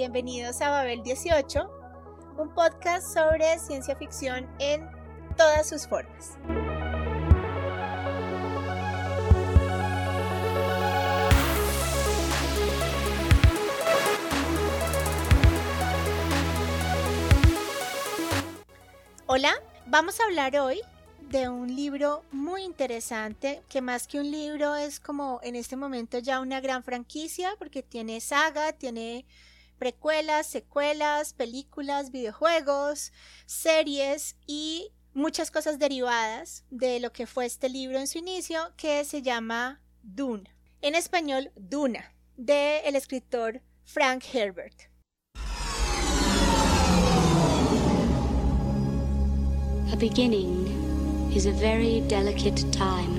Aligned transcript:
bienvenidos 0.00 0.62
a 0.62 0.70
Babel 0.70 1.02
18, 1.02 1.60
un 2.38 2.54
podcast 2.54 3.12
sobre 3.12 3.58
ciencia 3.58 3.94
ficción 3.94 4.48
en 4.58 4.88
todas 5.36 5.68
sus 5.68 5.86
formas. 5.86 6.38
Hola, 19.26 19.52
vamos 19.84 20.18
a 20.18 20.24
hablar 20.24 20.56
hoy 20.56 20.80
de 21.28 21.50
un 21.50 21.76
libro 21.76 22.24
muy 22.32 22.62
interesante, 22.62 23.62
que 23.68 23.82
más 23.82 24.06
que 24.06 24.18
un 24.18 24.30
libro 24.30 24.76
es 24.76 24.98
como 24.98 25.40
en 25.42 25.56
este 25.56 25.76
momento 25.76 26.18
ya 26.20 26.40
una 26.40 26.62
gran 26.62 26.82
franquicia, 26.84 27.50
porque 27.58 27.82
tiene 27.82 28.22
saga, 28.22 28.72
tiene 28.72 29.26
precuelas, 29.80 30.46
secuelas, 30.46 31.32
películas, 31.32 32.12
videojuegos, 32.12 33.12
series 33.46 34.36
y 34.46 34.92
muchas 35.14 35.50
cosas 35.50 35.78
derivadas 35.78 36.66
de 36.70 37.00
lo 37.00 37.14
que 37.14 37.26
fue 37.26 37.46
este 37.46 37.70
libro 37.70 37.98
en 37.98 38.06
su 38.06 38.18
inicio, 38.18 38.60
que 38.76 39.06
se 39.06 39.22
llama 39.22 39.80
Dune. 40.02 40.44
En 40.82 40.94
español, 40.94 41.50
Duna, 41.56 42.14
de 42.36 42.80
el 42.80 42.94
escritor 42.94 43.62
Frank 43.82 44.22
Herbert. 44.34 44.90
A 49.90 49.96
beginning 49.96 50.66
is 51.34 51.46
a 51.46 51.52
very 51.52 52.02
delicate 52.02 52.70
time. 52.70 53.18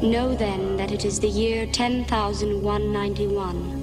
Know 0.00 0.36
then 0.36 0.76
that 0.76 0.92
it 0.92 1.04
is 1.04 1.18
the 1.18 1.28
year 1.28 1.66
10,191. 1.72 3.73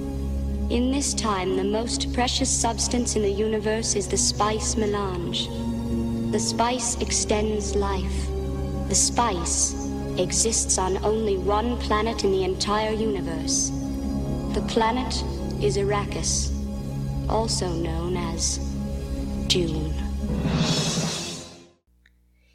In 0.72 0.90
this 0.90 1.12
time, 1.12 1.56
the 1.56 1.64
most 1.64 2.14
precious 2.14 2.48
substance 2.48 3.14
in 3.14 3.20
the 3.20 3.30
universe 3.30 3.94
is 3.94 4.08
the 4.08 4.16
spice 4.16 4.74
melange. 4.74 5.50
The 6.32 6.38
spice 6.38 6.96
extends 6.98 7.76
life. 7.76 8.26
The 8.88 8.94
spice 8.94 9.74
exists 10.16 10.78
on 10.78 10.96
only 11.04 11.36
one 11.36 11.76
planet 11.76 12.24
in 12.24 12.32
the 12.32 12.44
entire 12.44 12.92
universe. 12.92 13.70
The 14.54 14.62
planet 14.62 15.12
is 15.60 15.76
Arrakis, 15.76 16.48
also 17.28 17.68
known 17.68 18.16
as 18.16 18.56
Dune. 19.48 19.92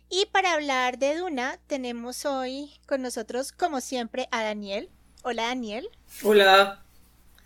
Y 0.10 0.26
para 0.32 0.54
hablar 0.54 0.98
de 0.98 1.18
Duna, 1.18 1.60
tenemos 1.68 2.26
hoy 2.26 2.72
con 2.88 3.04
nosotros, 3.04 3.52
como 3.52 3.80
siempre, 3.80 4.28
a 4.32 4.42
Daniel. 4.42 4.90
Hola, 5.24 5.44
Daniel. 5.44 5.88
Hola. 6.24 6.87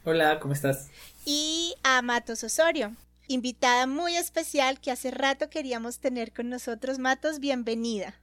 Hola, 0.03 0.39
¿cómo 0.39 0.53
estás? 0.53 0.89
Y 1.25 1.75
a 1.83 2.01
Matos 2.01 2.43
Osorio, 2.43 2.91
invitada 3.27 3.85
muy 3.85 4.15
especial 4.15 4.79
que 4.79 4.89
hace 4.89 5.11
rato 5.11 5.51
queríamos 5.51 5.99
tener 5.99 6.33
con 6.33 6.49
nosotros. 6.49 6.97
Matos, 6.97 7.39
bienvenida. 7.39 8.15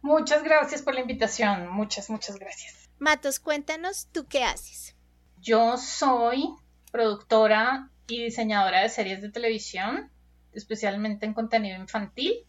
Muchas 0.00 0.42
gracias 0.42 0.80
por 0.80 0.94
la 0.94 1.02
invitación. 1.02 1.68
Muchas, 1.68 2.08
muchas 2.08 2.38
gracias. 2.38 2.88
Matos, 2.98 3.38
cuéntanos 3.38 4.08
tú 4.12 4.26
qué 4.28 4.44
haces. 4.44 4.96
Yo 5.42 5.76
soy 5.76 6.48
productora 6.90 7.90
y 8.08 8.24
diseñadora 8.24 8.80
de 8.80 8.88
series 8.88 9.20
de 9.20 9.28
televisión, 9.28 10.10
especialmente 10.54 11.26
en 11.26 11.34
contenido 11.34 11.78
infantil. 11.78 12.46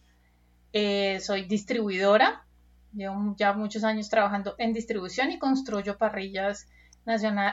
Eh, 0.72 1.20
soy 1.20 1.44
distribuidora, 1.44 2.46
llevo 2.94 3.34
ya 3.36 3.52
muchos 3.52 3.84
años 3.84 4.08
trabajando 4.08 4.54
en 4.56 4.72
distribución 4.72 5.30
y 5.30 5.38
construyo 5.38 5.98
parrillas 5.98 6.68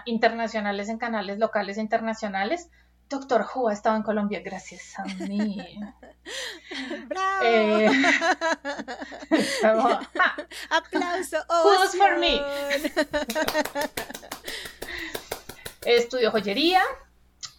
internacionales 0.05 0.89
en 0.89 0.97
canales 0.97 1.39
locales 1.39 1.77
e 1.77 1.81
internacionales. 1.81 2.69
Doctor 3.07 3.45
Who 3.53 3.69
ha 3.69 3.73
estado 3.73 3.95
en 3.95 4.03
Colombia 4.03 4.41
gracias 4.43 4.97
a 4.97 5.03
mí. 5.03 5.57
¡Bravo! 7.07 7.45
Eh, 7.45 7.87
¡Aplauso! 10.69 11.37
Who's 11.65 11.95
for 11.97 12.17
me? 12.17 12.41
Estudio 15.85 16.31
joyería 16.31 16.81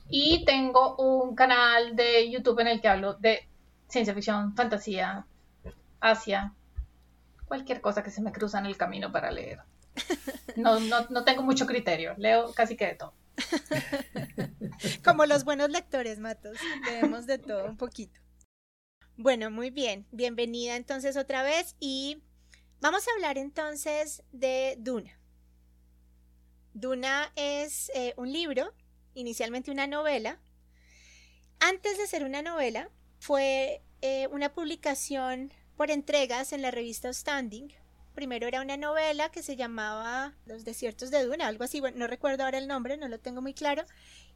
y 0.08 0.44
tengo 0.44 0.96
un 0.96 1.36
canal 1.36 1.94
de 1.94 2.30
YouTube 2.30 2.60
en 2.60 2.68
el 2.68 2.80
que 2.80 2.88
hablo 2.88 3.14
de 3.14 3.48
ciencia 3.88 4.14
ficción, 4.14 4.54
fantasía, 4.56 5.26
Asia, 6.00 6.52
cualquier 7.46 7.80
cosa 7.80 8.02
que 8.02 8.10
se 8.10 8.20
me 8.20 8.32
cruza 8.32 8.58
en 8.58 8.66
el 8.66 8.76
camino 8.76 9.12
para 9.12 9.30
leer. 9.30 9.60
No, 10.56 10.80
no, 10.80 11.06
no 11.10 11.24
tengo 11.24 11.42
mucho 11.42 11.66
criterio, 11.66 12.14
leo 12.16 12.52
casi 12.54 12.76
que 12.76 12.86
de 12.86 12.94
todo. 12.94 13.12
Como 15.04 15.26
los 15.26 15.44
buenos 15.44 15.70
lectores, 15.70 16.18
Matos, 16.18 16.58
leemos 16.86 17.26
de 17.26 17.38
todo 17.38 17.66
un 17.66 17.76
poquito. 17.76 18.20
Bueno, 19.16 19.50
muy 19.50 19.70
bien, 19.70 20.06
bienvenida 20.12 20.76
entonces 20.76 21.16
otra 21.16 21.42
vez 21.42 21.74
y 21.80 22.22
vamos 22.80 23.06
a 23.06 23.12
hablar 23.14 23.38
entonces 23.38 24.22
de 24.32 24.76
Duna. 24.78 25.18
Duna 26.74 27.32
es 27.36 27.90
eh, 27.94 28.12
un 28.18 28.32
libro, 28.32 28.74
inicialmente 29.14 29.70
una 29.70 29.86
novela. 29.86 30.38
Antes 31.60 31.96
de 31.96 32.06
ser 32.06 32.24
una 32.24 32.42
novela, 32.42 32.90
fue 33.18 33.82
eh, 34.02 34.28
una 34.30 34.52
publicación 34.52 35.52
por 35.76 35.90
entregas 35.90 36.52
en 36.52 36.60
la 36.60 36.70
revista 36.70 37.12
Standing. 37.12 37.72
Primero 38.16 38.46
era 38.46 38.62
una 38.62 38.78
novela 38.78 39.30
que 39.30 39.42
se 39.42 39.56
llamaba 39.56 40.32
Los 40.46 40.64
desiertos 40.64 41.10
de 41.10 41.22
Duna, 41.22 41.48
algo 41.48 41.64
así, 41.64 41.80
bueno, 41.80 41.98
no 41.98 42.06
recuerdo 42.06 42.44
ahora 42.44 42.56
el 42.56 42.66
nombre, 42.66 42.96
no 42.96 43.08
lo 43.08 43.20
tengo 43.20 43.42
muy 43.42 43.52
claro. 43.52 43.84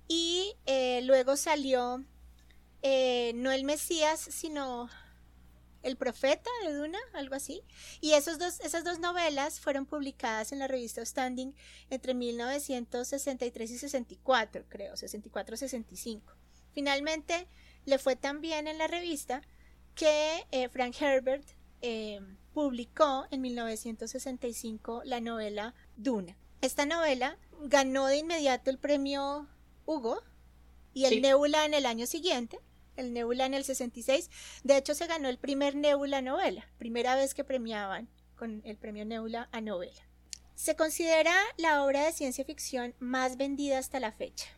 Y 0.07 0.55
eh, 0.67 1.01
luego 1.05 1.35
salió 1.39 2.05
eh, 2.83 3.33
no 3.37 3.51
el 3.51 3.65
Mesías, 3.65 4.21
sino 4.21 4.91
el 5.83 5.97
profeta 5.97 6.51
de 6.67 6.75
Duna, 6.75 6.99
algo 7.15 7.35
así. 7.35 7.63
Y 8.03 8.13
esos 8.13 8.39
dos, 8.39 8.61
esas 8.61 8.85
dos 8.85 8.99
novelas 8.99 9.61
fueron 9.61 9.87
publicadas 9.87 10.53
en 10.53 10.59
la 10.59 10.69
revista 10.69 11.03
Standing 11.03 11.55
entre 11.89 12.12
1963 12.12 13.71
y 13.71 13.79
64, 13.79 14.65
creo, 14.69 14.93
64-65. 14.93 16.21
Finalmente 16.75 17.49
le 17.87 17.99
fue 17.99 18.15
tan 18.15 18.43
bien 18.43 18.69
en 18.69 18.77
la 18.77 18.89
revista 18.89 19.41
que 19.95 20.45
eh, 20.51 20.69
Frank 20.69 21.01
Herbert 21.01 21.47
publicó 22.53 23.27
en 23.31 23.41
1965 23.41 25.03
la 25.05 25.21
novela 25.21 25.75
Duna. 25.97 26.37
Esta 26.61 26.84
novela 26.87 27.38
ganó 27.62 28.06
de 28.06 28.19
inmediato 28.19 28.71
el 28.71 28.78
premio 28.78 29.49
Hugo 29.87 30.22
y 30.93 31.05
el 31.05 31.22
Nebula 31.22 31.65
en 31.65 31.75
el 31.75 31.87
año 31.87 32.06
siguiente, 32.06 32.59
el 32.97 33.12
Nebula 33.12 33.47
en 33.47 33.55
el 33.55 33.65
66. 33.65 34.31
De 34.65 34.77
hecho, 34.77 34.94
se 34.94 35.06
ganó 35.06 35.28
el 35.28 35.38
primer 35.38 35.75
Nebula 35.75 36.21
novela, 36.21 36.69
primera 36.78 37.15
vez 37.15 37.34
que 37.34 37.44
premiaban 37.44 38.09
con 38.37 38.62
el 38.65 38.77
premio 38.77 39.05
Nebula 39.05 39.49
a 39.53 39.61
novela. 39.61 40.03
Se 40.55 40.77
considera 40.77 41.34
la 41.56 41.84
obra 41.84 42.05
de 42.05 42.12
ciencia 42.12 42.44
ficción 42.44 42.94
más 42.99 43.37
vendida 43.37 43.78
hasta 43.78 44.00
la 44.00 44.12
fecha, 44.12 44.49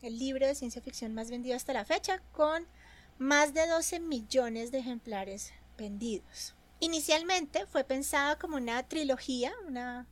el 0.00 0.18
libro 0.18 0.46
de 0.46 0.56
ciencia 0.56 0.82
ficción 0.82 1.14
más 1.14 1.30
vendido 1.30 1.54
hasta 1.54 1.72
la 1.72 1.84
fecha, 1.84 2.20
con 2.32 2.66
más 3.18 3.54
de 3.54 3.66
12 3.68 4.00
millones 4.00 4.72
de 4.72 4.78
ejemplares 4.78 5.52
vendidos. 5.78 6.54
Inicialmente 6.82 7.64
fue 7.66 7.84
pensada 7.84 8.36
como 8.40 8.56
una 8.56 8.82
trilogía, 8.88 9.52
una, 9.68 10.08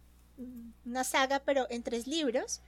saga, 1.03 1.41
pero 1.41 1.67
en 1.69 1.83
tres 1.83 2.07
libros. 2.07 2.61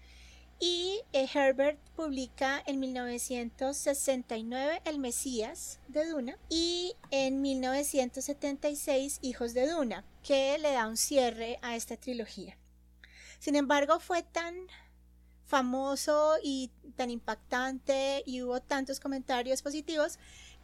Y 0.59 1.03
eh, 1.13 1.29
Herbert 1.33 1.79
publica 1.95 2.61
en 2.67 2.81
1969 2.81 4.83
El 4.87 4.99
Mesías 4.99 5.79
de 5.87 6.09
Duna 6.09 6.37
y 6.49 6.97
en 7.13 7.43
1976 7.43 9.21
Hijos 9.23 9.55
de 9.55 9.69
Duna, 9.69 10.05
que 10.25 10.59
le 10.59 10.73
da 10.73 10.89
un 10.89 10.97
cierre 10.97 11.61
a 11.63 11.77
esta 11.77 11.97
trilogía. 11.97 12.59
Sin 13.39 13.55
embargo, 13.55 14.01
fue 14.01 14.25
tan 14.25 14.67
famoso 15.45 16.39
y 16.43 16.73
tan 16.97 17.09
impactante 17.09 18.25
y 18.27 18.43
hubo 18.43 18.61
tantos 18.61 18.99
comentarios 18.99 19.63
positivos 19.63 20.19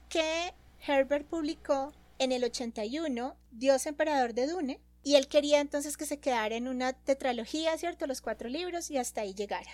que 0.08 0.52
Herbert 0.84 1.28
publicó 1.28 1.92
en 2.18 2.32
el 2.32 2.44
81 2.44 3.36
Dios 3.50 3.86
Emperador 3.86 4.34
de 4.34 4.46
Dune 4.46 4.80
y 5.02 5.14
él 5.14 5.28
quería 5.28 5.60
entonces 5.60 5.96
que 5.96 6.06
se 6.06 6.18
quedara 6.18 6.56
en 6.56 6.68
una 6.68 6.92
tetralogía, 6.92 7.76
¿cierto? 7.78 8.06
Los 8.06 8.20
cuatro 8.20 8.48
libros 8.48 8.90
y 8.90 8.98
hasta 8.98 9.22
ahí 9.22 9.34
llegara. 9.34 9.70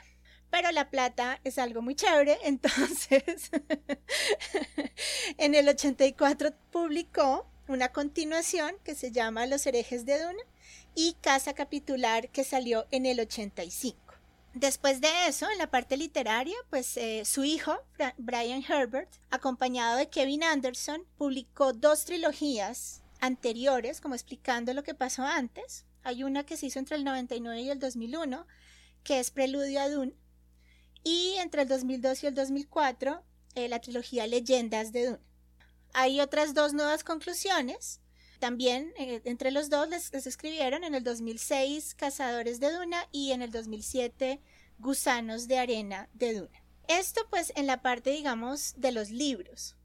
Pero 0.51 0.71
la 0.71 0.91
plata 0.91 1.41
es 1.43 1.59
algo 1.59 1.83
muy 1.83 1.95
chévere, 1.95 2.39
entonces 2.45 3.51
en 5.39 5.55
el 5.55 5.69
84 5.69 6.53
publicó 6.71 7.47
una 7.67 7.89
continuación 7.91 8.77
que 8.85 8.95
se 8.95 9.11
llama 9.11 9.47
Los 9.47 9.67
herejes 9.67 10.05
de 10.05 10.23
Dune 10.23 10.43
y 10.95 11.17
Casa 11.21 11.55
Capitular 11.55 12.29
que 12.29 12.45
salió 12.45 12.87
en 12.91 13.07
el 13.07 13.21
85. 13.21 14.04
Después 14.55 15.01
de 15.01 15.09
eso, 15.27 15.51
en 15.51 15.59
la 15.59 15.69
parte 15.69 15.97
literaria, 15.97 16.57
pues 16.71 16.97
eh, 16.97 17.25
su 17.25 17.43
hijo, 17.43 17.77
Brian 18.19 18.63
Herbert, 18.63 19.11
acompañado 19.31 19.97
de 19.97 20.09
Kevin 20.09 20.45
Anderson, 20.45 21.05
publicó 21.19 21.73
dos 21.73 22.05
trilogías 22.05 23.03
anteriores, 23.21 24.01
como 24.01 24.15
explicando 24.15 24.73
lo 24.73 24.85
que 24.85 24.95
pasó 24.95 25.25
antes. 25.25 25.87
Hay 26.05 26.23
una 26.23 26.47
que 26.47 26.57
se 26.57 26.67
hizo 26.67 26.79
entre 26.79 26.97
el 26.97 27.05
99 27.05 27.63
y 27.63 27.71
el 27.71 27.81
2001, 27.81 28.47
que 29.03 29.19
es 29.19 29.33
Preludio 29.33 29.81
a 29.81 29.89
Dune, 29.89 30.15
Y 31.03 31.35
entre 31.41 31.63
el 31.63 31.69
2002 31.69 32.23
y 32.23 32.27
el 32.29 32.35
2004, 32.35 33.23
eh, 33.57 33.69
la 33.69 33.81
trilogía 33.81 34.27
Leyendas 34.27 34.93
de 34.93 35.07
Duna. 35.07 35.21
Hay 35.93 36.21
otras 36.21 36.55
dos 36.55 36.75
nuevas 36.75 37.05
conclusiones. 37.05 38.01
También 38.45 38.93
eh, 38.99 39.23
entre 39.25 39.51
los 39.51 39.71
dos 39.71 39.89
les, 39.89 40.13
les 40.13 40.27
escribieron 40.27 40.85
en 40.85 40.95
el 40.95 41.03
2006 41.03 41.95
Cazadores 41.95 42.61
de 42.61 42.71
Duna 42.71 43.09
y 43.11 43.33
en 43.33 43.41
el 43.41 43.51
2007 43.51 44.39
Gusanos 44.77 45.49
de 45.49 45.59
Arena 45.59 46.11
de 46.13 46.35
Duna. 46.35 46.63
Esto 46.87 47.23
pues 47.31 47.55
en 47.57 47.67
la 47.67 47.81
parte, 47.81 48.11
digamos, 48.11 48.75
de 48.77 48.93
los 48.93 49.09
libros. 49.09 49.77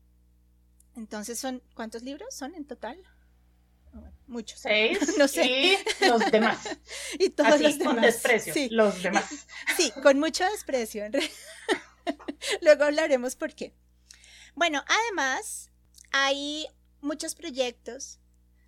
Entonces 0.98 1.40
son, 1.40 1.64
¿cuántos 1.74 2.04
libros 2.04 2.36
son 2.36 2.54
en 2.54 2.66
total? 2.66 3.02
Muchos. 4.28 4.60
Seis. 4.60 5.00
No 5.18 5.30
sé. 5.30 5.46
Y 6.02 6.06
los 6.06 6.30
demás. 6.30 6.60
Y 7.18 7.30
todos 7.30 7.54
Así, 7.54 7.64
los 7.64 7.78
demás. 7.78 7.94
con 7.94 8.04
desprecio. 8.04 8.54
Sí, 8.54 8.68
Los 8.72 9.02
demás. 9.02 9.24
sí, 9.78 9.94
con 10.04 10.20
mucho 10.20 10.44
desprecio. 10.52 11.06
Luego 12.60 12.84
hablaremos 12.84 13.38
por 13.38 13.56
qué. 13.56 13.74
Bueno, 14.54 14.84
además, 14.86 15.72
hay 16.12 16.68
muchos 17.00 17.36
proyectos. 17.36 18.20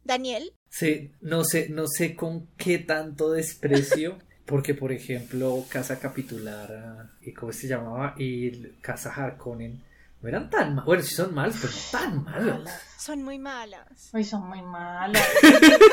Daniel, 0.04 0.54
Sí, 0.70 1.12
no 1.22 1.44
sé, 1.44 1.68
no 1.70 1.86
sé 1.88 2.16
con 2.16 2.48
qué 2.58 2.78
tanto 2.80 3.32
desprecio, 3.32 4.18
porque 4.46 4.74
por 4.74 4.92
ejemplo, 4.92 5.66
Casa 5.70 6.00
Capitular, 6.00 6.72
ah, 6.74 7.10
¿y 7.22 7.34
cómo 7.34 7.52
se 7.52 7.68
llamaba? 7.68 8.16
Y 8.18 8.52
Casa 8.82 9.14
Harkonnen, 9.14 9.84
no 10.22 10.30
eran 10.30 10.50
tan 10.50 10.70
malos, 10.76 10.86
bueno, 10.86 11.04
sí 11.04 11.14
son 11.16 11.34
malos, 11.34 11.56
pero 11.62 11.74
no 11.74 11.80
tan 11.92 12.24
malos. 12.24 12.70
son 12.98 13.24
muy 13.24 13.38
malas. 13.40 14.10
Uy, 14.14 14.24
son 14.24 14.48
muy 14.48 14.62
malas. 14.62 15.22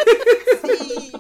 Sí. 0.67 1.13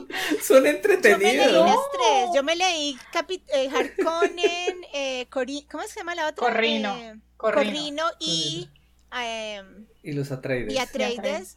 Son 0.42 0.56
Yo 0.56 0.62
me 0.62 0.62
leí 0.62 0.76
entretenidos. 0.76 1.66
las 1.66 1.76
tres. 1.92 2.28
Yo 2.34 2.42
me 2.42 2.56
leí 2.56 2.96
Capi- 3.12 3.42
eh, 3.54 3.68
Harkonnen, 3.70 4.80
eh, 4.92 5.26
Cori- 5.30 5.66
¿cómo 5.70 5.84
se 5.84 6.00
llama 6.00 6.14
la 6.14 6.28
otra? 6.28 6.46
Corrino. 6.48 6.96
Eh, 6.96 7.20
Corrino. 7.36 7.64
Corrino 7.72 8.04
y, 8.20 8.68
eh, 9.16 9.62
Y 10.02 10.12
los 10.12 10.30
Atreides. 10.32 10.74
y 10.74 10.78
Atreides. 10.78 11.56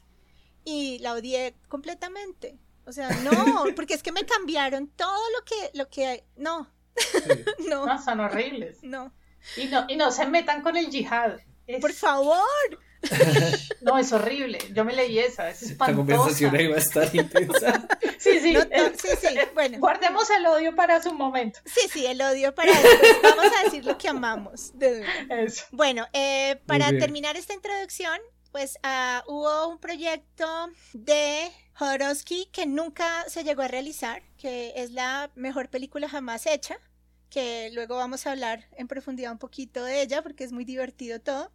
Y 0.63 0.99
la 0.99 1.13
odié 1.13 1.55
completamente. 1.67 2.57
O 2.85 2.91
sea, 2.91 3.09
no, 3.23 3.31
porque 3.75 3.93
es 3.93 4.03
que 4.03 4.11
me 4.11 4.25
cambiaron 4.25 4.87
todo 4.87 5.23
lo 5.37 5.45
que, 5.45 5.77
lo 5.77 5.87
que, 5.89 6.25
no, 6.37 6.69
Sí. 6.95 7.17
no, 7.69 7.85
No, 7.85 8.03
son 8.03 8.19
horribles. 8.19 8.77
no. 8.83 9.13
Y 9.57 9.65
no, 9.65 9.85
y 9.87 9.95
no 9.95 10.11
se 10.11 10.25
metan 10.27 10.61
con 10.61 10.77
el 10.77 10.89
yihad. 10.89 11.37
Es- 11.67 11.79
Por 11.81 11.93
favor. 11.93 12.39
No, 13.81 13.97
es 13.97 14.11
horrible. 14.13 14.59
Yo 14.73 14.85
me 14.85 14.95
leí 14.95 15.17
esa, 15.17 15.49
es 15.49 15.63
espantosa. 15.63 15.97
conversación 15.97 16.55
ahí 16.55 16.67
va 16.67 16.75
a 16.75 16.79
estar 16.79 17.15
intensa. 17.15 17.87
Sí, 18.19 18.39
sí. 18.39 18.53
No, 18.53 18.59
eh, 18.61 18.69
no, 18.77 18.89
sí, 18.89 19.07
sí, 19.19 19.35
bueno. 19.55 19.79
Guardemos 19.79 20.29
el 20.29 20.45
odio 20.45 20.75
para 20.75 21.01
su 21.01 21.11
momento. 21.11 21.59
Sí, 21.65 21.89
sí, 21.91 22.05
el 22.05 22.21
odio 22.21 22.53
para 22.53 22.71
después. 22.71 23.17
Vamos 23.23 23.45
a 23.59 23.63
decir 23.63 23.83
lo 23.85 23.97
que 23.97 24.07
amamos. 24.07 24.71
Eso. 25.29 25.65
Bueno, 25.71 26.05
eh, 26.13 26.61
para 26.67 26.89
terminar 26.89 27.35
esta 27.37 27.53
introducción, 27.55 28.19
pues 28.51 28.77
ah, 28.83 29.23
hubo 29.27 29.67
un 29.67 29.79
proyecto 29.79 30.45
de 30.93 31.49
Jodorowsky 31.73 32.47
que 32.51 32.65
nunca 32.65 33.25
se 33.27 33.43
llegó 33.43 33.61
a 33.61 33.67
realizar, 33.67 34.21
que 34.37 34.73
es 34.75 34.91
la 34.91 35.31
mejor 35.35 35.69
película 35.69 36.09
jamás 36.09 36.45
hecha, 36.45 36.77
que 37.29 37.69
luego 37.73 37.95
vamos 37.95 38.27
a 38.27 38.31
hablar 38.31 38.67
en 38.77 38.87
profundidad 38.87 39.31
un 39.31 39.37
poquito 39.37 39.83
de 39.83 40.01
ella 40.01 40.21
porque 40.21 40.43
es 40.43 40.51
muy 40.51 40.65
divertido 40.65 41.21
todo. 41.21 41.51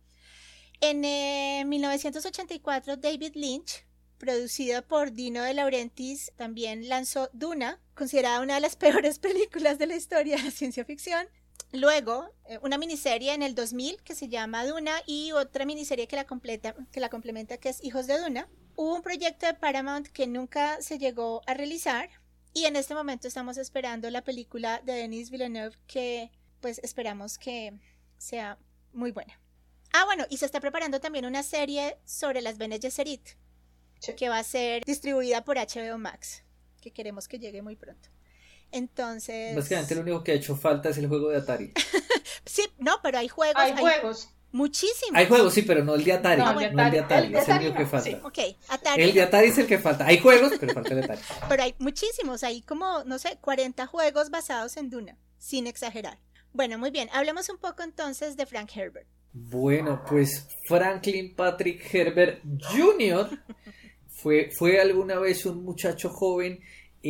En 0.81 1.05
eh, 1.05 1.65
1984, 1.67 2.97
David 2.97 3.33
Lynch, 3.35 3.85
producido 4.19 4.87
por 4.87 5.13
Dino 5.13 5.43
De 5.43 5.55
Laurentiis, 5.55 6.33
también 6.37 6.89
lanzó 6.89 7.31
Duna, 7.33 7.81
considerada 7.95 8.41
una 8.41 8.55
de 8.55 8.61
las 8.61 8.77
peores 8.77 9.19
películas 9.19 9.79
de 9.79 9.87
la 9.87 9.97
historia 9.97 10.37
de 10.37 10.45
la 10.45 10.51
ciencia 10.51 10.85
ficción. 10.85 11.27
Luego, 11.77 12.33
eh, 12.47 12.59
una 12.63 12.79
miniserie 12.79 13.35
en 13.35 13.43
el 13.43 13.55
2000 13.55 14.03
que 14.03 14.15
se 14.15 14.29
llama 14.29 14.65
Duna 14.65 15.03
y 15.05 15.33
otra 15.33 15.67
miniserie 15.67 16.09
que 16.09 16.17
la, 16.17 16.25
completa, 16.25 16.75
que 16.91 17.01
la 17.01 17.11
complementa 17.11 17.59
que 17.59 17.69
es 17.69 17.85
Hijos 17.85 18.07
de 18.07 18.19
Duna. 18.19 18.49
Hubo 18.77 18.95
un 18.95 19.03
proyecto 19.03 19.45
de 19.45 19.53
Paramount 19.53 20.09
que 20.09 20.27
nunca 20.27 20.81
se 20.81 20.99
llegó 20.99 21.43
a 21.47 21.53
realizar 21.53 22.09
y 22.55 22.65
en 22.65 22.77
este 22.77 22.95
momento 22.95 23.29
estamos 23.29 23.59
esperando 23.59 24.09
la 24.09 24.25
película 24.25 24.81
de 24.87 24.95
Denis 24.95 25.29
Villeneuve 25.31 25.77
que 25.87 26.31
pues 26.61 26.79
esperamos 26.79 27.37
que 27.37 27.79
sea 28.17 28.59
muy 28.95 29.13
buena. 29.13 29.39
Ah, 29.93 30.07
bueno, 30.07 30.25
y 30.31 30.39
se 30.39 30.47
está 30.47 30.61
preparando 30.61 30.99
también 31.01 31.27
una 31.27 31.43
serie 31.43 31.99
sobre 32.07 32.41
las 32.41 32.57
Bene 32.57 32.79
Gesserit 32.81 33.29
Sí. 33.99 34.15
que 34.15 34.31
va 34.31 34.39
a 34.39 34.45
ser 34.45 34.83
distribuida 34.85 35.45
por 35.45 35.59
HBO 35.59 35.99
Max, 35.99 36.43
que 36.81 36.91
queremos 36.91 37.29
que 37.29 37.39
llegue 37.39 37.61
muy 37.61 37.77
pronto. 37.77 38.09
Entonces... 38.73 39.55
Básicamente 39.55 39.95
lo 39.95 40.01
único 40.03 40.23
que 40.25 40.33
ha 40.33 40.35
hecho 40.35 40.57
falta 40.57 40.91
es 40.91 40.99
el 40.99 41.09
juego 41.09 41.29
de 41.31 41.39
Atari. 41.39 41.73
Sí, 42.45 42.63
no, 42.79 43.01
pero 43.03 43.19
hay 43.19 43.27
juegos, 43.29 43.57
Hay 43.61 43.73
hay, 43.73 43.79
juegos. 43.79 44.29
muchísimos. 44.53 45.15
Hay 45.15 45.27
juegos, 45.27 45.53
sí, 45.53 45.63
pero 45.63 45.85
no 45.85 45.95
el 45.97 46.05
de 46.05 46.13
Atari. 46.13 46.41
No, 46.41 46.53
No, 46.53 46.61
el 46.61 46.75
de 46.93 46.99
Atari. 46.99 46.99
Atari. 46.99 47.27
El 47.27 47.33
de 47.33 47.39
Es 47.39 47.45
el 47.49 47.53
Atari 47.53 47.67
único 47.67 47.79
que 47.79 47.87
falta. 47.87 48.11
sí. 48.11 48.17
Ok, 48.23 48.39
Atari. 48.69 49.03
El 49.03 49.15
de 49.15 49.23
Atari 49.23 49.49
es 49.49 49.59
el 49.59 49.67
que 49.67 49.79
falta. 49.79 50.07
Hay 50.07 50.19
juegos, 50.19 50.53
pero 50.61 50.73
falta 50.73 50.91
el 50.95 51.01
de 51.01 51.05
Atari. 51.05 51.21
Pero 51.49 51.63
hay 51.65 51.75
muchísimos, 51.79 52.45
hay 52.45 52.63
como, 52.63 53.03
no 53.05 53.19
sé, 53.19 53.39
40 53.41 53.87
juegos 53.87 54.31
basados 54.31 54.77
en 54.77 54.91
Duna, 54.91 55.19
sin 55.39 55.67
exagerar. 55.67 56.19
Bueno, 56.53 56.79
muy 56.79 56.91
bien, 56.91 57.09
hablemos 57.13 57.49
un 57.49 57.59
poco 57.59 57.83
entonces 57.83 58.37
de 58.37 58.47
Frank 58.47 58.71
Herbert. 58.77 59.09
Bueno, 59.33 60.03
pues 60.09 60.47
Franklin 60.69 61.35
Patrick 61.35 61.93
Herbert 61.93 62.43
Jr. 62.71 63.29
fue, 64.09 64.51
fue 64.57 64.81
alguna 64.81 65.19
vez 65.19 65.45
un 65.45 65.63
muchacho 65.65 66.09
joven 66.11 66.61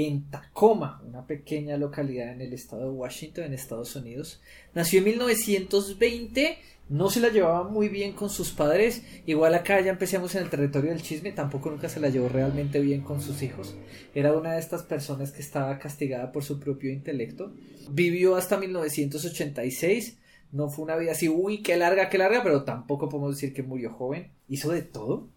en 0.04 0.28
Tacoma, 0.28 1.02
una 1.06 1.26
pequeña 1.26 1.78
localidad 1.78 2.30
en 2.30 2.42
el 2.42 2.52
estado 2.52 2.82
de 2.82 2.90
Washington, 2.90 3.44
en 3.44 3.54
Estados 3.54 3.96
Unidos. 3.96 4.42
Nació 4.74 4.98
en 4.98 5.06
1920, 5.06 6.58
no 6.90 7.08
se 7.08 7.20
la 7.20 7.30
llevaba 7.30 7.66
muy 7.66 7.88
bien 7.88 8.12
con 8.12 8.28
sus 8.28 8.50
padres. 8.50 9.02
Igual 9.24 9.54
acá 9.54 9.80
ya 9.80 9.90
empecemos 9.90 10.34
en 10.34 10.42
el 10.42 10.50
territorio 10.50 10.90
del 10.90 11.00
chisme, 11.00 11.32
tampoco 11.32 11.70
nunca 11.70 11.88
se 11.88 12.00
la 12.00 12.10
llevó 12.10 12.28
realmente 12.28 12.78
bien 12.80 13.00
con 13.00 13.22
sus 13.22 13.42
hijos. 13.42 13.74
Era 14.14 14.36
una 14.36 14.52
de 14.52 14.60
estas 14.60 14.82
personas 14.82 15.32
que 15.32 15.40
estaba 15.40 15.78
castigada 15.78 16.30
por 16.30 16.44
su 16.44 16.60
propio 16.60 16.92
intelecto. 16.92 17.54
Vivió 17.90 18.36
hasta 18.36 18.58
1986. 18.58 20.18
No 20.52 20.68
fue 20.68 20.84
una 20.84 20.96
vida 20.96 21.12
así, 21.12 21.30
uy, 21.30 21.62
qué 21.62 21.76
larga, 21.76 22.10
qué 22.10 22.18
larga, 22.18 22.42
pero 22.42 22.64
tampoco 22.64 23.08
podemos 23.08 23.36
decir 23.36 23.54
que 23.54 23.62
murió 23.62 23.90
joven. 23.92 24.30
Hizo 24.46 24.70
de 24.70 24.82
todo. 24.82 25.30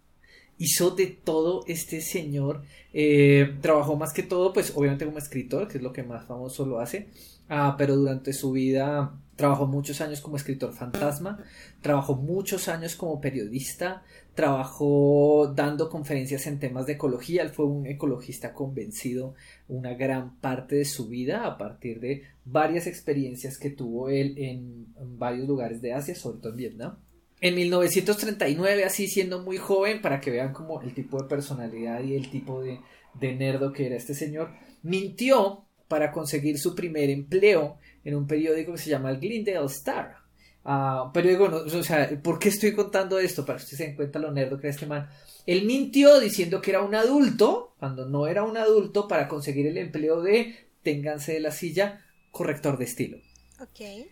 Hizo 0.59 0.91
de 0.91 1.07
todo 1.07 1.63
este 1.67 2.01
señor. 2.01 2.63
Eh, 2.93 3.55
trabajó 3.61 3.95
más 3.95 4.13
que 4.13 4.23
todo, 4.23 4.53
pues 4.53 4.73
obviamente 4.75 5.05
como 5.05 5.17
escritor, 5.17 5.67
que 5.67 5.77
es 5.77 5.83
lo 5.83 5.93
que 5.93 6.03
más 6.03 6.25
famoso 6.25 6.65
lo 6.65 6.79
hace. 6.79 7.07
Ah, 7.47 7.75
pero 7.77 7.95
durante 7.95 8.33
su 8.33 8.51
vida 8.51 9.19
trabajó 9.35 9.65
muchos 9.65 10.01
años 10.01 10.21
como 10.21 10.35
escritor 10.35 10.73
fantasma. 10.73 11.39
Trabajó 11.81 12.15
muchos 12.15 12.67
años 12.67 12.95
como 12.95 13.21
periodista. 13.21 14.03
Trabajó 14.35 15.51
dando 15.55 15.89
conferencias 15.89 16.45
en 16.45 16.59
temas 16.59 16.85
de 16.85 16.93
ecología. 16.93 17.41
Él 17.41 17.49
fue 17.49 17.65
un 17.65 17.87
ecologista 17.87 18.53
convencido 18.53 19.33
una 19.69 19.93
gran 19.93 20.35
parte 20.41 20.75
de 20.75 20.85
su 20.85 21.07
vida 21.07 21.45
a 21.47 21.57
partir 21.57 22.01
de 22.01 22.23
varias 22.43 22.85
experiencias 22.85 23.57
que 23.57 23.69
tuvo 23.69 24.09
él 24.09 24.35
en, 24.37 24.87
en 24.99 25.17
varios 25.17 25.47
lugares 25.47 25.81
de 25.81 25.93
Asia, 25.93 26.15
sobre 26.15 26.39
todo 26.39 26.51
en 26.51 26.57
Vietnam. 26.57 26.97
En 27.41 27.55
1939, 27.55 28.83
así 28.83 29.07
siendo 29.07 29.41
muy 29.41 29.57
joven, 29.57 30.01
para 30.01 30.19
que 30.19 30.31
vean 30.31 30.53
como 30.53 30.81
el 30.81 30.93
tipo 30.93 31.21
de 31.21 31.29
personalidad 31.29 32.03
y 32.03 32.15
el 32.15 32.29
tipo 32.29 32.61
de, 32.61 32.79
de 33.13 33.35
nerdo 33.35 33.71
que 33.71 33.85
era 33.85 33.95
este 33.95 34.13
señor, 34.13 34.51
mintió 34.83 35.65
para 35.87 36.11
conseguir 36.11 36.57
su 36.59 36.75
primer 36.75 37.09
empleo 37.09 37.77
en 38.03 38.15
un 38.15 38.27
periódico 38.27 38.73
que 38.73 38.77
se 38.77 38.89
llama 38.89 39.11
el 39.11 39.19
Glendale 39.19 39.65
Star. 39.65 40.17
Ah, 40.63 41.09
periódico, 41.13 41.49
no, 41.49 41.57
o 41.57 41.83
sea, 41.83 42.09
¿por 42.21 42.37
qué 42.37 42.49
estoy 42.49 42.73
contando 42.73 43.17
esto? 43.19 43.45
Para 43.45 43.57
que 43.57 43.63
ustedes 43.63 43.77
se 43.77 43.85
den 43.85 43.95
cuenta 43.95 44.19
lo 44.19 44.31
nerdo 44.31 44.57
que 44.57 44.67
era 44.67 44.73
este 44.73 44.85
man. 44.85 45.09
Él 45.45 45.65
mintió 45.65 46.19
diciendo 46.19 46.61
que 46.61 46.71
era 46.71 46.81
un 46.81 46.93
adulto, 46.93 47.73
cuando 47.79 48.07
no 48.07 48.27
era 48.27 48.43
un 48.43 48.57
adulto, 48.57 49.07
para 49.07 49.27
conseguir 49.27 49.67
el 49.67 49.77
empleo 49.77 50.21
de, 50.21 50.67
ténganse 50.83 51.33
de 51.33 51.39
la 51.39 51.51
silla, 51.51 52.05
corrector 52.31 52.77
de 52.77 52.85
estilo. 52.85 53.17
Ok. 53.59 54.07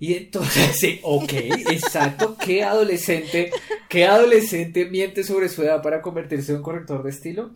Y 0.00 0.14
entonces, 0.14 1.00
ok, 1.02 1.32
exacto, 1.70 2.36
qué 2.36 2.62
adolescente, 2.62 3.50
qué 3.88 4.06
adolescente 4.06 4.86
miente 4.86 5.24
sobre 5.24 5.48
su 5.48 5.62
edad 5.62 5.82
para 5.82 6.02
convertirse 6.02 6.52
en 6.52 6.58
un 6.58 6.62
corrector 6.62 7.02
de 7.02 7.10
estilo. 7.10 7.50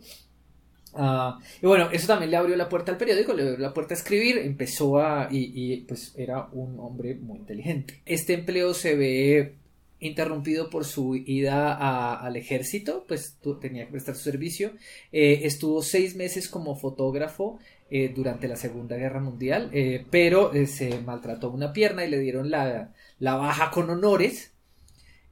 Ah, 0.95 1.39
y 1.61 1.65
bueno, 1.65 1.89
eso 1.91 2.07
también 2.07 2.29
le 2.31 2.37
abrió 2.37 2.55
la 2.55 2.69
puerta 2.69 2.91
al 2.91 2.97
periódico, 2.97 3.33
le 3.33 3.43
abrió 3.43 3.57
la 3.57 3.73
puerta 3.73 3.93
a 3.93 3.97
escribir, 3.97 4.37
empezó 4.37 4.99
a, 4.99 5.27
y, 5.31 5.77
pues 5.81 6.13
era 6.17 6.49
un 6.51 6.79
hombre 6.79 7.15
muy 7.15 7.39
inteligente. 7.39 8.01
Este 8.05 8.33
empleo 8.33 8.73
se 8.73 8.95
ve 8.95 9.55
interrumpido 9.99 10.69
por 10.69 10.85
su 10.85 11.15
ida 11.15 12.17
al 12.17 12.35
ejército, 12.35 13.05
pues 13.07 13.37
tenía 13.61 13.85
que 13.85 13.91
prestar 13.91 14.15
su 14.15 14.23
servicio. 14.23 14.73
Eh, 15.11 15.41
estuvo 15.43 15.81
seis 15.81 16.15
meses 16.15 16.49
como 16.49 16.75
fotógrafo 16.75 17.57
eh, 17.89 18.11
durante 18.13 18.47
la 18.47 18.55
Segunda 18.55 18.97
Guerra 18.97 19.19
Mundial, 19.19 19.69
eh, 19.73 20.05
pero 20.09 20.53
eh, 20.53 20.67
se 20.67 20.99
maltrató 21.01 21.51
una 21.51 21.73
pierna 21.73 22.05
y 22.05 22.09
le 22.09 22.19
dieron 22.19 22.49
la, 22.49 22.93
la 23.19 23.35
baja 23.35 23.71
con 23.71 23.89
honores. 23.89 24.51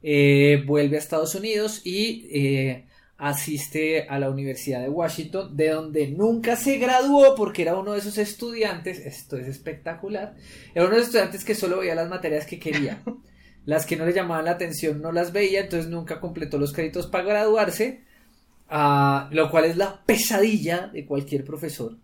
Vuelve 0.02 0.96
a 0.96 0.98
Estados 0.98 1.34
Unidos 1.34 1.82
y 1.84 2.84
asiste 3.18 4.08
a 4.08 4.18
la 4.18 4.30
Universidad 4.30 4.82
de 4.82 4.88
Washington, 4.88 5.56
de 5.56 5.68
donde 5.68 6.08
nunca 6.08 6.56
se 6.56 6.78
graduó 6.78 7.36
porque 7.36 7.62
era 7.62 7.76
uno 7.76 7.92
de 7.92 8.00
esos 8.00 8.18
estudiantes, 8.18 8.98
esto 8.98 9.36
es 9.36 9.46
espectacular, 9.46 10.34
era 10.74 10.86
uno 10.86 10.96
de 10.96 11.02
esos 11.02 11.14
estudiantes 11.14 11.44
que 11.44 11.54
solo 11.54 11.78
veía 11.78 11.94
las 11.94 12.08
materias 12.08 12.46
que 12.46 12.58
quería. 12.58 13.02
Las 13.64 13.86
que 13.86 13.96
no 13.96 14.04
le 14.04 14.12
llamaban 14.12 14.46
la 14.46 14.50
atención 14.50 15.00
no 15.00 15.12
las 15.12 15.32
veía, 15.32 15.60
entonces 15.60 15.88
nunca 15.88 16.18
completó 16.18 16.58
los 16.58 16.72
créditos 16.72 17.06
para 17.06 17.22
graduarse, 17.22 18.02
ah, 18.68 19.28
lo 19.30 19.52
cual 19.52 19.66
es 19.66 19.76
la 19.76 20.02
pesadilla 20.04 20.88
de 20.88 21.06
cualquier 21.06 21.44
profesor. 21.44 21.96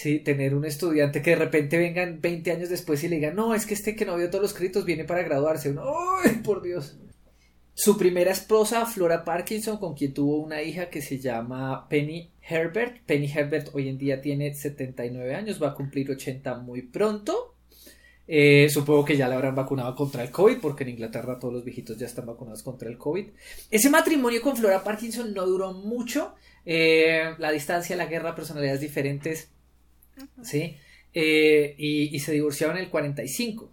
Sí, 0.00 0.20
tener 0.20 0.54
un 0.54 0.64
estudiante 0.64 1.22
que 1.22 1.30
de 1.30 1.36
repente 1.36 1.76
vengan 1.76 2.20
20 2.20 2.52
años 2.52 2.68
después 2.68 3.02
y 3.02 3.08
le 3.08 3.16
diga, 3.16 3.32
no, 3.32 3.52
es 3.52 3.66
que 3.66 3.74
este 3.74 3.96
que 3.96 4.04
no 4.04 4.16
vio 4.16 4.30
todos 4.30 4.42
los 4.42 4.54
créditos 4.54 4.84
viene 4.84 5.02
para 5.02 5.24
graduarse. 5.24 5.74
¡Ay, 6.24 6.36
por 6.36 6.62
Dios! 6.62 6.96
Su 7.74 7.98
primera 7.98 8.30
esposa, 8.30 8.86
Flora 8.86 9.24
Parkinson, 9.24 9.76
con 9.78 9.94
quien 9.94 10.14
tuvo 10.14 10.38
una 10.38 10.62
hija 10.62 10.88
que 10.88 11.02
se 11.02 11.18
llama 11.18 11.88
Penny 11.88 12.30
Herbert. 12.48 13.02
Penny 13.06 13.26
Herbert 13.26 13.70
hoy 13.72 13.88
en 13.88 13.98
día 13.98 14.20
tiene 14.20 14.54
79 14.54 15.34
años, 15.34 15.60
va 15.60 15.70
a 15.70 15.74
cumplir 15.74 16.08
80 16.08 16.58
muy 16.58 16.82
pronto. 16.82 17.56
Eh, 18.28 18.68
supongo 18.70 19.04
que 19.04 19.16
ya 19.16 19.26
la 19.26 19.34
habrán 19.34 19.56
vacunado 19.56 19.96
contra 19.96 20.22
el 20.22 20.30
COVID, 20.30 20.58
porque 20.58 20.84
en 20.84 20.90
Inglaterra 20.90 21.40
todos 21.40 21.54
los 21.54 21.64
viejitos 21.64 21.98
ya 21.98 22.06
están 22.06 22.26
vacunados 22.26 22.62
contra 22.62 22.88
el 22.88 22.98
COVID. 22.98 23.30
Ese 23.68 23.90
matrimonio 23.90 24.42
con 24.42 24.56
Flora 24.56 24.84
Parkinson 24.84 25.34
no 25.34 25.44
duró 25.44 25.72
mucho. 25.72 26.36
Eh, 26.64 27.34
la 27.38 27.50
distancia, 27.50 27.96
la 27.96 28.06
guerra, 28.06 28.36
personalidades 28.36 28.80
diferentes. 28.80 29.50
¿Sí? 30.42 30.76
Eh, 31.14 31.74
y, 31.78 32.14
y, 32.14 32.18
se 32.20 32.32
divorciaron 32.32 32.76
en 32.76 32.84
el 32.84 32.90
45. 32.90 33.72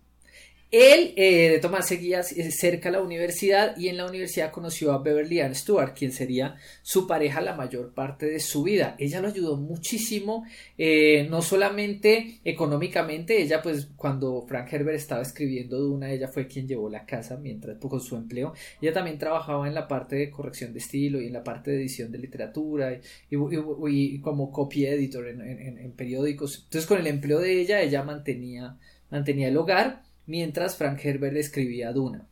Él, 0.77 1.13
eh, 1.15 1.51
de 1.51 1.59
Tomás, 1.59 1.87
seguía 1.87 2.21
cerca 2.21 2.89
a 2.89 2.91
la 2.91 3.01
universidad 3.01 3.77
y 3.77 3.87
en 3.87 3.95
la 3.95 4.05
universidad 4.05 4.51
conoció 4.51 4.91
a 4.91 4.97
Beverly 5.01 5.39
Ann 5.39 5.55
Stewart, 5.55 5.93
quien 5.93 6.11
sería 6.11 6.57
su 6.81 7.07
pareja 7.07 7.39
la 7.39 7.55
mayor 7.55 7.93
parte 7.93 8.25
de 8.25 8.41
su 8.41 8.63
vida. 8.63 8.97
Ella 8.99 9.21
lo 9.21 9.29
ayudó 9.29 9.55
muchísimo, 9.55 10.43
eh, 10.77 11.27
no 11.29 11.41
solamente 11.41 12.41
económicamente, 12.43 13.41
ella 13.41 13.61
pues 13.61 13.87
cuando 13.95 14.45
Frank 14.49 14.67
Herbert 14.73 14.97
estaba 14.97 15.21
escribiendo 15.21 15.79
Duna, 15.79 16.11
ella 16.11 16.27
fue 16.27 16.45
quien 16.45 16.67
llevó 16.67 16.89
la 16.89 17.05
casa 17.05 17.37
mientras 17.37 17.77
con 17.77 18.01
su 18.01 18.17
empleo. 18.17 18.53
Ella 18.81 18.91
también 18.91 19.17
trabajaba 19.17 19.69
en 19.69 19.75
la 19.75 19.87
parte 19.87 20.17
de 20.17 20.29
corrección 20.29 20.73
de 20.73 20.79
estilo 20.79 21.21
y 21.21 21.27
en 21.27 21.33
la 21.33 21.43
parte 21.45 21.71
de 21.71 21.77
edición 21.77 22.11
de 22.11 22.17
literatura 22.17 22.99
y, 23.29 24.19
como 24.19 24.51
copy 24.51 24.87
editor 24.87 25.25
en, 25.29 25.39
en 25.41 25.91
periódicos. 25.93 26.63
Entonces 26.65 26.85
con 26.85 26.99
el 26.99 27.07
empleo 27.07 27.39
de 27.39 27.61
ella, 27.61 27.81
ella 27.81 28.03
mantenía, 28.03 28.77
mantenía 29.09 29.47
el 29.47 29.55
hogar 29.55 30.03
mientras 30.27 30.75
Frank 30.75 30.99
Herbert 31.03 31.35
escribía 31.37 31.91
Duna. 31.91 32.27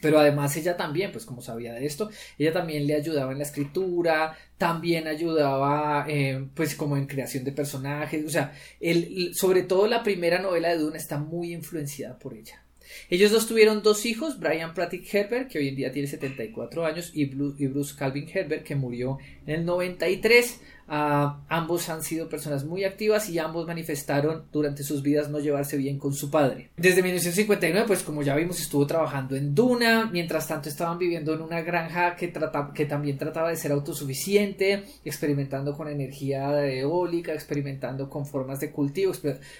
Pero 0.00 0.18
además 0.18 0.54
ella 0.56 0.76
también, 0.76 1.12
pues 1.12 1.24
como 1.24 1.40
sabía 1.40 1.72
de 1.72 1.86
esto, 1.86 2.10
ella 2.38 2.52
también 2.52 2.86
le 2.86 2.94
ayudaba 2.94 3.32
en 3.32 3.38
la 3.38 3.44
escritura, 3.44 4.36
también 4.58 5.06
ayudaba 5.06 6.04
eh, 6.08 6.46
pues 6.54 6.74
como 6.74 6.98
en 6.98 7.06
creación 7.06 7.42
de 7.42 7.52
personajes, 7.52 8.22
o 8.26 8.28
sea, 8.28 8.52
el, 8.80 9.34
sobre 9.34 9.62
todo 9.62 9.86
la 9.86 10.02
primera 10.02 10.40
novela 10.40 10.68
de 10.68 10.78
Duna 10.78 10.98
está 10.98 11.16
muy 11.16 11.54
influenciada 11.54 12.18
por 12.18 12.34
ella. 12.34 12.64
Ellos 13.08 13.30
dos 13.30 13.46
tuvieron 13.46 13.82
dos 13.82 14.04
hijos, 14.06 14.38
Brian 14.38 14.74
Pratt 14.74 14.94
Herbert, 14.94 15.50
que 15.50 15.58
hoy 15.58 15.68
en 15.68 15.76
día 15.76 15.92
tiene 15.92 16.08
74 16.08 16.84
años, 16.84 17.10
y 17.14 17.26
Bruce 17.26 17.94
Calvin 17.96 18.28
Herbert, 18.32 18.64
que 18.64 18.76
murió 18.76 19.18
en 19.46 19.54
el 19.54 19.64
93. 19.64 20.60
Ah, 20.86 21.40
ambos 21.48 21.88
han 21.88 22.02
sido 22.02 22.28
personas 22.28 22.64
muy 22.64 22.84
activas 22.84 23.30
y 23.30 23.38
ambos 23.38 23.66
manifestaron 23.66 24.44
durante 24.52 24.82
sus 24.82 25.02
vidas 25.02 25.30
no 25.30 25.38
llevarse 25.38 25.76
bien 25.76 25.98
con 25.98 26.12
su 26.12 26.30
padre. 26.30 26.70
Desde 26.76 27.02
1959, 27.02 27.86
pues 27.86 28.02
como 28.02 28.22
ya 28.22 28.36
vimos, 28.36 28.60
estuvo 28.60 28.86
trabajando 28.86 29.34
en 29.34 29.54
Duna, 29.54 30.10
mientras 30.12 30.46
tanto 30.46 30.68
estaban 30.68 30.98
viviendo 30.98 31.32
en 31.32 31.40
una 31.40 31.62
granja 31.62 32.16
que, 32.16 32.32
que 32.74 32.84
también 32.86 33.16
trataba 33.16 33.48
de 33.48 33.56
ser 33.56 33.72
autosuficiente, 33.72 34.84
experimentando 35.04 35.74
con 35.74 35.88
energía 35.88 36.66
eólica, 36.66 37.32
experimentando 37.32 38.10
con 38.10 38.26
formas 38.26 38.60
de 38.60 38.70
cultivo, 38.70 39.12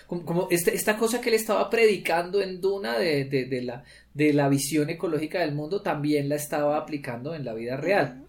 como, 0.07 0.49
este, 0.51 0.75
esta 0.75 0.97
cosa 0.99 1.21
que 1.21 1.31
él 1.31 1.37
estaba 1.37 1.71
predicando 1.71 2.43
en 2.43 2.61
Duna 2.61 2.99
de, 2.99 3.25
de, 3.25 3.63
la, 3.63 3.85
de 4.13 4.33
la 4.33 4.49
visión 4.49 4.91
ecológica 4.91 5.41
del 5.41 5.55
mundo, 5.55 5.81
también 5.81 6.29
la 6.29 6.37
estaba 6.37 6.77
aplicando 6.77 7.35
en 7.35 7.45
la 7.45 7.55
vida 7.55 7.77
real. 7.77 8.24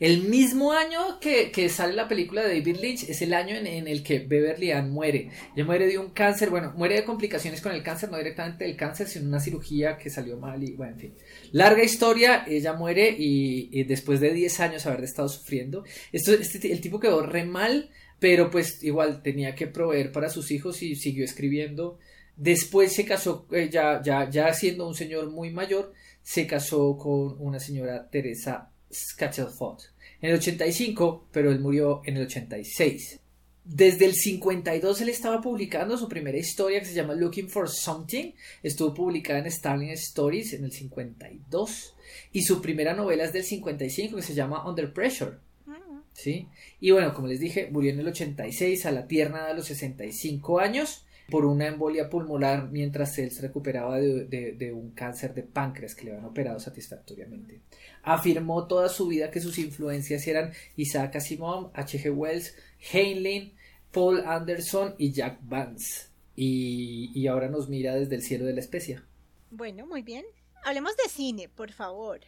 El 0.00 0.22
mismo 0.22 0.72
año 0.72 1.20
que, 1.20 1.68
sale 1.68 1.94
la 1.94 2.08
película 2.08 2.42
de 2.42 2.58
David 2.58 2.76
Lynch 2.80 3.08
es 3.08 3.22
el 3.22 3.32
año 3.32 3.56
en, 3.56 3.86
el 3.86 4.02
que 4.02 4.18
Beverly 4.18 4.72
Ann 4.72 4.90
muere. 4.90 5.30
Ella 5.54 5.64
muere 5.64 5.86
de 5.86 5.98
un 5.98 6.10
cáncer, 6.10 6.50
bueno, 6.50 6.72
muere 6.76 6.96
de 6.96 7.04
complicaciones 7.04 7.60
con 7.60 7.72
el 7.72 7.82
cáncer, 7.82 8.10
no 8.10 8.18
directamente 8.18 8.64
del 8.64 8.76
cáncer, 8.76 9.06
sino 9.06 9.28
una 9.28 9.40
cirugía 9.40 9.96
que 9.96 10.10
salió 10.10 10.36
mal 10.36 10.62
y 10.62 10.72
bueno, 10.72 10.94
en 10.94 11.00
fin. 11.00 11.14
Larga 11.52 11.82
historia, 11.82 12.44
ella 12.46 12.72
muere 12.72 13.14
y, 13.16 13.84
después 13.84 14.20
de 14.20 14.32
10 14.32 14.60
años 14.60 14.86
haber 14.86 15.04
estado 15.04 15.28
sufriendo, 15.28 15.84
esto, 16.12 16.32
este, 16.32 16.72
el 16.72 16.80
tipo 16.80 17.00
quedó 17.00 17.24
re 17.24 17.44
mal, 17.44 17.90
pero 18.18 18.50
pues 18.50 18.82
igual 18.82 19.22
tenía 19.22 19.54
que 19.54 19.66
proveer 19.66 20.12
para 20.12 20.30
sus 20.30 20.50
hijos 20.50 20.82
y 20.82 20.96
siguió 20.96 21.24
escribiendo. 21.24 21.98
Después 22.36 22.92
se 22.92 23.04
casó, 23.04 23.46
eh, 23.52 23.68
ya, 23.70 24.02
ya, 24.02 24.28
ya 24.28 24.52
siendo 24.52 24.88
un 24.88 24.94
señor 24.94 25.30
muy 25.30 25.50
mayor, 25.50 25.92
se 26.22 26.46
casó 26.46 26.96
con 26.96 27.36
una 27.38 27.60
señora 27.60 28.08
Teresa 28.10 28.73
Scatchellford 28.94 29.80
en 30.20 30.30
el 30.30 30.36
85, 30.36 31.28
pero 31.32 31.50
él 31.50 31.60
murió 31.60 32.02
en 32.06 32.16
el 32.16 32.24
86. 32.24 33.20
Desde 33.64 34.04
el 34.04 34.14
52 34.14 35.00
él 35.00 35.08
estaba 35.08 35.40
publicando 35.40 35.96
su 35.96 36.08
primera 36.08 36.36
historia 36.36 36.80
que 36.80 36.86
se 36.86 36.94
llama 36.94 37.14
Looking 37.14 37.48
for 37.48 37.68
Something. 37.68 38.32
Estuvo 38.62 38.92
publicada 38.92 39.38
en 39.40 39.50
Starling 39.50 39.90
Stories 39.90 40.52
en 40.52 40.64
el 40.64 40.72
52. 40.72 41.94
Y 42.32 42.42
su 42.42 42.60
primera 42.60 42.94
novela 42.94 43.24
es 43.24 43.32
del 43.32 43.44
55 43.44 44.16
que 44.16 44.22
se 44.22 44.34
llama 44.34 44.68
Under 44.68 44.92
Pressure. 44.92 45.32
Mm. 45.66 46.00
¿Sí? 46.12 46.46
Y 46.80 46.90
bueno, 46.90 47.14
como 47.14 47.26
les 47.26 47.40
dije, 47.40 47.68
murió 47.70 47.92
en 47.92 48.00
el 48.00 48.08
86 48.08 48.86
a 48.86 48.92
la 48.92 49.06
tierna 49.06 49.46
de 49.46 49.54
los 49.54 49.66
65 49.66 50.60
años 50.60 51.04
por 51.30 51.46
una 51.46 51.66
embolia 51.66 52.10
pulmonar 52.10 52.70
mientras 52.70 53.18
él 53.18 53.30
se 53.30 53.42
recuperaba 53.42 53.98
de, 53.98 54.72
un 54.74 54.90
cáncer 54.90 55.34
de 55.34 55.42
páncreas 55.42 55.94
que 55.94 56.04
le 56.04 56.12
habían 56.12 56.26
operado 56.26 56.60
satisfactoriamente. 56.60 57.60
Afirmó 58.02 58.66
toda 58.66 58.88
su 58.88 59.08
vida 59.08 59.30
que 59.30 59.40
sus 59.40 59.58
influencias 59.58 60.26
eran 60.26 60.52
Isaac 60.76 61.16
Asimov, 61.16 61.70
H.G. 61.74 62.10
Wells, 62.10 62.54
Heinlein, 62.92 63.54
Paul 63.90 64.22
Anderson 64.26 64.94
y 64.98 65.12
Jack 65.12 65.38
Vance. 65.42 66.08
Y, 66.36 67.10
y 67.14 67.26
ahora 67.28 67.48
nos 67.48 67.68
mira 67.68 67.94
desde 67.94 68.16
el 68.16 68.22
cielo 68.22 68.44
de 68.44 68.54
la 68.54 68.60
especia. 68.60 69.04
Bueno, 69.50 69.86
muy 69.86 70.02
bien. 70.02 70.24
Hablemos 70.64 70.96
de 70.96 71.08
cine, 71.08 71.48
por 71.48 71.72
favor. 71.72 72.20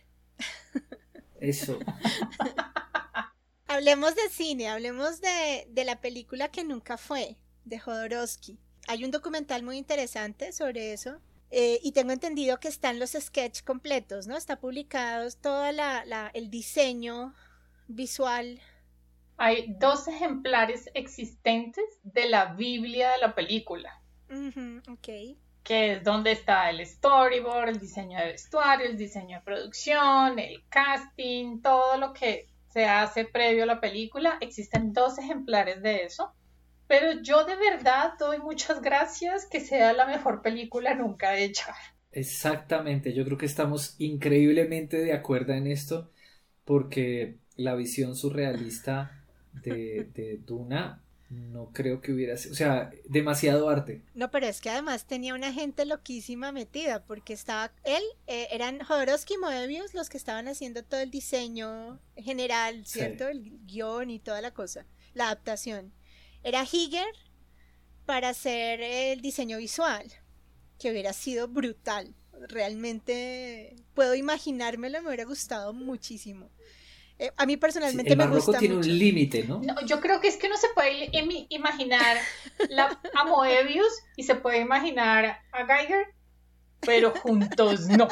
Eso. 1.40 1.78
hablemos 3.66 4.14
de 4.14 4.28
cine, 4.30 4.68
hablemos 4.68 5.20
de, 5.20 5.66
de 5.68 5.84
la 5.84 6.00
película 6.00 6.48
que 6.48 6.64
nunca 6.64 6.96
fue, 6.96 7.36
de 7.64 7.78
Jodorowsky 7.78 8.58
hay 8.86 9.04
un 9.04 9.10
documental 9.10 9.62
muy 9.62 9.76
interesante 9.78 10.52
sobre 10.52 10.92
eso. 10.92 11.18
Eh, 11.50 11.78
y 11.82 11.92
tengo 11.92 12.12
entendido 12.12 12.58
que 12.58 12.68
están 12.68 12.98
los 12.98 13.12
sketches 13.12 13.62
completos, 13.62 14.26
¿no? 14.26 14.36
Está 14.36 14.58
publicado 14.58 15.28
todo 15.40 15.70
la, 15.70 16.30
el 16.34 16.50
diseño 16.50 17.34
visual. 17.86 18.60
Hay 19.36 19.74
dos 19.78 20.08
ejemplares 20.08 20.90
existentes 20.94 21.84
de 22.02 22.28
la 22.28 22.46
Biblia 22.54 23.12
de 23.12 23.18
la 23.18 23.34
película. 23.34 24.00
ok. 24.88 25.08
Que 25.62 25.92
es 25.92 26.04
donde 26.04 26.32
está 26.32 26.70
el 26.70 26.84
storyboard, 26.84 27.68
el 27.68 27.78
diseño 27.78 28.18
de 28.18 28.26
vestuario, 28.26 28.86
el 28.86 28.96
diseño 28.96 29.38
de 29.38 29.44
producción, 29.44 30.38
el 30.38 30.64
casting, 30.68 31.60
todo 31.60 31.96
lo 31.96 32.12
que 32.12 32.48
se 32.68 32.86
hace 32.86 33.24
previo 33.24 33.64
a 33.64 33.66
la 33.66 33.80
película. 33.80 34.38
Existen 34.40 34.92
dos 34.92 35.18
ejemplares 35.18 35.82
de 35.82 36.04
eso. 36.04 36.32
Pero 36.86 37.20
yo 37.22 37.44
de 37.44 37.56
verdad 37.56 38.14
doy 38.18 38.38
muchas 38.38 38.80
gracias 38.80 39.46
que 39.46 39.60
sea 39.60 39.92
la 39.92 40.06
mejor 40.06 40.42
película 40.42 40.94
nunca 40.94 41.36
hecha. 41.36 41.74
Exactamente, 42.12 43.12
yo 43.12 43.24
creo 43.24 43.36
que 43.36 43.46
estamos 43.46 43.94
increíblemente 43.98 44.96
de 44.98 45.12
acuerdo 45.12 45.52
en 45.52 45.66
esto 45.66 46.10
porque 46.64 47.38
la 47.56 47.74
visión 47.74 48.16
surrealista 48.16 49.24
de, 49.52 50.10
de 50.14 50.38
Duna 50.38 51.02
no 51.28 51.72
creo 51.72 52.00
que 52.00 52.12
hubiera 52.12 52.36
sido, 52.36 52.52
o 52.52 52.56
sea, 52.56 52.90
demasiado 53.04 53.68
arte. 53.68 54.02
No, 54.14 54.30
pero 54.30 54.46
es 54.46 54.60
que 54.60 54.70
además 54.70 55.06
tenía 55.06 55.34
una 55.34 55.52
gente 55.52 55.84
loquísima 55.84 56.52
metida, 56.52 57.04
porque 57.04 57.32
estaba 57.32 57.72
él, 57.84 58.02
eh, 58.26 58.48
eran 58.52 58.80
Jodorowsky 58.80 59.34
y 59.34 59.38
Moebius 59.38 59.92
los 59.94 60.08
que 60.08 60.16
estaban 60.16 60.48
haciendo 60.48 60.84
todo 60.84 61.00
el 61.00 61.10
diseño 61.10 62.00
general, 62.16 62.86
¿cierto? 62.86 63.28
El 63.28 63.58
guion 63.66 64.10
y 64.10 64.20
toda 64.20 64.40
la 64.40 64.52
cosa, 64.52 64.86
la 65.14 65.26
adaptación. 65.26 65.92
Era 66.42 66.64
Higer 66.64 67.06
para 68.04 68.30
hacer 68.30 68.80
el 68.80 69.20
diseño 69.20 69.58
visual, 69.58 70.06
que 70.78 70.90
hubiera 70.90 71.12
sido 71.12 71.48
brutal. 71.48 72.14
Realmente 72.48 73.76
puedo 73.94 74.14
imaginármelo, 74.14 75.02
me 75.02 75.08
hubiera 75.08 75.24
gustado 75.24 75.72
muchísimo. 75.72 76.50
Eh, 77.18 77.32
a 77.36 77.46
mí 77.46 77.56
personalmente 77.56 78.14
me 78.14 78.26
gusta 78.26 78.58
tiene 78.58 78.76
un 78.76 78.98
límite, 78.98 79.44
¿no? 79.44 79.62
Yo 79.86 80.00
creo 80.00 80.20
que 80.20 80.28
es 80.28 80.36
que 80.36 80.50
no 80.50 80.56
se 80.58 80.68
puede 80.74 81.10
imaginar 81.48 82.18
a 83.14 83.24
Moebius 83.24 83.92
y 84.16 84.22
se 84.24 84.34
puede 84.34 84.58
imaginar 84.58 85.40
a 85.50 85.66
Geiger, 85.66 86.06
pero 86.80 87.12
juntos 87.12 87.86
no. 87.88 88.06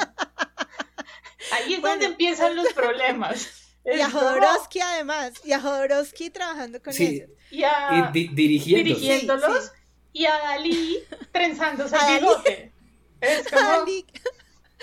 Ahí 1.53 1.75
es 1.75 1.83
donde 1.83 2.07
empiezan 2.07 2.57
los 2.57 2.73
problemas. 2.73 3.61
Y 3.85 4.01
a 4.01 4.11
Jodorowsky 4.11 4.81
además, 4.81 5.35
y 5.45 5.53
a 5.53 5.61
Jodorowsky 5.61 6.31
trabajando 6.31 6.83
con 6.83 6.95
ellos. 6.99 7.29
Y, 7.55 7.65
a, 7.65 8.11
dirigiéndolos. 8.13 9.73
Y 10.13 10.27
a 10.27 10.39
Dalí 10.39 10.99
trenzándose 11.33 11.97
el 11.97 12.15
bigote. 12.21 12.73
Es 13.21 13.49
como... 13.49 13.85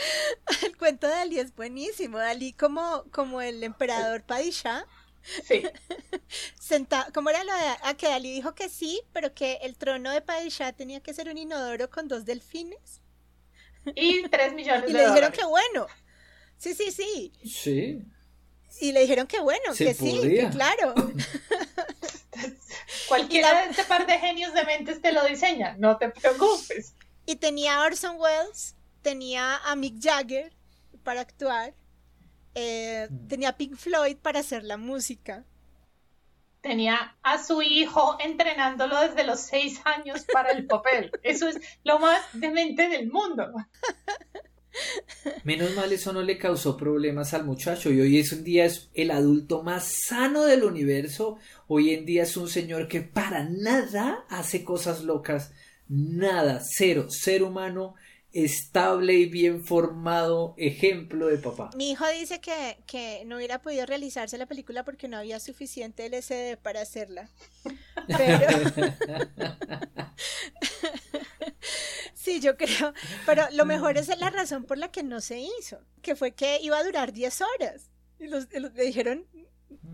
El 0.63 0.77
cuento 0.77 1.07
de 1.07 1.13
Dalí 1.13 1.39
es 1.39 1.53
buenísimo. 1.55 2.17
Dalí 2.17 2.53
como, 2.53 3.03
como 3.11 3.41
el 3.41 3.63
emperador 3.63 4.23
Padishah. 4.23 4.85
Sí. 5.47 5.63
Senta, 6.59 7.07
¿Cómo 7.13 7.29
era 7.29 7.43
lo 7.43 7.53
de 7.53 7.59
a 7.83 7.93
que 7.95 8.07
Dalí 8.07 8.33
dijo 8.33 8.55
que 8.55 8.69
sí, 8.69 9.01
pero 9.13 9.33
que 9.33 9.59
el 9.61 9.77
trono 9.77 10.11
de 10.11 10.21
Padishah 10.21 10.73
tenía 10.73 11.01
que 11.01 11.13
ser 11.13 11.29
un 11.29 11.37
inodoro 11.37 11.89
con 11.89 12.07
dos 12.07 12.25
delfines? 12.25 13.01
Y 13.95 14.27
tres 14.29 14.53
millones 14.53 14.89
y 14.89 14.93
de 14.93 14.99
le 14.99 15.07
dijeron 15.07 15.31
que 15.31 15.45
bueno. 15.45 15.87
Sí, 16.57 16.73
sí, 16.73 16.91
sí. 16.91 17.31
Sí. 17.43 18.01
Y 18.79 18.91
le 18.91 19.01
dijeron 19.01 19.27
que 19.27 19.39
bueno, 19.39 19.73
que 19.77 19.93
sí, 19.93 20.21
que 20.21 20.49
claro. 20.51 20.93
Cualquiera 23.12 23.63
de 23.63 23.72
este 23.72 23.84
par 23.84 24.08
de 24.08 24.18
genios 24.20 24.53
de 24.53 24.63
mentes 24.63 25.01
te 25.01 25.12
lo 25.12 25.25
diseña, 25.25 25.75
no 25.77 25.98
te 25.98 26.08
preocupes. 26.08 26.96
Y 27.25 27.36
tenía 27.36 27.75
a 27.75 27.86
Orson 27.86 28.15
Welles, 28.18 28.77
tenía 29.01 29.58
a 29.58 29.75
Mick 29.75 30.01
Jagger 30.01 30.53
para 31.03 31.20
actuar, 31.20 31.74
eh, 32.56 33.10
mm. 33.10 33.27
tenía 33.27 33.50
a 33.50 33.58
Pink 33.58 33.75
Floyd 33.75 34.15
para 34.15 34.39
hacer 34.39 34.63
la 34.63 34.77
música. 34.77 35.44
Tenía 36.62 37.18
a 37.22 37.44
su 37.44 37.62
hijo 37.62 38.15
entrenándolo 38.22 38.98
desde 39.01 39.25
los 39.25 39.41
seis 39.41 39.82
años 39.84 40.25
para 40.32 40.51
el 40.51 40.65
papel. 40.65 41.12
Eso 41.22 41.50
es 41.50 41.60
lo 41.84 42.00
más 42.00 42.22
demente 42.32 42.88
del 42.88 43.12
mundo. 43.12 43.51
Menos 45.43 45.75
mal 45.75 45.91
eso 45.91 46.13
no 46.13 46.21
le 46.21 46.37
causó 46.37 46.77
problemas 46.77 47.33
al 47.33 47.45
muchacho 47.45 47.91
y 47.91 47.99
hoy 47.99 48.19
es 48.19 48.31
un 48.31 48.43
día 48.43 48.65
es 48.65 48.89
el 48.93 49.11
adulto 49.11 49.63
más 49.63 49.91
sano 50.07 50.45
del 50.45 50.63
universo. 50.63 51.37
Hoy 51.67 51.93
en 51.93 52.05
día 52.05 52.23
es 52.23 52.37
un 52.37 52.47
señor 52.47 52.87
que 52.87 53.01
para 53.01 53.43
nada 53.43 54.25
hace 54.29 54.63
cosas 54.63 55.03
locas. 55.03 55.51
Nada, 55.87 56.61
cero, 56.63 57.07
ser 57.09 57.43
humano 57.43 57.95
estable 58.33 59.15
y 59.15 59.25
bien 59.25 59.63
formado 59.63 60.53
ejemplo 60.57 61.27
de 61.27 61.37
papá. 61.37 61.69
Mi 61.75 61.91
hijo 61.91 62.05
dice 62.17 62.39
que, 62.39 62.77
que, 62.85 63.23
no 63.25 63.35
hubiera 63.35 63.61
podido 63.61 63.85
realizarse 63.85 64.37
la 64.37 64.45
película 64.45 64.85
porque 64.85 65.07
no 65.07 65.17
había 65.17 65.39
suficiente 65.39 66.07
LSD 66.07 66.57
para 66.61 66.81
hacerla. 66.81 67.29
Pero... 68.07 68.47
sí, 72.13 72.39
yo 72.39 72.58
creo. 72.58 72.94
Pero 73.25 73.44
lo 73.53 73.65
mejor 73.65 73.98
es 73.98 74.08
la 74.18 74.30
razón 74.30 74.65
por 74.65 74.77
la 74.77 74.91
que 74.91 75.03
no 75.03 75.22
se 75.22 75.39
hizo, 75.39 75.80
que 76.01 76.15
fue 76.15 76.32
que 76.32 76.60
iba 76.62 76.77
a 76.77 76.84
durar 76.84 77.13
10 77.13 77.41
horas. 77.41 77.89
Y 78.20 78.27
los, 78.27 78.48
le 78.51 78.84
dijeron, 78.84 79.25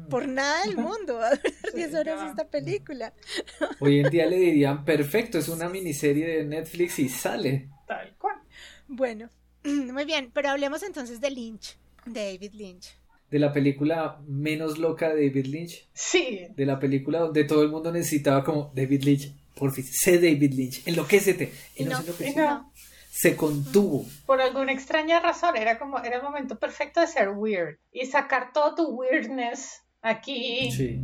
por 0.09 0.27
nada 0.27 0.65
del 0.65 0.77
mundo 0.77 1.15
va 1.15 1.27
a 1.27 1.35
durar 1.35 1.73
10 1.73 1.93
horas 1.95 2.29
esta 2.29 2.47
película. 2.47 3.13
Hoy 3.79 3.99
en 3.99 4.09
día 4.09 4.25
le 4.25 4.37
dirían, 4.37 4.83
perfecto, 4.85 5.37
es 5.37 5.47
una 5.47 5.69
miniserie 5.69 6.27
de 6.27 6.45
Netflix 6.45 6.99
y 6.99 7.09
sale. 7.09 7.69
Tal 7.87 8.15
cual. 8.17 8.35
Bueno, 8.87 9.29
muy 9.63 10.05
bien, 10.05 10.31
pero 10.33 10.49
hablemos 10.49 10.83
entonces 10.83 11.21
de 11.21 11.31
Lynch, 11.31 11.77
de 12.05 12.33
David 12.33 12.53
Lynch. 12.53 12.97
De 13.29 13.39
la 13.39 13.51
película 13.51 14.21
menos 14.25 14.77
loca 14.77 15.13
de 15.13 15.27
David 15.27 15.47
Lynch. 15.47 15.89
Sí. 15.93 16.47
De 16.55 16.65
la 16.65 16.79
película 16.79 17.19
donde 17.19 17.43
todo 17.43 17.61
el 17.61 17.69
mundo 17.69 17.91
necesitaba 17.91 18.43
como 18.43 18.71
David 18.73 19.03
Lynch, 19.03 19.33
por 19.57 19.71
fin, 19.71 19.85
sé 19.85 20.17
David 20.17 20.53
Lynch, 20.53 20.87
enloquécete. 20.87 21.51
Y, 21.75 21.85
no, 21.85 21.99
no, 22.35 22.71
se 23.09 23.35
contuvo. 23.35 24.05
Por 24.25 24.41
alguna 24.41 24.71
extraña 24.71 25.19
razón, 25.19 25.57
era 25.57 25.79
como, 25.79 25.99
era 25.99 26.17
el 26.17 26.23
momento 26.23 26.59
perfecto 26.59 27.01
de 27.01 27.07
ser 27.07 27.29
weird 27.29 27.77
y 27.91 28.05
sacar 28.05 28.53
todo 28.53 28.75
tu 28.75 28.85
weirdness 28.95 29.81
aquí. 30.01 30.71
Sí 30.71 30.99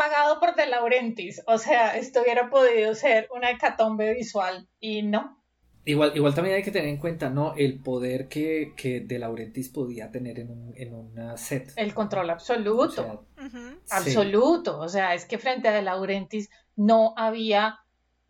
pagado 0.00 0.40
por 0.40 0.54
De 0.54 0.66
Laurentiis. 0.66 1.42
O 1.46 1.58
sea, 1.58 1.94
esto 1.98 2.22
hubiera 2.22 2.48
podido 2.48 2.94
ser 2.94 3.28
una 3.36 3.50
hecatombe 3.50 4.14
visual 4.14 4.66
y 4.80 5.02
no. 5.02 5.38
Igual, 5.84 6.12
igual 6.14 6.34
también 6.34 6.56
hay 6.56 6.62
que 6.62 6.70
tener 6.70 6.88
en 6.88 6.96
cuenta, 6.96 7.28
¿no? 7.28 7.54
El 7.54 7.80
poder 7.80 8.28
que, 8.28 8.72
que 8.78 9.00
De 9.00 9.18
Laurentiis 9.18 9.68
podía 9.68 10.10
tener 10.10 10.38
en, 10.38 10.50
un, 10.50 10.72
en 10.74 10.94
una 10.94 11.36
set. 11.36 11.74
El 11.76 11.92
control 11.92 12.30
absoluto. 12.30 13.26
Absoluto. 13.90 14.78
O 14.78 14.88
sea, 14.88 15.14
es 15.14 15.26
que 15.26 15.36
frente 15.36 15.68
a 15.68 15.72
De 15.72 15.82
Laurentiis 15.82 16.48
no 16.80 17.12
había 17.16 17.78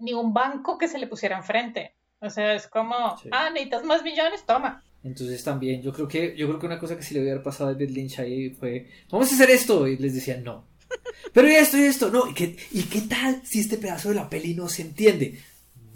ni 0.01 0.13
un 0.13 0.35
banco 0.35 0.77
que 0.77 0.89
se 0.89 0.99
le 0.99 1.07
pusiera 1.07 1.37
enfrente. 1.37 1.95
O 2.21 2.29
sea, 2.29 2.55
es 2.55 2.67
como, 2.67 2.97
ah, 3.31 3.51
necesitas 3.51 3.85
más 3.85 4.03
millones, 4.03 4.45
toma. 4.45 4.83
Entonces 5.05 5.43
también, 5.45 5.81
yo 5.81 5.93
creo 5.93 6.09
que, 6.09 6.37
yo 6.37 6.49
creo 6.49 6.59
que 6.59 6.67
una 6.67 6.79
cosa 6.79 6.97
que 6.97 7.03
sí 7.03 7.15
le 7.15 7.23
hubiera 7.23 7.43
pasado 7.43 7.71
a 7.71 7.73
David 7.73 7.91
Lynch 7.91 8.19
ahí 8.19 8.51
fue, 8.51 8.91
vamos 9.09 9.31
a 9.31 9.35
hacer 9.35 9.51
esto. 9.51 9.87
Y 9.87 9.97
les 9.99 10.15
decían, 10.15 10.43
no, 10.43 10.65
pero 11.33 11.49
y 11.49 11.53
esto 11.53 11.79
y 11.79 11.83
esto, 11.83 12.11
no. 12.11 12.27
¿Y 12.29 12.35
qué, 12.35 12.57
¿Y 12.73 12.83
qué 12.83 13.03
tal 13.03 13.41
si 13.45 13.61
este 13.61 13.79
pedazo 13.79 14.09
de 14.09 14.17
la 14.17 14.29
peli 14.29 14.55
no 14.55 14.69
se 14.69 14.83
entiende? 14.83 15.39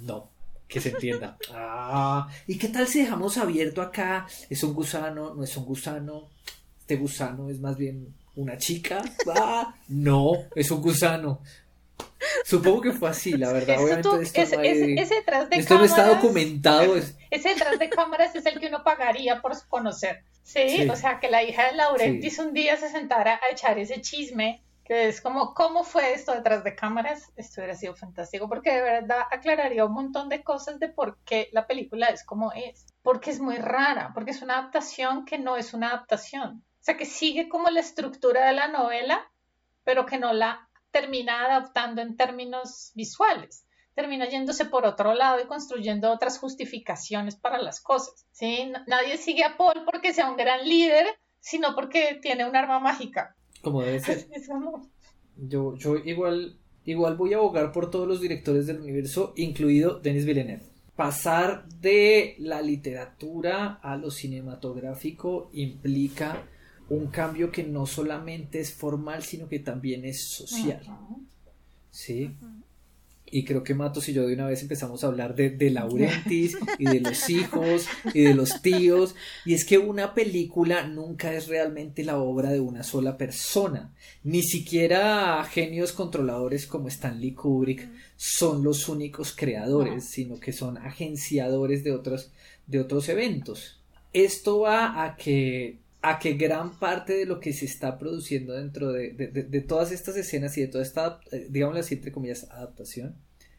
No, 0.03 0.31
que 0.69 0.81
se 0.81 0.91
entienda. 0.91 1.37
Ah, 1.53 2.29
¿y 2.47 2.57
qué 2.57 2.69
tal 2.69 2.89
si 2.89 3.01
dejamos 3.01 3.37
abierto 3.37 3.83
acá? 3.83 4.27
¿Es 4.49 4.63
un 4.63 4.75
gusano? 4.75 5.35
¿No 5.35 5.45
es 5.45 5.57
un 5.57 5.65
gusano? 5.65 6.31
Este 6.81 6.97
gusano 6.97 7.51
es 7.51 7.61
más 7.61 7.77
bien 7.77 8.15
una 8.37 8.57
chica. 8.59 9.03
Ah, 9.37 9.75
no, 9.89 10.33
es 10.55 10.71
un 10.71 10.81
gusano. 10.81 11.41
Supongo 12.45 12.81
que 12.81 12.93
fue 12.93 13.11
así, 13.11 13.33
la 13.33 13.53
verdad. 13.53 13.77
Obviamente 13.79 14.23
esto, 14.23 14.57
detrás 15.15 15.51
de 15.51 15.57
esto 15.57 15.79
no 15.79 15.85
está 15.85 16.07
documentado. 16.09 16.97
Ese 16.97 17.49
detrás 17.49 17.79
de 17.79 17.89
cámaras 17.89 18.35
es 18.35 18.47
el 18.47 18.61
que 18.61 18.69
uno 18.69 18.83
pagaría 18.83 19.41
por 19.41 19.53
conocer. 19.69 20.25
Sí, 20.43 20.89
o 20.89 20.97
sea, 20.97 21.21
que 21.21 21.31
la 21.31 21.43
hija 21.43 21.67
de 21.67 21.75
Laurentis 21.75 22.39
un 22.39 22.53
día 22.53 22.77
se 22.77 22.91
sentara 22.91 23.41
a 23.43 23.53
echar 23.53 23.79
ese 23.79 24.01
chisme 24.01 24.63
que 24.85 25.09
es 25.09 25.23
como, 25.23 25.55
¿cómo 25.55 25.83
fue 25.83 26.13
esto 26.13 26.33
detrás 26.33 26.63
de 26.63 26.75
cámaras? 26.75 27.33
Esto 27.37 27.61
hubiera 27.61 27.75
sido 27.75 27.95
fantástico 27.95 28.49
porque 28.49 28.73
de 28.73 28.83
verdad 28.83 29.23
aclararía 29.31 29.87
un 29.87 29.95
montón 29.95 30.29
de 30.29 30.45
cosas 30.45 30.79
de 30.79 30.89
por 30.89 31.19
qué 31.25 31.49
la 31.53 31.67
película 31.67 32.09
es 32.09 32.23
como 32.23 32.53
es. 32.53 32.87
Porque 33.03 33.31
es 33.31 33.41
muy 33.41 33.57
rara, 33.57 34.11
porque 34.13 34.33
es 34.33 34.43
una 34.43 34.59
adaptación 34.59 35.25
que 35.25 35.39
no 35.39 35.57
es 35.57 35.73
una 35.73 35.89
adaptación. 35.89 36.63
O 36.81 36.85
sea, 36.85 36.99
que 36.99 37.07
sigue 37.07 37.49
como 37.49 37.71
la 37.71 37.81
estructura 37.81 38.47
de 38.47 38.53
la 38.53 38.69
novela, 38.69 39.27
pero 39.85 40.05
que 40.05 40.19
no 40.19 40.35
la 40.35 40.69
termina 40.95 41.45
adaptando 41.45 42.01
en 42.01 42.17
términos 42.17 42.93
visuales. 42.95 43.67
Termina 43.95 44.29
yéndose 44.29 44.65
por 44.65 44.87
otro 44.87 45.13
lado 45.15 45.41
y 45.43 45.47
construyendo 45.47 46.11
otras 46.13 46.39
justificaciones 46.39 47.35
para 47.35 47.61
las 47.61 47.81
cosas. 47.81 48.27
¿sí? 48.31 48.73
Nadie 48.87 49.19
sigue 49.19 49.45
a 49.45 49.57
Paul 49.57 49.85
porque 49.85 50.15
sea 50.15 50.31
un 50.31 50.37
gran 50.37 50.67
líder, 50.67 51.07
sino 51.41 51.75
porque 51.75 52.19
tiene 52.23 52.49
un 52.49 52.55
arma 52.55 52.79
mágica. 52.79 53.37
Como 53.61 53.83
debe 53.83 53.99
ser. 54.01 54.27
Yo, 55.37 55.75
yo 55.75 55.97
igual, 55.97 56.61
igual 56.85 57.17
voy 57.17 57.35
a 57.35 57.39
abogar 57.39 57.73
por 57.73 57.91
todos 57.91 58.07
los 58.07 58.21
directores 58.21 58.69
del 58.69 58.79
universo, 58.81 59.33
incluido 59.35 59.99
Denis 59.99 60.25
Villeneuve. 60.25 60.63
Pasar 60.95 61.67
de 61.69 62.37
la 62.39 62.63
literatura 62.63 63.81
a 63.83 63.97
lo 63.97 64.13
cinematográfico 64.13 65.51
implica 65.53 66.47
un 66.89 67.07
cambio 67.09 67.51
que 67.51 67.65
no 67.65 67.87
solamente 67.87 68.61
es 68.61 68.73
formal, 68.73 69.23
sino 69.23 69.49
que 69.49 69.59
también 69.59 70.05
es 70.05 70.23
social. 70.23 70.83
¿Sí? 71.91 72.31
Y 73.27 73.45
creo 73.45 73.65
que 73.65 73.75
Matos 73.75 74.09
y 74.09 74.13
yo 74.13 74.27
de 74.27 74.35
una 74.35 74.47
vez 74.47 74.63
empezamos 74.63 75.03
a 75.03 75.09
hablar 75.09 75.35
de, 75.35 75.51
de 75.51 75.71
Laurentis 75.71 76.57
y 76.79 76.85
de 76.85 77.01
los 77.01 77.29
hijos 77.31 77.87
y 78.13 78.23
de 78.23 78.35
los 78.35 78.63
tíos. 78.63 79.17
Y 79.45 79.55
es 79.55 79.65
que 79.65 79.79
una 79.79 80.15
película 80.15 80.87
nunca 80.87 81.33
es 81.33 81.49
realmente 81.49 82.05
la 82.05 82.19
obra 82.19 82.53
de 82.53 82.61
una 82.61 82.85
sola 82.85 83.17
persona. 83.17 83.93
Ni 84.23 84.43
siquiera 84.43 85.43
genios 85.51 85.93
controladores 85.93 86.67
como 86.67 86.87
Stanley 86.87 87.33
Kubrick 87.33 87.89
son 88.17 88.63
los 88.63 88.89
únicos 88.89 89.35
creadores, 89.35 90.05
sino 90.05 90.39
que 90.39 90.53
son 90.53 90.79
agenciadores 90.79 91.83
de 91.83 91.93
otros, 91.93 92.31
de 92.69 92.79
otros 92.79 93.09
eventos. 93.09 93.81
Esto 94.13 94.61
va 94.61 95.03
a 95.03 95.17
que 95.17 95.79
a 96.07 96.19
que 96.19 96.35
gran 96.35 96.79
parte 96.79 97.15
de 97.15 97.25
lo 97.25 97.41
que 97.41 97.55
se 97.55 97.65
está 97.65 97.99
produciendo 97.99 98.53
dentro 98.53 98.93
de, 98.93 99.65
todas 99.67 99.91
estas 99.91 100.17
escenas 100.19 100.57
y 100.59 100.61
de 100.61 100.69
toda 100.69 100.85
esta, 100.85 101.19
eh, 101.33 101.47
digamos 101.49 101.79
así, 101.79 101.95
entre 101.95 102.13
comillas, 102.13 102.47
adaptación, 102.51 103.17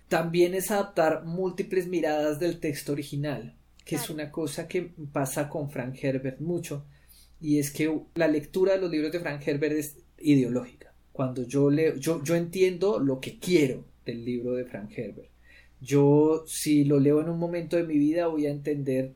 también 0.10 0.54
es 0.54 0.70
adaptar 0.70 1.26
múltiples 1.26 1.88
miradas 1.88 2.40
del 2.40 2.60
texto 2.60 2.92
original, 2.92 3.58
que 3.84 3.96
es 3.96 4.12
una 4.12 4.32
cosa 4.32 4.68
que 4.68 4.94
pasa 5.12 5.50
con 5.50 5.72
Frank 5.72 5.96
Herbert 6.00 6.40
mucho, 6.40 6.86
y 7.42 7.58
es 7.58 7.72
que 7.72 8.02
la 8.14 8.28
lectura 8.28 8.74
de 8.74 8.82
los 8.82 8.92
libros 8.92 9.12
de 9.12 9.22
Frank 9.22 9.42
Herbert 9.46 9.74
es 9.74 9.98
ideológica. 10.20 10.94
Cuando 11.12 11.48
yo 11.48 11.72
leo, 11.72 11.96
yo, 11.96 12.24
yo 12.24 12.36
entiendo 12.36 13.00
lo 13.00 13.20
que 13.20 13.40
quiero 13.40 13.86
del 14.06 14.24
libro 14.24 14.54
de 14.54 14.66
Frank 14.66 14.92
Herbert. 14.96 15.32
Yo, 15.82 16.44
si 16.46 16.84
lo 16.84 17.00
leo 17.00 17.22
en 17.22 17.30
un 17.30 17.40
momento 17.40 17.76
de 17.76 17.84
mi 17.84 17.98
vida, 17.98 18.28
voy 18.28 18.46
a 18.46 18.52
entender, 18.52 19.14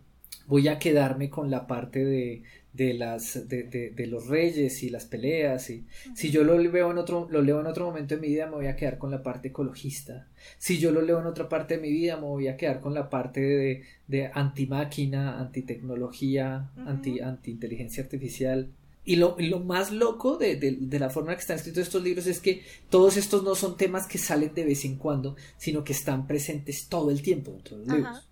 voy 0.49 0.67
a 0.67 0.79
quedarme 0.79 1.29
con 1.29 1.49
la 1.49 1.67
parte 1.67 2.03
de, 2.03 2.43
de 2.73 2.93
las 2.95 3.47
de, 3.47 3.63
de, 3.95 4.07
los 4.07 4.27
reyes 4.27 4.83
y 4.83 4.89
las 4.89 5.05
peleas 5.05 5.69
y 5.69 5.85
si 6.15 6.31
yo 6.31 6.43
lo 6.43 6.57
veo 6.71 6.91
en 6.91 6.97
otro 6.97 7.27
lo 7.29 7.41
leo 7.41 7.61
en 7.61 7.67
otro 7.67 7.85
momento 7.85 8.15
de 8.15 8.21
mi 8.21 8.27
vida 8.27 8.47
me 8.47 8.55
voy 8.55 8.67
a 8.67 8.75
quedar 8.75 8.97
con 8.97 9.11
la 9.11 9.21
parte 9.23 9.49
ecologista. 9.49 10.27
Si 10.57 10.79
yo 10.79 10.91
lo 10.91 11.01
leo 11.01 11.19
en 11.19 11.27
otra 11.27 11.47
parte 11.47 11.75
de 11.75 11.81
mi 11.81 11.91
vida 11.91 12.17
me 12.17 12.23
voy 12.23 12.47
a 12.47 12.57
quedar 12.57 12.81
con 12.81 12.93
la 12.93 13.09
parte 13.09 13.41
de, 13.41 13.83
de 14.07 14.31
anti 14.33 14.65
máquina 14.65 15.39
anti 15.39 15.61
tecnología 15.61 16.71
anti 16.85 17.19
anti 17.19 17.51
inteligencia 17.51 18.03
artificial. 18.03 18.69
Y 19.05 19.15
lo, 19.15 19.35
más 19.61 19.91
loco 19.91 20.37
de, 20.37 20.77
la 20.91 21.09
forma 21.09 21.31
en 21.31 21.37
que 21.37 21.41
están 21.41 21.57
escritos 21.57 21.83
estos 21.83 22.03
libros 22.03 22.27
es 22.27 22.39
que 22.39 22.61
todos 22.89 23.17
estos 23.17 23.43
no 23.43 23.55
son 23.55 23.75
temas 23.75 24.05
que 24.05 24.19
salen 24.19 24.53
de 24.53 24.65
vez 24.65 24.85
en 24.85 24.97
cuando, 24.97 25.35
sino 25.57 25.83
que 25.83 25.93
están 25.93 26.27
presentes 26.27 26.87
todo 26.87 27.09
el 27.09 27.23
tiempo 27.23 27.51
dentro 27.51 27.77
de 27.77 27.85
los 27.85 27.95
libros. 27.95 28.28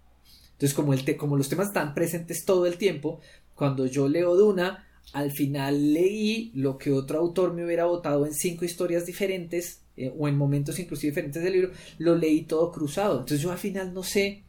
Entonces, 0.58 0.74
como, 0.74 0.94
el 0.94 1.18
como 1.18 1.38
los 1.38 1.50
temas 1.50 1.68
están 1.68 1.94
presentes 1.94 2.44
todo 2.44 2.66
el 2.66 2.78
tiempo, 2.78 3.20
cuando 3.54 3.86
yo 3.86 4.10
leo 4.10 4.36
Duna, 4.36 4.88
al 5.14 5.32
final 5.32 5.94
leí 5.94 6.52
lo 6.56 6.80
que 6.80 6.92
otro 6.92 7.20
autor 7.20 7.54
me 7.54 7.64
hubiera 7.64 7.86
votado 7.86 8.26
en 8.26 8.34
cinco 8.34 8.66
historias 8.66 9.06
diferentes 9.06 9.84
eh, 9.96 10.12
o 10.18 10.28
en 10.28 10.36
momentos 10.36 10.80
inclusive 10.80 11.12
diferentes 11.12 11.44
del 11.44 11.54
libro, 11.54 11.72
lo 12.00 12.16
leí 12.16 12.42
todo 12.42 12.72
cruzado. 12.72 13.20
Entonces 13.20 13.42
yo 13.42 13.52
al 13.52 13.60
final 13.60 13.94
no 13.94 14.02
sé 14.02 14.44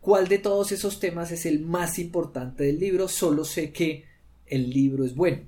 cuál 0.00 0.28
de 0.28 0.38
todos 0.38 0.72
esos 0.72 0.98
temas 0.98 1.30
es 1.30 1.44
el 1.44 1.60
más 1.60 1.98
importante 1.98 2.64
del 2.64 2.80
libro, 2.80 3.06
solo 3.06 3.44
sé 3.44 3.70
que 3.70 4.04
el 4.46 4.70
libro 4.70 5.04
es 5.04 5.14
bueno 5.14 5.42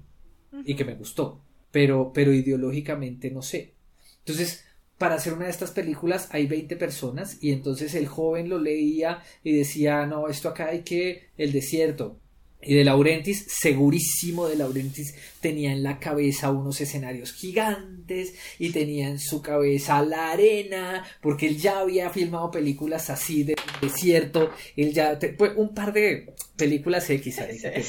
y 0.67 0.77
que 0.77 0.85
me 0.85 0.95
gustó, 0.95 1.41
pero, 1.71 2.13
pero 2.13 2.35
ideológicamente 2.35 3.31
no 3.31 3.41
sé. 3.41 3.73
Entonces, 4.19 4.65
para 5.03 5.17
hacer 5.17 5.33
una 5.33 5.47
de 5.47 5.51
estas 5.51 5.73
películas 5.73 6.29
hay 6.31 6.47
20 6.47 6.77
personas 6.77 7.39
y 7.41 7.51
entonces 7.51 7.97
el 7.97 8.07
joven 8.07 8.49
lo 8.49 8.61
leía 8.61 9.21
y 9.43 9.51
decía, 9.51 10.07
no, 10.07 10.29
esto 10.29 10.49
acá 10.49 10.69
hay 10.69 10.83
que 10.83 11.25
el 11.37 11.51
desierto, 11.51 12.21
y 12.65 12.77
de 12.77 12.85
Laurentis, 12.85 13.47
segurísimo 13.49 14.47
de 14.47 14.55
Laurentis, 14.55 15.13
tenía 15.41 15.73
en 15.73 15.83
la 15.83 15.99
cabeza 15.99 16.53
unos 16.53 16.81
escenarios 16.81 17.33
gigantes 17.33 18.35
y 18.61 18.71
tenía 18.71 19.09
en 19.09 19.19
su 19.19 19.43
cabeza 19.43 20.05
la 20.05 20.31
arena, 20.31 21.05
porque 21.21 21.49
él 21.49 21.59
ya 21.59 21.81
había 21.81 22.09
filmado 22.11 22.53
películas 22.53 23.11
así 23.11 23.43
de 23.43 23.57
desierto, 23.81 24.53
él 24.77 24.93
ya, 24.93 25.19
pues, 25.37 25.55
un 25.57 25.75
par 25.75 25.93
de 25.93 26.33
películas 26.55 27.11
X 27.11 27.37
que, 27.61 27.85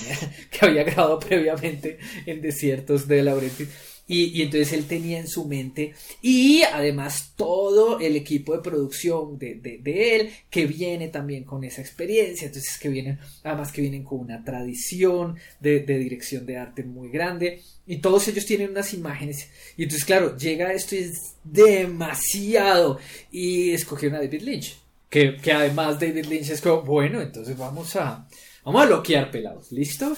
que 0.49 0.65
había 0.65 0.83
grabado 0.83 1.19
previamente 1.19 1.99
en 2.25 2.41
desiertos 2.41 3.07
de 3.07 3.21
Laurentis 3.21 3.92
y, 4.05 4.41
entonces 4.41 4.73
él 4.73 4.85
tenía 4.85 5.19
en 5.19 5.27
su 5.27 5.45
mente 5.45 5.93
y 6.21 6.61
además 6.63 7.33
todo 7.37 7.99
el 7.99 8.17
equipo 8.17 8.53
de 8.53 8.61
producción 8.61 9.37
de, 9.39 9.81
él 9.85 10.29
que 10.49 10.65
viene 10.65 11.07
también 11.07 11.45
con 11.45 11.63
esa 11.63 11.81
experiencia, 11.81 12.47
entonces 12.47 12.77
que 12.77 12.89
vienen, 12.89 13.19
además 13.43 13.71
que 13.71 13.81
vienen 13.81 14.03
con 14.03 14.19
una 14.19 14.43
tradición 14.43 15.37
de, 15.61 15.79
dirección 15.79 16.45
de 16.45 16.57
arte 16.57 16.83
muy 16.83 17.09
grande. 17.09 17.61
Y 17.85 17.97
todos 17.97 18.27
ellos 18.27 18.45
tienen 18.45 18.71
unas 18.71 18.93
imágenes. 18.93 19.49
Y 19.77 19.83
entonces 19.83 20.05
claro, 20.05 20.37
llega 20.37 20.73
esto 20.73 20.95
y 20.95 20.99
es 20.99 21.35
demasiado. 21.43 22.99
Y 23.31 23.71
escogieron 23.71 24.17
a 24.17 24.21
David 24.21 24.41
Lynch, 24.41 24.77
que, 25.09 25.37
que 25.37 25.51
además 25.51 25.99
David 25.99 26.25
Lynch 26.25 26.49
es 26.49 26.61
como, 26.61 26.81
bueno, 26.81 27.21
entonces 27.21 27.57
vamos 27.57 27.95
a, 27.95 28.27
vamos 28.65 28.83
a 28.83 28.85
bloquear 28.85 29.31
pelados, 29.31 29.71
¿listo? 29.71 30.15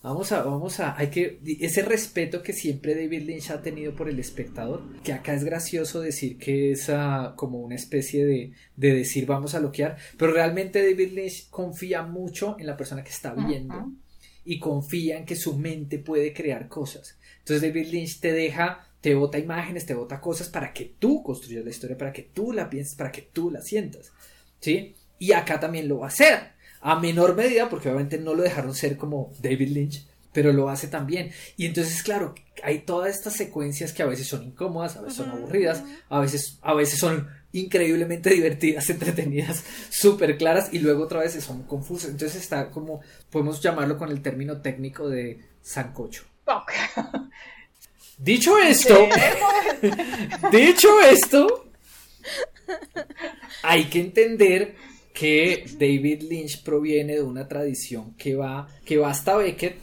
Vamos 0.00 0.30
a, 0.30 0.42
vamos 0.42 0.78
a, 0.78 0.96
hay 0.96 1.08
que, 1.08 1.40
ese 1.60 1.82
respeto 1.82 2.40
que 2.40 2.52
siempre 2.52 2.94
David 2.94 3.22
Lynch 3.22 3.50
ha 3.50 3.62
tenido 3.62 3.96
por 3.96 4.08
el 4.08 4.20
espectador, 4.20 4.80
que 5.02 5.12
acá 5.12 5.34
es 5.34 5.42
gracioso 5.42 6.00
decir 6.00 6.38
que 6.38 6.70
es 6.70 6.88
ah, 6.88 7.34
como 7.36 7.58
una 7.58 7.74
especie 7.74 8.24
de, 8.24 8.52
de 8.76 8.94
decir 8.94 9.26
vamos 9.26 9.56
a 9.56 9.58
bloquear, 9.58 9.96
pero 10.16 10.32
realmente 10.32 10.88
David 10.88 11.12
Lynch 11.14 11.50
confía 11.50 12.02
mucho 12.02 12.56
en 12.60 12.66
la 12.66 12.76
persona 12.76 13.02
que 13.02 13.10
está 13.10 13.34
viendo 13.34 13.90
y 14.44 14.60
confía 14.60 15.18
en 15.18 15.26
que 15.26 15.34
su 15.34 15.58
mente 15.58 15.98
puede 15.98 16.32
crear 16.32 16.68
cosas. 16.68 17.18
Entonces 17.40 17.62
David 17.62 17.88
Lynch 17.88 18.20
te 18.20 18.32
deja, 18.32 18.88
te 19.00 19.16
bota 19.16 19.40
imágenes, 19.40 19.84
te 19.84 19.94
bota 19.94 20.20
cosas 20.20 20.48
para 20.48 20.72
que 20.72 20.94
tú 20.96 21.24
construyas 21.24 21.64
la 21.64 21.70
historia, 21.70 21.98
para 21.98 22.12
que 22.12 22.22
tú 22.22 22.52
la 22.52 22.70
pienses, 22.70 22.94
para 22.94 23.10
que 23.10 23.22
tú 23.22 23.50
la 23.50 23.62
sientas. 23.62 24.12
¿Sí? 24.60 24.94
Y 25.18 25.32
acá 25.32 25.58
también 25.58 25.88
lo 25.88 25.98
va 25.98 26.06
a 26.06 26.10
hacer 26.10 26.57
a 26.80 26.98
menor 26.98 27.34
medida, 27.34 27.68
porque 27.68 27.88
obviamente 27.88 28.18
no 28.18 28.34
lo 28.34 28.42
dejaron 28.42 28.74
ser 28.74 28.96
como 28.96 29.32
David 29.40 29.68
Lynch, 29.70 30.06
pero 30.32 30.52
lo 30.52 30.68
hace 30.68 30.88
también. 30.88 31.32
Y 31.56 31.66
entonces, 31.66 32.02
claro, 32.02 32.34
hay 32.62 32.80
todas 32.80 33.14
estas 33.14 33.34
secuencias 33.34 33.92
que 33.92 34.02
a 34.02 34.06
veces 34.06 34.28
son 34.28 34.44
incómodas, 34.44 34.96
a 34.96 35.02
veces 35.02 35.16
son 35.16 35.30
aburridas, 35.30 35.82
a 36.08 36.20
veces, 36.20 36.58
a 36.62 36.74
veces 36.74 36.98
son 36.98 37.28
increíblemente 37.52 38.30
divertidas, 38.30 38.88
entretenidas, 38.90 39.64
súper 39.90 40.36
claras 40.36 40.68
y 40.72 40.78
luego 40.78 41.04
otra 41.04 41.20
vez 41.20 41.32
son 41.42 41.62
confusas. 41.64 42.10
Entonces 42.10 42.42
está 42.42 42.70
como, 42.70 43.00
podemos 43.30 43.60
llamarlo 43.60 43.96
con 43.96 44.10
el 44.10 44.22
término 44.22 44.60
técnico 44.60 45.08
de 45.08 45.40
sancocho. 45.62 46.24
Dicho 48.16 48.58
esto, 48.58 49.06
dicho 50.52 51.00
esto, 51.00 51.70
hay 53.62 53.84
que 53.84 54.00
entender 54.00 54.74
que 55.18 55.64
David 55.76 56.22
Lynch 56.30 56.62
proviene 56.62 57.14
de 57.14 57.22
una 57.22 57.48
tradición 57.48 58.14
que 58.14 58.36
va, 58.36 58.68
que 58.84 58.98
va 58.98 59.10
hasta 59.10 59.36
Beckett, 59.36 59.76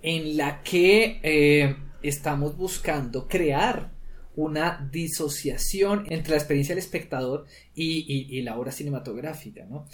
en 0.00 0.38
la 0.38 0.62
que 0.62 1.20
eh, 1.22 1.76
estamos 2.02 2.56
buscando 2.56 3.28
crear 3.28 3.90
una 4.36 4.88
disociación 4.90 6.06
entre 6.08 6.30
la 6.30 6.38
experiencia 6.38 6.74
del 6.74 6.82
espectador 6.82 7.44
y, 7.74 8.38
y 8.38 8.40
la 8.40 8.58
obra 8.58 8.72
cinematográfica, 8.72 9.66
¿no? 9.66 9.86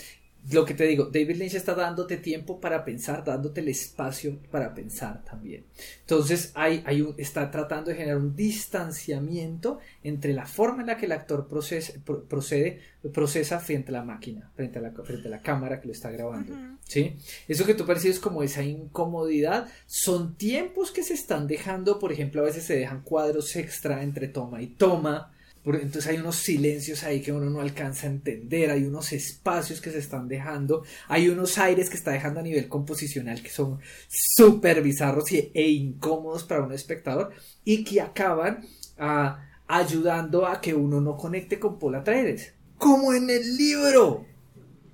Lo 0.51 0.65
que 0.65 0.75
te 0.75 0.85
digo, 0.85 1.07
David 1.07 1.37
Lynch 1.37 1.55
está 1.55 1.75
dándote 1.75 2.17
tiempo 2.19 2.61
para 2.61 2.85
pensar, 2.85 3.25
dándote 3.25 3.61
el 3.61 3.69
espacio 3.69 4.39
para 4.51 4.75
pensar 4.75 5.25
también. 5.25 5.65
Entonces, 6.01 6.53
hay, 6.55 6.83
hay 6.87 7.01
un, 7.01 7.15
está 7.19 7.51
tratando 7.51 7.91
de 7.91 7.97
generar 7.97 8.19
un 8.19 8.37
distanciamiento 8.37 9.79
entre 10.03 10.33
la 10.33 10.47
forma 10.47 10.83
en 10.83 10.89
la 10.89 10.97
que 10.97 11.07
el 11.07 11.13
actor 11.13 11.49
procede, 11.49 12.01
procede 12.29 12.81
procesa 13.13 13.61
frente 13.61 13.91
a 13.91 13.93
la 13.93 14.05
máquina, 14.05 14.51
frente 14.55 14.79
a 14.79 14.83
la, 14.83 14.91
frente 14.91 15.29
a 15.29 15.31
la 15.31 15.43
cámara 15.43 15.81
que 15.81 15.87
lo 15.87 15.93
está 15.93 16.11
grabando. 16.11 16.53
¿sí? 16.85 17.17
Eso 17.49 17.65
que 17.65 17.75
tú 17.75 17.85
percibes 17.85 18.19
como 18.19 18.43
esa 18.43 18.63
incomodidad 18.63 19.69
son 19.87 20.37
tiempos 20.37 20.91
que 20.91 21.03
se 21.03 21.15
están 21.15 21.47
dejando, 21.47 21.99
por 21.99 22.13
ejemplo, 22.13 22.43
a 22.43 22.45
veces 22.45 22.65
se 22.65 22.77
dejan 22.77 23.03
cuadros 23.03 23.55
extra 23.57 24.03
entre 24.03 24.29
toma 24.29 24.63
y 24.63 24.69
toma 24.69 25.33
entonces 25.75 26.07
hay 26.07 26.19
unos 26.19 26.37
silencios 26.37 27.03
ahí 27.03 27.21
que 27.21 27.33
uno 27.33 27.51
no 27.51 27.61
alcanza 27.61 28.07
a 28.07 28.11
entender, 28.11 28.71
hay 28.71 28.85
unos 28.85 29.13
espacios 29.13 29.81
que 29.81 29.91
se 29.91 29.99
están 29.99 30.29
dejando, 30.29 30.85
hay 31.09 31.29
unos 31.29 31.59
aires 31.59 31.91
que 31.91 31.97
está 31.97 32.13
dejando 32.13 32.41
a 32.41 32.43
nivel 32.45 32.69
composicional 32.69 33.43
que 33.43 33.51
son 33.51 33.81
súper 34.09 34.83
bizarros 34.83 35.25
e 35.33 35.69
incómodos 35.69 36.45
para 36.45 36.63
un 36.63 36.73
espectador 36.73 37.33
y 37.65 37.83
que 37.83 38.01
acaban 38.01 38.65
ah, 38.99 39.45
ayudando 39.67 40.47
a 40.47 40.61
que 40.61 40.75
uno 40.75 41.01
no 41.01 41.17
conecte 41.17 41.59
con 41.59 41.79
Paul 41.79 41.97
Atreides, 41.97 42.55
como 42.79 43.13
en 43.13 43.29
el 43.29 43.57
libro. 43.57 44.25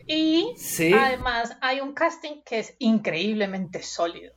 Y 0.06 0.54
además 0.94 1.56
hay 1.60 1.80
un 1.80 1.92
casting 1.92 2.42
que 2.44 2.58
es 2.58 2.74
increíblemente 2.78 3.82
sólido. 3.82 4.34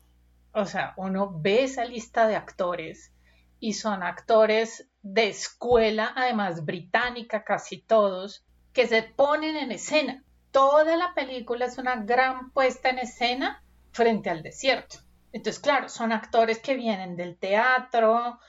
O 0.51 0.65
sea, 0.65 0.93
uno 0.97 1.37
ve 1.41 1.63
esa 1.63 1.85
lista 1.85 2.27
de 2.27 2.35
actores 2.35 3.11
y 3.59 3.73
son 3.73 4.03
actores 4.03 4.87
de 5.05 5.27
escuela, 5.27 6.13
además 6.15 6.65
británica, 6.65 7.43
casi 7.43 7.79
todos, 7.79 8.43
que 8.73 8.87
se 8.87 9.03
ponen 9.03 9.55
en 9.55 9.71
escena. 9.71 10.23
Toda 10.49 10.97
la 10.97 11.13
película 11.13 11.67
es 11.67 11.77
una 11.77 11.97
gran 11.97 12.49
puesta 12.49 12.89
en 12.89 12.97
escena 12.97 13.63
frente 13.91 14.31
al 14.31 14.41
desierto. 14.41 14.97
Entonces, 15.31 15.61
claro, 15.61 15.89
son 15.89 16.11
actores 16.11 16.57
que 16.57 16.73
vienen 16.73 17.15
del 17.15 17.37
teatro 17.37 18.39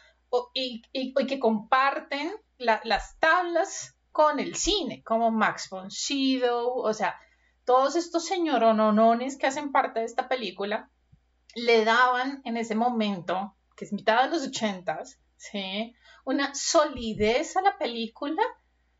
y, 0.55 0.83
que 0.93 1.39
comparten 1.39 2.33
las 2.57 3.19
tablas 3.19 3.95
con 4.11 4.41
el 4.41 4.55
cine, 4.57 5.03
como 5.05 5.31
Max 5.31 5.69
von 5.69 5.91
Sydow, 5.91 6.71
o 6.71 6.95
sea, 6.95 7.21
todos 7.67 7.97
estos 7.97 8.25
señorononones 8.25 9.37
que 9.37 9.47
hacen 9.47 9.73
parte 9.73 10.01
de 10.01 10.07
esta 10.07 10.27
película 10.27 10.89
le 11.55 11.85
daban 11.85 12.41
en 12.45 12.57
ese 12.57 12.75
momento, 12.75 13.55
que 13.77 13.85
es 13.85 13.93
mitad 13.93 14.25
de 14.25 14.31
los 14.31 14.47
ochentas, 14.47 15.19
¿sí? 15.37 15.95
una 16.27 16.55
solidez 16.55 17.57
a 17.57 17.63
la 17.63 17.79
película 17.79 18.43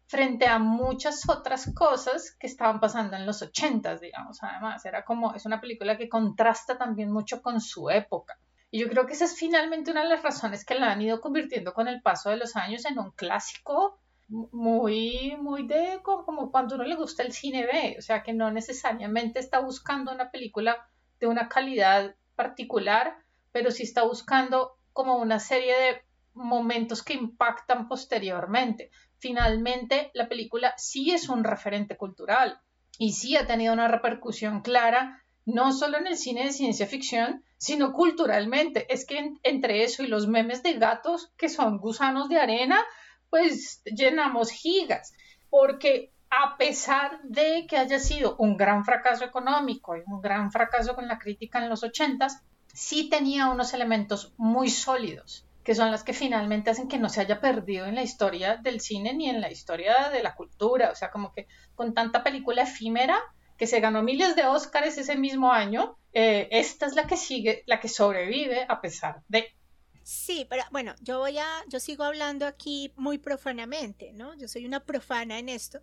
frente 0.07 0.47
a 0.47 0.61
muchas 0.61 1.29
otras 1.29 1.73
cosas 1.75 2.37
que 2.39 2.47
estaban 2.47 2.79
pasando 2.79 3.17
en 3.17 3.27
los 3.27 3.43
ochentas, 3.43 4.01
digamos, 4.01 4.41
además, 4.43 4.85
era 4.85 5.05
como, 5.05 5.35
es 5.35 5.45
una 5.45 5.61
película 5.61 5.99
que 5.99 6.09
contrasta 6.09 6.79
también 6.79 7.11
mucho 7.11 7.43
con 7.43 7.61
su 7.61 7.91
época. 7.91 8.39
Y 8.71 8.79
yo 8.79 8.89
creo 8.89 9.07
que 9.07 9.15
esa 9.15 9.25
es 9.25 9.37
finalmente 9.37 9.91
una 9.91 10.05
de 10.05 10.09
las 10.09 10.23
razones 10.23 10.65
que 10.65 10.77
la 10.77 10.93
han 10.93 11.03
ido 11.03 11.21
convirtiendo 11.21 11.75
con 11.75 11.89
el 11.89 12.01
paso 12.01 12.31
de 12.31 12.37
los 12.37 12.55
años 12.55 12.85
en 12.85 12.99
un 12.99 13.11
clásico 13.11 13.99
muy, 14.29 15.37
muy 15.41 15.67
de 15.67 16.01
como, 16.03 16.53
cuando 16.53 16.77
uno 16.77 16.85
le 16.85 16.95
gusta 16.95 17.25
el 17.25 17.33
cine 17.33 17.67
B, 17.67 17.97
o 17.99 18.03
sea, 18.03 18.23
que 18.23 18.33
no 18.33 18.53
necesariamente 18.53 19.41
está 19.41 19.59
buscando 19.59 20.13
una 20.13 20.31
película 20.31 20.89
de 21.19 21.27
una 21.27 21.49
calidad 21.49 22.15
particular, 22.37 23.17
pero 23.51 23.73
sí 23.73 23.83
está 23.83 24.05
buscando 24.05 24.77
como 24.93 25.17
una 25.17 25.41
serie 25.41 25.77
de 25.77 26.06
momentos 26.37 27.03
que 27.03 27.15
impactan 27.15 27.89
posteriormente. 27.89 28.91
Finalmente, 29.19 30.11
la 30.15 30.29
película 30.29 30.75
sí 30.77 31.11
es 31.11 31.29
un 31.29 31.43
referente 31.43 31.97
cultural 31.97 32.61
y 32.99 33.13
sí 33.13 33.37
ha 33.37 33.47
tenido 33.47 33.73
una 33.73 33.89
repercusión 33.89 34.61
clara, 34.61 35.23
no 35.45 35.73
solo 35.73 35.99
en 35.99 36.07
el 36.07 36.17
cine 36.17 36.45
de 36.45 36.53
ciencia 36.53 36.87
ficción, 36.87 37.45
sino 37.59 37.93
culturalmente. 37.93 38.93
Es 38.93 39.07
que 39.07 39.33
entre 39.43 39.85
eso 39.85 40.03
y 40.03 40.09
los 40.09 40.29
memes 40.29 40.63
de 40.63 40.75
gatos, 40.75 41.33
que 41.37 41.49
son 41.49 41.79
gusanos 41.79 42.29
de 42.29 42.39
arena, 42.39 42.85
pues 43.31 43.83
llenamos 43.85 44.51
gigas, 44.51 45.15
porque 45.51 46.13
a 46.31 46.57
pesar 46.57 47.21
de 47.23 47.67
que 47.69 47.79
haya 47.79 47.99
sido 47.99 48.37
un 48.39 48.57
gran 48.57 48.85
fracaso 48.85 49.25
económico 49.25 49.97
y 49.97 50.03
un 50.07 50.21
gran 50.21 50.53
fracaso 50.53 50.95
con 50.95 51.09
la 51.09 51.19
crítica 51.19 51.63
en 51.63 51.71
los 51.71 51.83
ochentas, 51.83 52.43
sí 52.73 53.09
tenía 53.09 53.49
unos 53.49 53.73
elementos 53.73 54.35
muy 54.37 54.69
sólidos 54.69 55.46
que 55.67 55.75
son 55.75 55.91
las 55.91 56.05
que 56.05 56.13
finalmente 56.13 56.71
hacen 56.71 56.87
que 56.87 56.97
no 56.97 57.09
se 57.09 57.21
haya 57.21 57.41
perdido 57.41 57.87
en 57.87 57.97
la 57.97 58.05
historia 58.05 58.57
del 58.57 58.81
cine 58.81 59.15
ni 59.15 59.29
en 59.29 59.41
la 59.41 59.51
historia 59.51 60.11
de 60.11 60.23
la 60.23 60.37
cultura. 60.37 60.93
O 60.93 60.95
sea, 60.95 61.11
como 61.11 61.33
que 61.33 61.49
con 61.75 61.93
tanta 61.93 62.23
película 62.23 62.63
efímera 62.63 63.21
que 63.59 63.67
se 63.67 63.81
ganó 63.81 64.01
miles 64.01 64.37
de 64.37 64.45
Óscares 64.45 64.97
ese 64.97 65.17
mismo 65.17 65.51
año, 65.51 65.99
eh, 66.13 66.47
esta 66.53 66.87
es 66.87 66.95
la 66.95 67.09
que 67.09 67.17
sigue, 67.17 67.65
la 67.67 67.81
que 67.81 67.89
sobrevive 67.89 68.65
a 68.69 68.81
pesar 68.81 69.25
de. 69.27 69.57
Sí, 70.05 70.47
pero 70.49 70.63
bueno, 70.71 70.95
yo 71.01 71.19
voy 71.19 71.37
a, 71.39 71.49
yo 71.67 71.81
sigo 71.81 72.05
hablando 72.05 72.47
aquí 72.47 72.93
muy 72.95 73.19
profanamente, 73.19 74.13
¿no? 74.13 74.35
Yo 74.37 74.47
soy 74.47 74.67
una 74.67 74.85
profana 74.85 75.41
en 75.41 75.49
esto. 75.49 75.81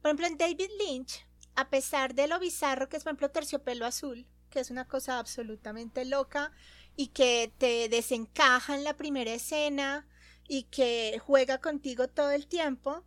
Por 0.00 0.08
ejemplo, 0.08 0.26
en 0.26 0.38
David 0.38 0.70
Lynch, 0.78 1.26
a 1.54 1.68
pesar 1.68 2.14
de 2.14 2.28
lo 2.28 2.38
bizarro 2.38 2.88
que 2.88 2.96
es, 2.96 3.04
por 3.04 3.10
ejemplo, 3.10 3.30
Terciopelo 3.30 3.84
Azul, 3.84 4.26
que 4.48 4.60
es 4.60 4.70
una 4.70 4.86
cosa 4.86 5.18
absolutamente 5.18 6.06
loca, 6.06 6.50
y 7.00 7.06
que 7.06 7.52
te 7.58 7.88
desencaja 7.88 8.74
en 8.74 8.82
la 8.82 8.96
primera 8.96 9.32
escena 9.32 10.04
y 10.48 10.64
que 10.64 11.20
juega 11.24 11.58
contigo 11.58 12.08
todo 12.08 12.32
el 12.32 12.48
tiempo, 12.48 13.04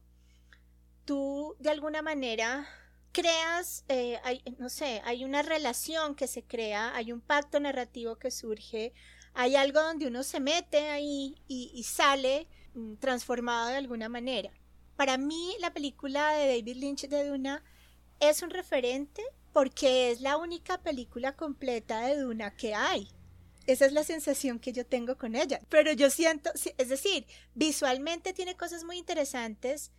tú 1.04 1.58
de 1.60 1.72
alguna 1.72 2.02
manera 2.02 2.70
creas, 3.12 3.84
eh, 3.90 4.18
hay, 4.24 4.42
no 4.60 4.70
sé, 4.70 5.02
hay 5.04 5.26
una 5.26 5.42
relación 5.42 6.16
que 6.16 6.28
se 6.28 6.42
crea, 6.42 6.96
hay 6.96 7.12
un 7.12 7.20
pacto 7.20 7.60
narrativo 7.60 8.16
que 8.16 8.32
surge, 8.32 8.94
hay 9.34 9.58
algo 9.58 9.82
donde 9.82 10.08
uno 10.08 10.24
se 10.24 10.40
mete 10.40 10.88
ahí 10.90 11.36
y, 11.50 11.84
sale 11.84 12.48
mm, 12.74 12.96
transformado 12.96 13.72
de 13.72 13.76
alguna 13.76 14.08
manera. 14.08 14.52
Para 14.96 15.18
mí 15.18 15.54
la 15.60 15.74
película 15.74 16.32
de 16.32 16.48
David 16.48 16.78
Lynch 16.78 17.10
de 17.10 17.28
Duna 17.28 17.62
es 18.22 18.42
un 18.42 18.52
referente 18.52 19.22
porque 19.52 20.12
es 20.12 20.22
la 20.22 20.38
única 20.38 20.78
película 20.82 21.36
completa 21.36 22.08
de 22.08 22.22
Duna 22.22 22.56
que 22.56 22.74
hay. 22.74 23.10
Esa 23.72 23.86
es 23.86 23.94
la 23.94 24.04
sensación 24.04 24.60
que 24.60 24.74
yo 24.74 24.86
tengo 24.86 25.18
con 25.18 25.36
ella. 25.36 25.62
Pero 25.70 25.94
yo 25.94 26.10
siento, 26.10 26.52
es 26.78 26.90
decir, 26.90 27.26
visualmente 27.56 28.34
tiene 28.34 28.58
cosas 28.58 28.84
muy 28.84 28.98
interesantes. 28.98 29.92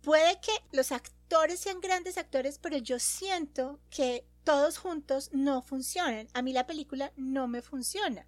Puede 0.00 0.40
que 0.40 0.52
los 0.72 0.92
actores 0.92 1.60
sean 1.60 1.80
grandes 1.80 2.16
actores, 2.16 2.58
pero 2.58 2.78
yo 2.78 2.98
siento 2.98 3.80
que 3.90 4.24
todos 4.44 4.78
juntos 4.78 5.28
no 5.32 5.60
funcionan. 5.60 6.28
A 6.32 6.40
mí 6.40 6.54
la 6.54 6.66
película 6.66 7.12
no 7.16 7.48
me 7.48 7.60
funciona. 7.60 8.26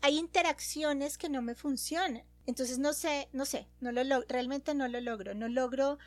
Hay 0.00 0.16
interacciones 0.16 1.18
que 1.18 1.28
no 1.28 1.42
me 1.42 1.54
funcionan. 1.54 2.24
Entonces 2.46 2.78
no 2.78 2.94
sé, 2.94 3.28
no 3.32 3.44
sé, 3.44 3.68
no 3.80 3.92
lo 3.92 4.22
realmente 4.22 4.74
no 4.74 4.88
lo 4.88 5.00
logro, 5.00 5.34
no 5.34 5.48
logro 5.48 5.98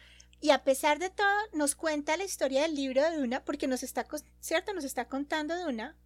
y 0.41 0.49
a 0.49 0.63
pesar 0.63 0.99
de 0.99 1.09
todo, 1.09 1.27
nos 1.53 1.75
cuenta 1.75 2.17
la 2.17 2.23
historia 2.23 2.63
del 2.63 2.75
libro 2.75 3.01
de 3.01 3.17
Duna, 3.17 3.43
porque 3.43 3.67
nos 3.67 3.83
está, 3.83 4.05
¿cierto? 4.39 4.73
Nos 4.73 4.83
está 4.83 5.05
contando 5.07 5.55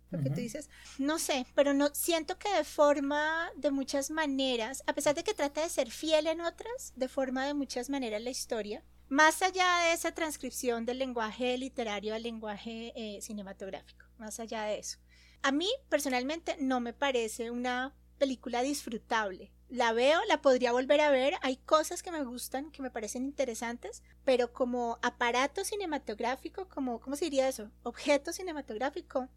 Duna, 0.09 0.23
porque 0.23 0.29
tú 0.29 0.41
dices, 0.41 0.69
no 0.97 1.19
sé, 1.19 1.45
pero 1.55 1.73
no 1.73 1.89
siento 1.93 2.37
que 2.37 2.53
de 2.53 2.63
forma, 2.63 3.49
de 3.55 3.71
muchas 3.71 4.09
maneras, 4.09 4.83
a 4.87 4.93
pesar 4.93 5.15
de 5.15 5.23
que 5.23 5.33
trata 5.33 5.61
de 5.61 5.69
ser 5.69 5.91
fiel 5.91 6.27
en 6.27 6.41
otras, 6.41 6.93
de 6.95 7.07
forma 7.07 7.45
de 7.45 7.53
muchas 7.53 7.89
maneras 7.89 8.21
la 8.21 8.29
historia, 8.29 8.83
más 9.09 9.41
allá 9.41 9.79
de 9.85 9.93
esa 9.93 10.13
transcripción 10.13 10.85
del 10.85 10.99
lenguaje 10.99 11.57
literario 11.57 12.13
al 12.13 12.23
lenguaje 12.23 12.93
eh, 12.95 13.21
cinematográfico, 13.21 14.05
más 14.17 14.39
allá 14.39 14.63
de 14.63 14.79
eso. 14.79 14.99
A 15.41 15.51
mí 15.51 15.69
personalmente 15.89 16.57
no 16.59 16.79
me 16.79 16.93
parece 16.93 17.49
una 17.49 17.95
película 18.19 18.61
disfrutable. 18.61 19.51
La 19.69 19.93
veo, 19.93 20.19
la 20.27 20.41
podría 20.41 20.71
volver 20.71 20.99
a 21.01 21.09
ver, 21.09 21.35
hay 21.41 21.57
cosas 21.57 22.03
que 22.03 22.11
me 22.11 22.23
gustan, 22.23 22.71
que 22.71 22.81
me 22.81 22.91
parecen 22.91 23.23
interesantes, 23.23 24.03
pero 24.25 24.51
como 24.51 24.99
aparato 25.01 25.63
cinematográfico, 25.63 26.67
como, 26.67 26.99
¿cómo 26.99 27.15
se 27.15 27.25
diría 27.25 27.47
eso? 27.47 27.71
Objeto 27.83 28.33
cinematográfico, 28.33 29.29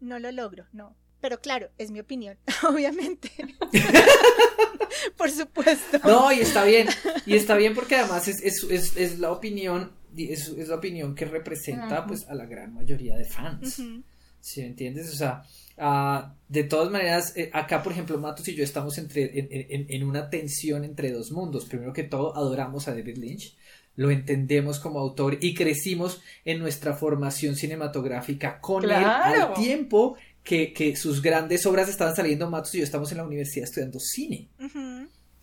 no 0.00 0.18
lo 0.18 0.30
logro, 0.32 0.66
no. 0.72 0.96
Pero 1.20 1.40
claro, 1.40 1.70
es 1.78 1.90
mi 1.90 2.00
opinión, 2.00 2.38
obviamente. 2.68 3.30
Por 5.16 5.30
supuesto. 5.30 5.98
No, 6.04 6.32
y 6.32 6.40
está 6.40 6.64
bien. 6.64 6.88
Y 7.26 7.34
está 7.34 7.56
bien 7.56 7.74
porque 7.74 7.96
además 7.96 8.28
es, 8.28 8.42
es, 8.42 9.18
la 9.18 9.32
opinión, 9.32 9.92
es, 10.16 10.48
la 10.68 10.76
opinión 10.76 11.14
que 11.14 11.24
representa 11.24 12.06
pues 12.06 12.26
a 12.28 12.34
la 12.34 12.46
gran 12.46 12.74
mayoría 12.74 13.16
de 13.16 13.24
fans. 13.24 13.82
¿Sí 14.40 14.60
me 14.60 14.68
entiendes? 14.68 15.12
O 15.12 15.16
sea, 15.16 15.42
ah, 15.78 16.34
de 16.48 16.64
todas 16.64 16.90
maneras, 16.90 17.36
eh, 17.36 17.50
acá 17.52 17.82
por 17.82 17.92
ejemplo 17.92 18.18
Matos 18.18 18.46
y 18.48 18.54
yo 18.54 18.62
estamos 18.62 18.96
entre, 18.98 19.38
en, 19.38 19.86
en, 19.90 20.04
una 20.04 20.30
tensión 20.30 20.84
entre 20.84 21.10
dos 21.10 21.32
mundos. 21.32 21.66
Primero 21.66 21.92
que 21.92 22.04
todo, 22.04 22.36
adoramos 22.36 22.86
a 22.88 22.92
David 22.92 23.18
Lynch 23.18 23.56
lo 23.98 24.12
entendemos 24.12 24.78
como 24.78 25.00
autor 25.00 25.38
y 25.40 25.54
crecimos 25.54 26.22
en 26.44 26.60
nuestra 26.60 26.94
formación 26.94 27.56
cinematográfica 27.56 28.60
con 28.60 28.84
él 28.84 28.92
al 28.92 29.54
tiempo 29.54 30.16
que, 30.44 30.94
sus 30.96 31.20
grandes 31.20 31.66
obras 31.66 31.88
estaban 31.88 32.14
saliendo, 32.14 32.48
Matos 32.48 32.72
y 32.76 32.78
yo 32.78 32.84
estamos 32.84 33.10
en 33.10 33.18
la 33.18 33.24
universidad 33.24 33.64
estudiando 33.64 33.98
cine. 33.98 34.50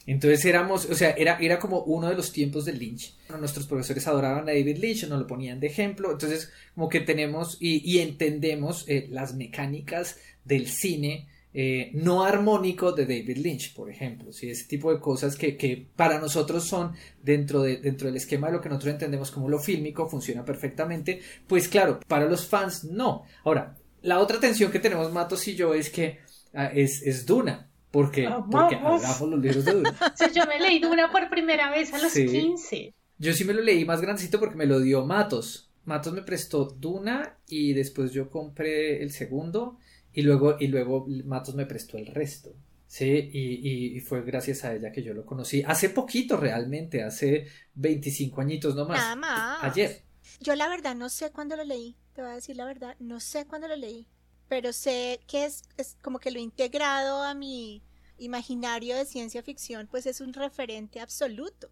Entonces 0.07 0.45
éramos, 0.45 0.85
o 0.85 0.95
sea, 0.95 1.11
era, 1.11 1.37
era 1.41 1.59
como 1.59 1.81
uno 1.81 2.07
de 2.07 2.15
los 2.15 2.31
tiempos 2.31 2.63
de 2.63 2.71
Lynch. 2.71 3.13
nuestros 3.37 3.67
profesores 3.67 4.07
adoraban 4.07 4.47
a 4.47 4.53
David 4.53 4.77
Lynch, 4.77 5.05
nos 5.09 5.19
lo 5.19 5.27
ponían 5.27 5.59
de 5.59 5.67
ejemplo. 5.67 6.13
Entonces, 6.13 6.49
como 6.75 6.87
que 6.87 7.01
tenemos 7.01 7.57
y, 7.59 7.99
entendemos 7.99 8.85
eh, 8.87 9.07
las 9.11 9.35
mecánicas 9.35 10.17
del 10.45 10.67
cine 10.67 11.27
eh, 11.57 11.91
no 11.93 12.25
armónico 12.25 12.91
de 12.91 13.05
David 13.05 13.37
Lynch, 13.37 13.73
por 13.73 13.89
ejemplo. 13.89 14.33
¿sí? 14.33 14.49
Ese 14.49 14.65
tipo 14.65 14.93
de 14.93 14.99
cosas 14.99 15.37
que, 15.37 15.87
para 15.95 16.19
nosotros 16.19 16.65
son 16.65 16.91
dentro, 17.23 17.61
de, 17.61 17.77
dentro 17.77 18.07
del 18.07 18.17
esquema 18.17 18.47
de 18.47 18.53
lo 18.53 18.61
que 18.61 18.67
nosotros 18.67 18.91
entendemos 18.91 19.31
como 19.31 19.47
lo 19.47 19.57
fílmico, 19.57 20.09
funciona 20.09 20.43
perfectamente. 20.43 21.21
Pues 21.47 21.69
claro, 21.69 22.01
para 22.09 22.25
los 22.25 22.45
fans 22.45 22.83
no. 22.83 23.23
Ahora, 23.45 23.77
la 24.01 24.19
otra 24.19 24.37
tensión 24.37 24.69
que 24.69 24.79
tenemos 24.79 25.13
Matos 25.13 25.47
y 25.47 25.55
yo 25.55 25.73
es 25.73 25.89
que 25.89 26.19
ah, 26.53 26.71
es, 26.73 27.25
Duna. 27.25 27.69
Porque, 27.89 28.27
porque 28.51 28.75
los 28.75 29.39
libros 29.39 29.63
de 29.63 29.71
Duna. 29.75 29.95
yo 30.35 30.45
me 30.47 30.59
leí 30.59 30.79
Duna 30.79 31.09
por 31.09 31.29
primera 31.29 31.71
vez 31.71 31.93
a 31.93 31.99
los 31.99 32.11
15. 32.11 32.93
Yo 33.17 33.31
sí 33.31 33.45
me 33.45 33.53
lo 33.53 33.61
leí 33.61 33.85
más 33.85 34.01
grandecito 34.01 34.41
porque 34.41 34.57
me 34.57 34.65
lo 34.65 34.81
dio 34.81 35.05
Matos. 35.05 35.71
Matos 35.85 36.11
me 36.11 36.21
prestó 36.21 36.65
Duna 36.65 37.37
y 37.47 37.71
después 37.71 38.11
yo 38.11 38.29
compré 38.29 39.01
el 39.01 39.11
segundo 39.11 39.77
y 40.15 40.21
luego, 40.21 40.58
y 40.60 40.67
luego 40.67 41.06
Matos 41.25 41.56
me 41.56 41.65
prestó 41.65 41.97
el 41.97 42.08
resto. 42.08 42.56
Sí, 42.88 43.30
y, 43.34 43.99
fue 43.99 44.21
gracias 44.23 44.63
a 44.63 44.73
ella 44.73 44.91
que 44.91 45.04
yo 45.04 45.13
lo 45.13 45.25
conocí. 45.25 45.63
Hace 45.67 45.89
poquito 45.89 46.38
realmente, 46.38 47.04
hace 47.04 47.47
25 47.73 48.41
añitos 48.41 48.75
nomás. 48.75 48.99
Nada 48.99 49.15
más. 49.15 49.63
Ayer. 49.63 50.04
Yo 50.39 50.56
la 50.56 50.69
verdad 50.69 50.95
no 50.95 51.10
sé 51.10 51.32
cuándo 51.32 51.56
lo 51.56 51.63
leí, 51.63 51.97
te 52.13 52.21
voy 52.21 52.32
a 52.32 52.36
decir 52.36 52.56
la 52.56 52.65
verdad, 52.65 52.95
no 52.99 53.19
sé 53.19 53.45
cuándo 53.45 53.67
lo 53.67 53.75
leí, 53.75 54.08
pero 54.47 54.73
sé 54.73 55.19
que 55.28 55.45
es, 55.45 55.63
es 55.78 55.97
como 56.01 56.19
que 56.19 56.32
lo 56.32 56.39
integrado 56.39 57.21
a 57.21 57.34
mi 57.34 57.84
imaginario 58.17 58.95
de 58.95 59.06
ciencia 59.06 59.43
ficción, 59.43 59.88
pues 59.88 60.06
es 60.06 60.21
un 60.21 60.34
referente 60.34 60.99
absoluto, 60.99 61.69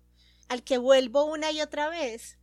al 0.50 0.64
que 0.64 0.78
vuelvo 0.78 1.26
una 1.26 1.52
y 1.52 1.62
otra 1.62 1.90
vez 1.90 2.38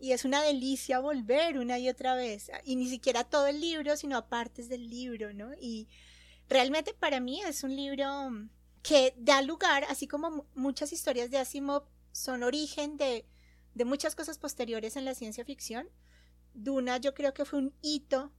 y 0.00 0.12
es 0.12 0.24
una 0.24 0.42
delicia 0.42 0.98
volver 0.98 1.58
una 1.58 1.78
y 1.78 1.88
otra 1.88 2.14
vez, 2.14 2.50
y 2.64 2.76
ni 2.76 2.88
siquiera 2.88 3.24
todo 3.24 3.46
el 3.46 3.60
libro, 3.60 3.96
sino 3.96 4.16
a 4.16 4.28
partes 4.28 4.68
del 4.68 4.88
libro, 4.88 5.32
¿no? 5.34 5.50
Y 5.60 5.88
realmente 6.48 6.94
para 6.94 7.20
mí 7.20 7.42
es 7.42 7.62
un 7.62 7.76
libro 7.76 8.06
que 8.82 9.14
da 9.18 9.42
lugar, 9.42 9.84
así 9.88 10.06
como 10.06 10.46
muchas 10.54 10.92
historias 10.92 11.30
de 11.30 11.38
Asimov 11.38 11.84
son 12.12 12.42
origen 12.42 12.96
de, 12.96 13.26
de 13.74 13.84
muchas 13.84 14.14
cosas 14.14 14.38
posteriores 14.38 14.96
en 14.96 15.04
la 15.04 15.14
ciencia 15.14 15.44
ficción, 15.44 15.88
Duna 16.54 16.96
yo 16.96 17.14
creo 17.14 17.34
que 17.34 17.44
fue 17.44 17.58
un 17.58 17.74
hito 17.82 18.32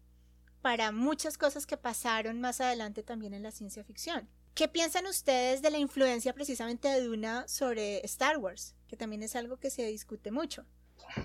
para 0.61 0.91
muchas 0.91 1.37
cosas 1.37 1.65
que 1.65 1.77
pasaron 1.77 2.41
más 2.41 2.59
adelante 2.59 3.03
también 3.03 3.33
en 3.33 3.43
la 3.43 3.51
ciencia 3.51 3.83
ficción. 3.83 4.27
¿Qué 4.53 4.67
piensan 4.67 5.07
ustedes 5.07 5.61
de 5.61 5.71
la 5.71 5.77
influencia 5.77 6.33
precisamente 6.33 6.89
de 6.89 7.01
Duna 7.01 7.47
sobre 7.47 8.05
Star 8.05 8.37
Wars? 8.37 8.75
Que 8.87 8.97
también 8.97 9.23
es 9.23 9.35
algo 9.35 9.57
que 9.57 9.69
se 9.69 9.85
discute 9.85 10.29
mucho. 10.29 10.65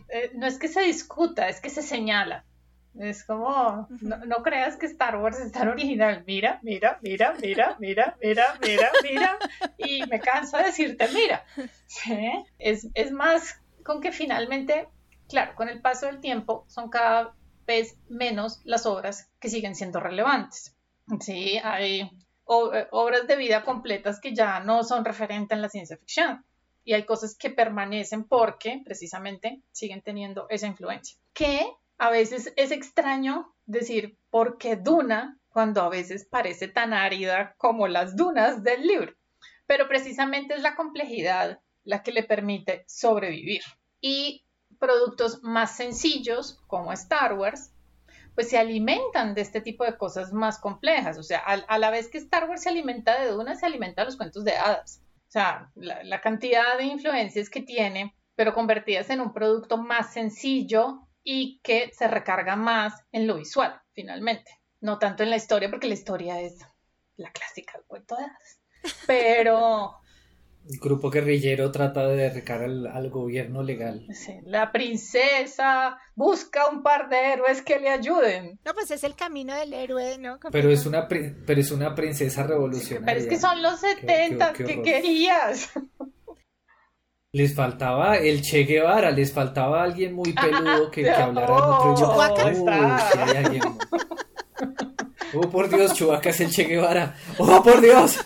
Eh, 0.08 0.30
no 0.34 0.46
es 0.46 0.58
que 0.58 0.68
se 0.68 0.82
discuta, 0.82 1.48
es 1.48 1.60
que 1.60 1.70
se 1.70 1.82
señala. 1.82 2.44
Es 2.98 3.24
como, 3.24 3.86
no, 4.00 4.42
creas 4.42 4.76
que 4.76 4.86
Star 4.86 5.16
Wars 5.18 5.38
es 5.38 5.52
tan 5.52 5.68
original. 5.68 6.24
Mira, 6.26 6.60
mira, 6.62 6.98
mira, 7.02 7.34
mira, 7.40 7.76
mira, 7.78 8.16
mira, 8.22 8.58
mira, 8.62 8.90
mira. 9.02 9.38
Y 9.76 10.06
me 10.06 10.18
canso 10.20 10.56
de 10.56 10.64
decirte, 10.64 11.08
mira. 11.08 11.44
Es, 12.58 12.88
es 12.94 13.10
más 13.12 13.60
con 13.84 14.00
que 14.00 14.12
finalmente, 14.12 14.88
claro, 15.28 15.54
con 15.54 15.68
el 15.68 15.80
paso 15.80 16.06
del 16.06 16.20
tiempo 16.20 16.64
son 16.68 16.88
cada 16.88 17.34
vez 17.66 17.98
menos 18.08 18.62
las 18.64 18.86
obras 18.86 19.30
que 19.40 19.50
siguen 19.50 19.74
siendo 19.74 20.00
relevantes. 20.00 20.74
Sí, 21.20 21.60
hay 21.62 22.00
eh, 22.00 22.88
obras 22.90 23.26
de 23.26 23.36
vida 23.36 23.62
completas 23.62 24.20
que 24.20 24.34
ya 24.34 24.60
no 24.60 24.84
son 24.84 25.04
referentes 25.04 25.54
en 25.54 25.62
la 25.62 25.68
ciencia 25.68 25.96
ficción 25.96 26.44
y 26.86 26.94
hay 26.94 27.04
cosas 27.04 27.36
que 27.36 27.50
permanecen 27.50 28.24
porque 28.24 28.80
precisamente 28.84 29.60
siguen 29.72 30.02
teniendo 30.02 30.46
esa 30.48 30.68
influencia. 30.68 31.18
Que 31.34 31.66
a 31.98 32.10
veces 32.10 32.52
es 32.56 32.70
extraño 32.70 33.52
decir 33.66 34.16
por 34.30 34.56
qué 34.56 34.76
Duna 34.76 35.38
cuando 35.48 35.82
a 35.82 35.88
veces 35.88 36.24
parece 36.24 36.68
tan 36.68 36.94
árida 36.94 37.54
como 37.58 37.88
las 37.88 38.14
dunas 38.14 38.62
del 38.62 38.86
libro, 38.86 39.12
pero 39.66 39.88
precisamente 39.88 40.54
es 40.54 40.62
la 40.62 40.76
complejidad 40.76 41.60
la 41.82 42.04
que 42.04 42.12
le 42.12 42.22
permite 42.22 42.84
sobrevivir. 42.86 43.62
Y 44.00 44.44
productos 44.78 45.42
más 45.42 45.76
sencillos 45.76 46.62
como 46.68 46.92
Star 46.92 47.34
Wars 47.34 47.72
pues 48.36 48.50
se 48.50 48.58
alimentan 48.58 49.34
de 49.34 49.40
este 49.40 49.60
tipo 49.62 49.82
de 49.84 49.96
cosas 49.96 50.32
más 50.32 50.58
complejas. 50.58 51.18
O 51.18 51.22
sea, 51.22 51.38
a, 51.38 51.78
la 51.78 51.90
vez 51.90 52.08
que 52.08 52.18
Star 52.18 52.48
Wars 52.48 52.62
se 52.62 52.68
alimenta 52.68 53.18
de 53.18 53.30
Duna, 53.30 53.56
se 53.56 53.64
alimenta 53.64 54.02
de 54.02 54.06
los 54.06 54.16
cuentos 54.16 54.44
de 54.44 54.54
hadas. 54.54 55.00
O 55.28 55.30
sea, 55.30 55.70
la, 55.74 56.20
cantidad 56.20 56.78
de 56.78 56.84
influencias 56.84 57.50
que 57.50 57.62
tiene, 57.62 58.14
pero 58.34 58.54
convertidas 58.54 59.10
en 59.10 59.20
un 59.20 59.32
producto 59.32 59.76
más 59.76 60.12
sencillo 60.12 61.08
y 61.22 61.60
que 61.62 61.90
se 61.92 62.06
recarga 62.06 62.54
más 62.54 63.04
en 63.12 63.26
lo 63.26 63.36
visual, 63.36 63.80
finalmente. 63.92 64.50
No 64.80 64.98
tanto 64.98 65.22
en 65.22 65.30
la 65.30 65.36
historia, 65.36 65.68
porque 65.68 65.88
la 65.88 65.94
historia 65.94 66.40
es 66.40 66.64
la 67.16 67.30
clásica 67.32 67.72
del 67.76 67.86
cuento 67.86 68.16
de 68.16 68.24
hadas. 68.24 68.60
Pero, 69.06 69.96
el 70.68 70.78
grupo 70.80 71.10
guerrillero 71.10 71.70
trata 71.70 72.06
de 72.08 72.16
derricar 72.16 72.62
al, 72.62 73.10
gobierno 73.10 73.62
legal. 73.62 74.06
la 74.44 74.72
princesa 74.72 75.98
busca 76.14 76.68
un 76.68 76.82
par 76.82 77.08
de 77.08 77.32
héroes 77.32 77.62
que 77.62 77.78
le 77.78 77.88
ayuden. 77.88 78.58
No, 78.64 78.74
pues 78.74 78.90
es 78.90 79.04
el 79.04 79.14
camino 79.14 79.54
del 79.54 79.72
héroe, 79.72 80.18
¿no? 80.18 80.38
Pero 80.50 80.70
es 80.70 80.86
una, 80.86 81.06
pero 81.08 81.60
es 81.60 81.70
una 81.70 81.94
princesa 81.94 82.42
revolucionaria. 82.42 83.06
pero 83.06 83.20
es 83.20 83.26
que 83.26 83.38
son 83.38 83.62
los 83.62 83.80
70, 83.80 84.52
¿qué, 84.54 84.82
querías? 84.82 85.70
Les 87.32 87.54
faltaba 87.54 88.16
el 88.16 88.40
Che 88.40 88.64
Guevara, 88.64 89.10
les 89.10 89.32
faltaba 89.32 89.82
alguien 89.82 90.14
muy 90.14 90.32
peludo 90.32 90.90
que, 90.90 91.10
hablara 91.10 91.52
oh, 91.52 91.94
Oh, 95.34 95.50
por 95.50 95.68
Dios, 95.68 95.92
Chubaca 95.92 96.30
es 96.30 96.40
el 96.40 96.50
Che 96.50 96.64
Guevara. 96.64 97.14
Oh, 97.38 97.62
por 97.62 97.80
Dios. 97.80 98.18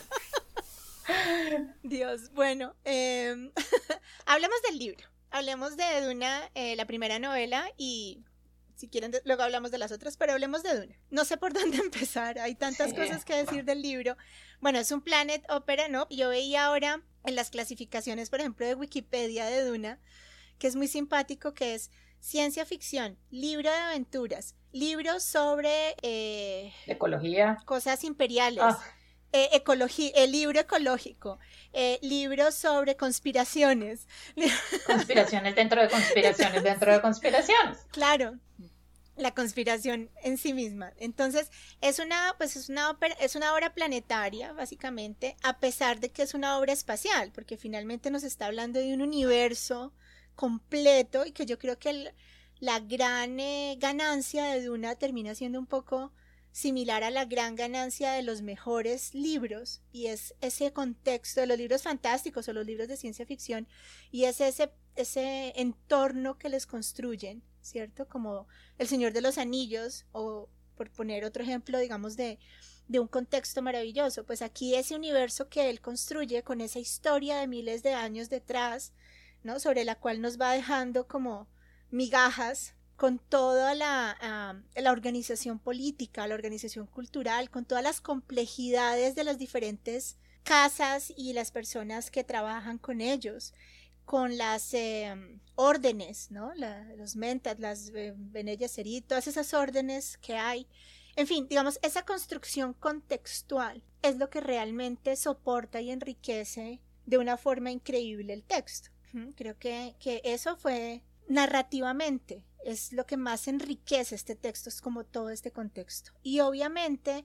Dios, 1.91 2.31
bueno, 2.35 2.77
em, 2.85 3.51
hablemos 4.25 4.63
del 4.63 4.79
libro. 4.79 5.05
Hablemos 5.33 5.77
de 5.77 6.07
Duna, 6.07 6.49
eh, 6.55 6.77
la 6.77 6.87
primera 6.87 7.19
novela, 7.19 7.69
y 7.77 8.23
si 8.77 8.89
quieren, 8.89 9.13
luego 9.25 9.43
hablamos 9.43 9.73
de 9.73 9.79
las 9.79 9.91
otras, 9.91 10.17
pero 10.17 10.33
hablemos 10.33 10.63
de 10.63 10.79
Duna. 10.79 10.97
No 11.11 11.25
sé 11.25 11.37
por 11.37 11.53
dónde 11.61 11.79
empezar, 11.79 12.39
hay 12.39 12.55
tantas 12.55 12.95
cosas 12.95 13.25
que 13.25 13.35
decir 13.35 13.65
del 13.65 13.83
libro. 13.83 14.17
Bueno, 14.61 14.79
es 14.79 14.93
un 14.93 15.01
Planet 15.01 15.45
Opera, 15.51 15.89
¿no? 15.89 16.07
Yo 16.11 16.29
veía 16.29 16.67
ahora 16.67 17.03
en 17.25 17.35
las 17.35 17.51
clasificaciones, 17.51 18.31
por 18.31 18.39
ejemplo, 18.39 18.65
de 18.65 18.77
Wikipedia 18.77 19.47
de 19.47 19.65
Duna, 19.65 19.99
que 20.61 20.69
es 20.69 20.77
muy 20.77 20.87
simpático, 20.87 21.55
que 21.55 21.75
es 21.75 21.91
ciencia 22.21 22.65
ficción, 22.67 23.19
libro 23.31 23.69
de 23.69 23.77
aventuras, 23.77 24.55
libro 24.71 25.19
sobre... 25.19 25.97
Eh, 26.03 26.73
Ecología. 26.87 27.59
Cosas 27.65 28.05
imperiales. 28.05 28.63
Ah. 28.63 28.81
Eh, 29.33 29.51
ecología, 29.53 30.11
el 30.17 30.33
libro 30.33 30.59
ecológico, 30.59 31.39
eh, 31.73 32.01
libros 32.03 32.55
sobre 32.57 32.97
conspiraciones. 32.97 34.09
Conspiraciones 34.87 35.55
dentro 35.55 35.81
de 35.81 35.89
conspiraciones 35.89 36.65
dentro 36.65 36.93
de 36.93 37.01
conspiraciones. 37.01 37.79
Claro, 37.93 38.39
la 39.17 39.33
conspiración 39.33 40.11
en 40.25 40.37
sí 40.37 40.53
misma. 40.53 40.93
Entonces, 40.99 41.51
es 41.81 42.01
una, 42.01 42.35
pues 42.39 42.57
es 42.57 42.69
una 42.69 42.91
ópera, 42.91 43.15
es 43.21 43.37
una 43.37 43.55
obra 43.55 43.73
planetaria, 43.73 44.53
básicamente, 44.53 45.37
a 45.45 45.59
pesar 45.59 46.01
de 46.01 46.11
que 46.11 46.23
es 46.23 46.35
una 46.35 46.59
obra 46.59 46.73
espacial, 46.73 47.31
porque 47.33 47.57
finalmente 47.57 48.11
nos 48.11 48.25
está 48.25 48.47
hablando 48.47 48.81
de 48.81 48.93
un 48.95 49.03
universo 49.03 49.93
completo 50.35 51.25
y 51.25 51.33
que 51.33 51.47
yo 51.47 51.59
creo 51.59 51.79
que 51.79 52.13
la 52.59 52.81
gran 52.81 53.39
eh, 53.39 53.77
ganancia 53.79 54.47
de 54.47 54.65
Duna 54.65 54.97
termina 54.97 55.35
siendo 55.35 55.59
un 55.59 55.67
poco 55.67 56.13
similar 56.53 57.05
a 57.05 57.11
la 57.11 57.25
gran 57.25 57.55
ganancia 57.55 58.13
de 58.13 58.23
los 58.23 58.43
mejores 58.43 59.15
libros 59.15 59.81
y 59.93 60.07
es 60.07 60.35
ese 60.41 60.73
contexto 60.73 61.41
de 61.41 61.47
los 61.47 61.59
libros 61.59 61.83
fantásticos 61.83 62.49
o 62.49 62.53
los 62.53 62.67
libros 62.67 62.89
de 62.89 62.97
ciencia 62.97 63.25
ficción 63.27 63.69
y 64.11 64.25
es 64.25 64.41
ese, 64.41 64.73
ese 64.97 65.53
entorno 65.57 66.39
que 66.39 66.49
les 66.49 66.67
construyen, 66.67 67.43
¿cierto? 67.61 68.09
Como 68.09 68.49
El 68.79 68.89
Señor 68.89 69.13
de 69.13 69.21
los 69.21 69.39
Anillos 69.39 70.07
o 70.13 70.49
por 70.77 70.91
poner 70.91 71.25
otro 71.25 71.43
ejemplo, 71.43 71.79
digamos, 71.79 72.17
de, 72.17 72.39
de 72.89 72.99
un 72.99 73.07
contexto 73.07 73.63
maravilloso. 73.63 74.25
Pues 74.25 74.43
aquí 74.43 74.75
ese 74.75 74.97
universo 74.97 75.49
que 75.49 75.71
él 75.71 75.81
construye 75.81 76.43
con 76.43 76.61
esa 76.61 76.79
historia 76.79 77.37
de 77.37 77.47
miles 77.47 77.83
de 77.83 77.93
años 77.93 78.31
detrás, 78.31 78.93
¿no? 79.43 79.61
Sobre 79.61 79.85
la 79.85 79.95
cual 79.95 80.21
nos 80.21 80.41
va 80.41 80.53
dejando 80.53 81.07
como 81.07 81.49
migajas 81.91 82.75
con 83.01 83.19
toda 83.19 83.75
la, 83.75 84.61
la, 84.75 84.93
organización 84.93 85.59
política, 85.59 86.27
la 86.27 86.35
organización 86.35 86.87
cultural, 86.87 87.49
con 87.49 87.65
todas 87.65 87.83
las 87.83 88.03
complejidades 88.03 89.15
de 89.15 89.25
las 89.25 89.39
diferentes 89.39 90.19
casas 90.43 91.11
y 91.17 91.33
las 91.33 91.51
personas 91.51 92.11
que 92.11 92.25
trabajan 92.25 92.77
con 92.77 93.01
ellos, 93.01 93.55
con 94.05 94.37
las 94.37 94.75
em, 94.75 95.41
órdenes, 95.55 96.31
¿no? 96.31 96.53
los 96.99 97.17
mentas, 97.17 97.59
las 97.59 97.91
eh, 97.95 98.15
todas 99.09 99.27
esas 99.27 99.55
órdenes 99.55 100.19
que 100.19 100.37
hay. 100.37 100.67
En 101.17 101.27
fin, 101.27 101.49
digamos, 101.49 101.79
esa 101.81 102.05
construcción 102.05 102.75
contextual 102.75 103.83
es 104.03 104.17
lo 104.19 104.29
que 104.29 104.43
realmente 104.43 105.17
soporta 105.17 105.81
y 105.81 105.91
enriquece 105.91 106.83
de 107.07 107.17
una 107.17 107.39
forma 107.39 107.71
increíble 107.71 108.35
el 108.35 108.45
texto. 108.45 108.91
Creo 109.37 109.59
que, 109.59 109.97
que 109.99 110.21
eso 110.23 110.55
fue 110.59 111.03
narrativamente 111.29 112.45
es 112.65 112.93
lo 112.93 113.07
que 113.07 113.17
más 113.17 113.49
enriquece 113.49 114.15
este 114.15 114.35
texto, 114.35 114.69
es 114.69 114.81
como 114.81 115.05
todo 115.05 115.31
este 115.31 115.51
contexto. 115.51 116.13
Y 116.23 116.41
obviamente 116.41 117.25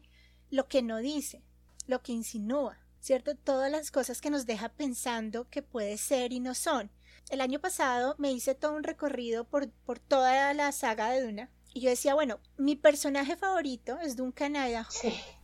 lo 0.49 0.67
que 0.67 0.81
no 0.81 0.97
dice, 0.97 1.43
lo 1.87 2.01
que 2.01 2.11
insinúa, 2.11 2.79
¿cierto? 2.99 3.35
Todas 3.35 3.71
las 3.71 3.91
cosas 3.91 4.21
que 4.21 4.29
nos 4.29 4.45
deja 4.45 4.69
pensando 4.69 5.49
que 5.49 5.61
puede 5.61 5.97
ser 5.97 6.33
y 6.33 6.39
no 6.39 6.55
son. 6.55 6.91
El 7.29 7.41
año 7.41 7.59
pasado 7.59 8.15
me 8.17 8.31
hice 8.31 8.55
todo 8.55 8.73
un 8.73 8.83
recorrido 8.83 9.45
por, 9.45 9.69
por 9.69 9.99
toda 9.99 10.53
la 10.53 10.71
saga 10.71 11.09
de 11.09 11.23
Duna 11.23 11.51
y 11.75 11.81
yo 11.81 11.89
decía, 11.89 12.13
bueno, 12.13 12.39
mi 12.57 12.77
personaje 12.77 13.35
favorito 13.35 13.99
es 13.99 14.15
Duncan 14.15 14.55
Idaho, 14.55 14.89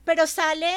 pero 0.06 0.26
sale 0.28 0.72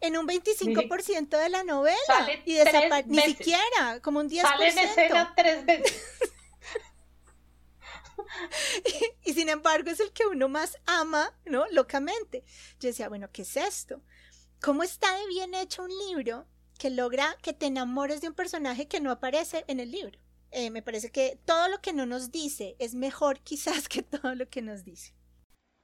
en 0.00 0.16
un 0.16 0.26
25% 0.26 1.38
de 1.38 1.48
la 1.48 1.62
novela 1.62 1.96
y 2.44 2.54
desaparece, 2.54 3.08
ni 3.08 3.20
siquiera, 3.20 4.00
como 4.02 4.18
un 4.18 4.28
10%. 4.28 4.42
Sale 4.42 4.68
en 4.70 4.78
escena 4.78 5.32
tres 5.36 5.64
veces. 5.64 6.02
y, 9.24 9.32
sin 9.32 9.48
embargo 9.48 9.90
es 9.90 10.00
el 10.00 10.12
que 10.12 10.26
uno 10.26 10.48
más 10.48 10.78
ama, 10.86 11.32
¿no? 11.44 11.66
Locamente. 11.70 12.44
Yo 12.80 12.88
decía, 12.88 13.08
bueno, 13.08 13.30
¿qué 13.32 13.42
es 13.42 13.56
esto? 13.56 14.02
¿Cómo 14.60 14.82
está 14.82 15.12
de 15.16 15.26
bien 15.28 15.54
hecho 15.54 15.82
un 15.84 15.90
libro 16.06 16.46
que 16.78 16.90
logra 16.90 17.36
que 17.42 17.52
te 17.52 17.66
enamores 17.66 18.20
de 18.20 18.28
un 18.28 18.34
personaje 18.34 18.88
que 18.88 19.00
no 19.00 19.10
aparece 19.10 19.64
en 19.68 19.80
el 19.80 19.90
libro? 19.90 20.18
Eh, 20.50 20.70
me 20.70 20.82
parece 20.82 21.10
que 21.10 21.40
todo 21.44 21.68
lo 21.68 21.80
que 21.80 21.92
no 21.92 22.06
nos 22.06 22.30
dice 22.30 22.76
es 22.78 22.94
mejor 22.94 23.40
quizás 23.44 23.88
que 23.88 24.02
todo 24.02 24.34
lo 24.34 24.48
que 24.48 24.62
nos 24.62 24.84
dice. 24.84 25.14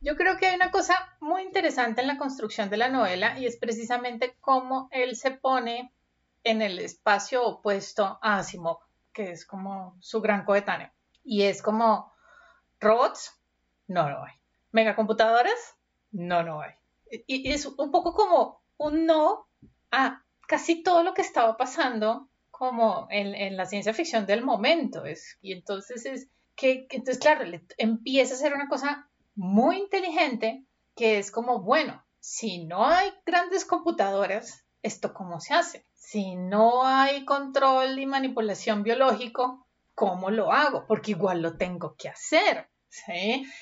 Yo 0.01 0.17
creo 0.17 0.37
que 0.37 0.47
hay 0.47 0.57
una 0.57 0.71
cosa 0.71 0.95
muy 1.21 1.43
interesante 1.43 2.03
en 2.03 2.09
la 2.09 2.19
construcción 2.19 2.69
de 2.69 2.77
la 2.77 2.91
novela 2.91 3.39
y 3.39 3.47
es 3.47 3.57
precisamente 3.57 4.37
cómo 4.41 4.89
él 4.91 5.17
se 5.17 5.31
pone 5.31 5.95
en 6.43 6.61
el 6.61 6.79
espacio 6.79 7.43
opuesto 7.43 8.19
a 8.21 8.37
Asimov, 8.37 8.81
que 9.15 9.31
es 9.31 9.47
como 9.47 9.97
su 10.01 10.21
gran 10.21 10.45
coetáneo. 10.45 10.93
Y 11.23 11.45
es 11.45 11.63
como 11.63 12.14
¿Robots? 12.85 13.33
No, 13.89 14.09
no 14.09 14.25
hay. 14.25 14.35
¿Megacomputadoras? 14.73 15.77
No, 16.13 16.43
no 16.43 16.61
hay. 16.61 16.73
Y, 17.27 17.51
es 17.51 17.67
un 17.67 17.91
poco 17.91 18.15
como 18.15 18.63
un 18.77 19.07
no 19.07 19.49
a 19.91 20.23
casi 20.47 20.83
todo 20.83 21.03
lo 21.03 21.15
que 21.15 21.23
estaba 21.23 21.57
pasando 21.57 22.29
como 22.51 23.09
en, 23.11 23.57
la 23.57 23.67
ciencia 23.67 23.93
ficción 23.95 24.27
del 24.27 24.45
momento. 24.45 25.05
Es, 25.05 25.39
y 25.43 25.53
entonces 25.53 26.07
es 26.07 26.29
que, 26.55 26.87
entonces, 26.91 27.19
claro, 27.19 27.45
empieza 27.79 28.35
a 28.35 28.39
ser 28.39 28.55
una 28.55 28.69
cosa 28.69 29.09
muy 29.35 29.79
inteligente 29.79 30.65
que 30.95 31.19
es 31.19 31.31
como, 31.33 31.61
bueno, 31.61 32.05
si 32.21 32.65
no 32.65 32.87
hay 32.87 33.11
grandes 33.27 33.65
computadoras, 33.65 34.65
¿esto 34.83 35.13
cómo 35.13 35.41
se 35.41 35.55
hace? 35.55 35.85
Si 35.95 36.37
no 36.37 36.87
hay 36.87 37.25
control 37.25 37.99
y 37.99 38.07
manipulación 38.07 38.83
biológico, 38.83 39.67
¿cómo 39.95 40.31
lo 40.31 40.53
hago? 40.53 40.87
Porque 40.87 41.13
igual 41.13 41.43
lo 41.43 41.57
tengo 41.57 41.97
que 41.97 42.09
hacer. 42.09 42.69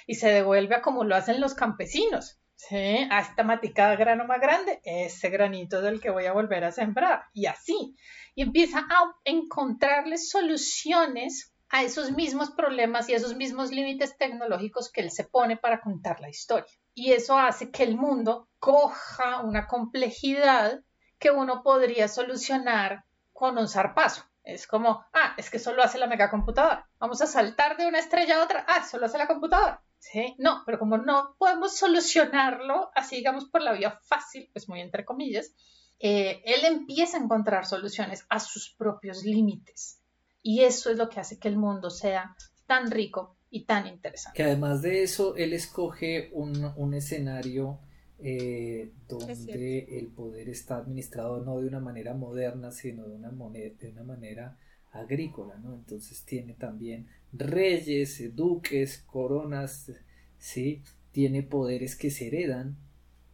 Y 0.07 0.15
se 0.15 0.31
devuelve 0.31 0.77
a 0.77 0.83
como 0.83 1.05
lo 1.05 1.17
hacen 1.17 1.41
los 1.41 1.55
campesinos. 1.55 2.39
A 2.71 3.21
esta 3.21 3.43
maticada 3.43 3.97
grano 3.97 4.25
más 4.25 4.41
grande, 4.41 4.81
ese 4.85 5.31
granito 5.31 5.83
del 5.83 6.01
que 6.01 6.11
voy 6.11 6.27
a 6.27 6.33
volver 6.33 6.63
a 6.65 6.73
sembrar, 6.73 7.25
y 7.33 7.47
así. 7.47 7.97
Y 8.35 8.43
empieza 8.43 8.79
a 8.79 9.15
encontrarle 9.25 10.17
soluciones 10.17 11.53
a 11.71 11.83
esos 11.83 12.13
mismos 12.13 12.51
problemas 12.51 13.09
y 13.09 13.15
esos 13.15 13.35
mismos 13.35 13.73
límites 13.73 14.17
tecnológicos 14.17 14.93
que 14.93 15.01
él 15.01 15.11
se 15.11 15.25
pone 15.25 15.57
para 15.57 15.81
contar 15.81 16.21
la 16.21 16.29
historia. 16.29 16.73
Y 16.95 17.13
eso 17.13 17.37
hace 17.37 17.71
que 17.71 17.83
el 17.83 17.97
mundo 17.97 18.49
coja 18.59 19.41
una 19.41 19.67
complejidad 19.67 20.85
que 21.19 21.31
uno 21.31 21.63
podría 21.63 22.09
solucionar 22.09 23.05
con 23.33 23.59
un 23.59 23.69
zarpazo. 23.69 24.25
Es 24.45 24.67
como, 24.67 25.05
ah, 25.13 25.35
es 25.37 25.51
que 25.51 25.59
solo 25.59 25.83
hace 25.83 25.99
la 25.99 26.07
megacomputadora. 26.07 26.89
Vamos 26.99 27.21
a 27.23 27.27
saltar 27.27 27.77
de 27.77 27.87
una 27.87 27.99
estrella 27.99 28.41
a 28.41 28.45
otra. 28.45 28.65
Ah, 28.69 28.85
solo 28.85 29.07
hace 29.07 29.19
la 29.19 29.29
computadora. 29.29 29.83
¿Sí? 29.99 30.35
No, 30.39 30.63
pero 30.67 30.81
como 30.81 30.99
no 30.99 31.37
podemos 31.39 31.77
solucionarlo 31.77 32.91
así, 32.95 33.17
digamos, 33.17 33.45
por 33.45 33.63
la 33.63 33.73
vía 33.73 34.01
fácil, 34.03 34.51
pues 34.53 34.69
muy 34.69 34.81
entre 34.81 35.05
comillas, 35.05 35.53
eh, 36.01 36.43
él 36.45 36.65
empieza 36.65 37.17
a 37.17 37.21
encontrar 37.21 37.65
soluciones 37.67 38.27
a 38.29 38.41
sus 38.41 38.75
propios 38.77 39.23
límites. 39.23 40.01
Y 40.43 40.65
eso 40.65 40.91
es 40.91 40.99
lo 40.99 41.09
que 41.09 41.21
hace 41.21 41.39
que 41.39 41.47
el 41.47 41.57
mundo 41.57 41.91
sea 41.91 42.35
tan 42.67 42.91
rico 42.91 43.37
y 43.51 43.65
tan 43.65 43.87
interesante. 43.87 44.37
Que 44.37 44.43
además 44.43 44.83
de 44.83 45.05
eso, 45.05 45.37
él 45.37 45.53
escoge 45.53 46.31
un, 46.33 46.95
escenario 46.95 47.79
eh, 48.23 48.91
donde 49.09 49.99
el 49.99 50.07
poder 50.09 50.49
está 50.49 50.77
administrado 50.77 51.45
no 51.45 51.61
de 51.61 51.67
una 51.67 51.81
manera 51.81 52.15
moderna, 52.15 52.71
sino 52.71 53.09
de 53.09 53.17
una, 53.17 53.31
de 53.31 53.91
una 53.91 54.05
manera 54.05 54.59
agrícola, 54.93 55.57
¿no? 55.59 55.75
Entonces 55.75 56.23
tiene 56.25 56.55
también 56.55 57.07
reyes, 57.33 58.35
duques, 58.35 58.99
coronas, 59.07 59.93
¿sí? 60.39 60.83
Tiene 61.11 61.43
poderes 61.43 61.97
que 61.97 62.11
se 62.11 62.29
heredan, 62.29 62.77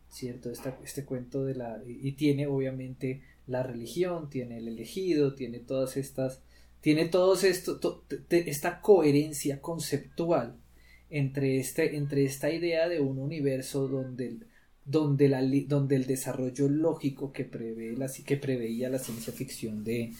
¿cierto? 0.09 0.51
este 0.51 1.05
cuento 1.05 1.45
de 1.45 1.55
la... 1.55 1.83
y 1.87 2.13
tiene 2.13 2.47
obviamente 2.47 3.23
la 3.47 3.63
religión, 3.63 4.31
tiene 4.31 4.59
el 4.59 4.69
elegido, 4.69 5.35
tiene 5.35 5.59
todas 5.59 5.97
estas 5.97 6.43
tiene 6.81 7.07
todos 7.07 7.45
esto, 7.45 8.05
esta 8.31 8.81
coherencia 8.81 9.61
conceptual 9.61 10.57
entre, 11.11 11.59
este, 11.59 11.97
entre 11.97 12.25
esta 12.25 12.51
idea 12.51 12.89
de 12.89 13.01
un 13.01 13.19
universo 13.19 13.89
donde, 13.89 14.39
donde, 14.89 15.29
la, 15.29 15.43
donde 15.67 15.97
el 15.97 16.07
desarrollo 16.07 16.69
lógico 16.69 17.33
que, 17.33 17.45
prevé 17.45 17.97
la, 17.97 18.11
que 18.25 18.37
preveía 18.37 18.89
la 18.89 18.99
ciencia 18.99 19.33
ficción 19.33 19.85
de, 19.85 20.13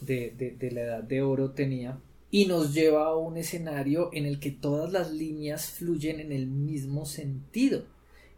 de, 0.00 0.70
la 0.72 0.80
edad 0.80 1.02
de 1.02 1.22
oro 1.22 1.50
tenía 1.50 1.98
y 2.30 2.46
nos 2.46 2.74
lleva 2.74 3.06
a 3.06 3.16
un 3.16 3.36
escenario 3.36 4.10
en 4.12 4.24
el 4.26 4.40
que 4.40 4.50
todas 4.50 4.90
las 4.90 5.12
líneas 5.12 5.66
fluyen 5.70 6.20
en 6.20 6.32
el 6.32 6.46
mismo 6.46 7.04
sentido 7.04 7.84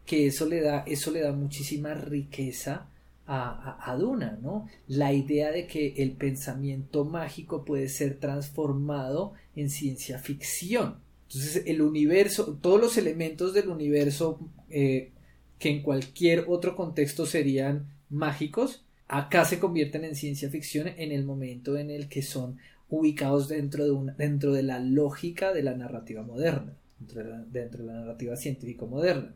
que 0.05 0.27
eso 0.27 0.47
le 0.47 0.61
da 0.61 0.85
eso 0.87 1.11
le 1.11 1.21
da 1.21 1.33
muchísima 1.33 1.95
riqueza 1.95 2.89
a, 3.31 3.95
Duna, 3.99 4.39
¿no? 4.41 4.67
La 4.87 5.13
idea 5.13 5.51
de 5.51 5.67
que 5.67 5.93
el 5.99 6.13
pensamiento 6.13 7.05
mágico 7.05 7.63
puede 7.63 7.91
ser 7.91 8.19
transformado 8.19 9.35
en 9.55 9.69
ciencia 9.69 10.19
ficción. 10.19 10.97
Entonces, 11.27 11.65
el 11.67 11.83
universo, 11.83 12.59
todos 12.63 12.81
los 12.81 12.97
elementos 12.97 13.53
del 13.53 13.69
universo 13.69 14.41
eh, 14.71 15.11
que 15.59 15.71
en 15.71 15.83
cualquier 15.83 16.45
otro 16.49 16.77
contexto 16.77 17.27
serían 17.27 17.89
mágicos, 18.09 18.85
acá 19.07 19.45
se 19.45 19.59
convierten 19.59 20.05
en 20.05 20.15
ciencia 20.15 20.51
ficción 20.51 20.89
en 20.89 21.13
el 21.13 21.25
momento 21.25 21.77
en 21.77 21.91
el 21.91 22.09
que 22.09 22.23
son 22.23 22.59
ubicados 22.89 23.49
dentro 23.49 23.85
de, 23.87 24.13
dentro 24.17 24.53
de 24.53 24.63
la 24.63 24.79
lógica 24.79 25.53
de 25.53 25.63
la 25.63 25.75
narrativa 25.75 26.23
moderna, 26.23 26.75
dentro 26.99 27.85
de 27.85 27.93
la 27.93 28.01
narrativa 28.01 28.37
científico 28.37 28.87
moderna. 28.87 29.35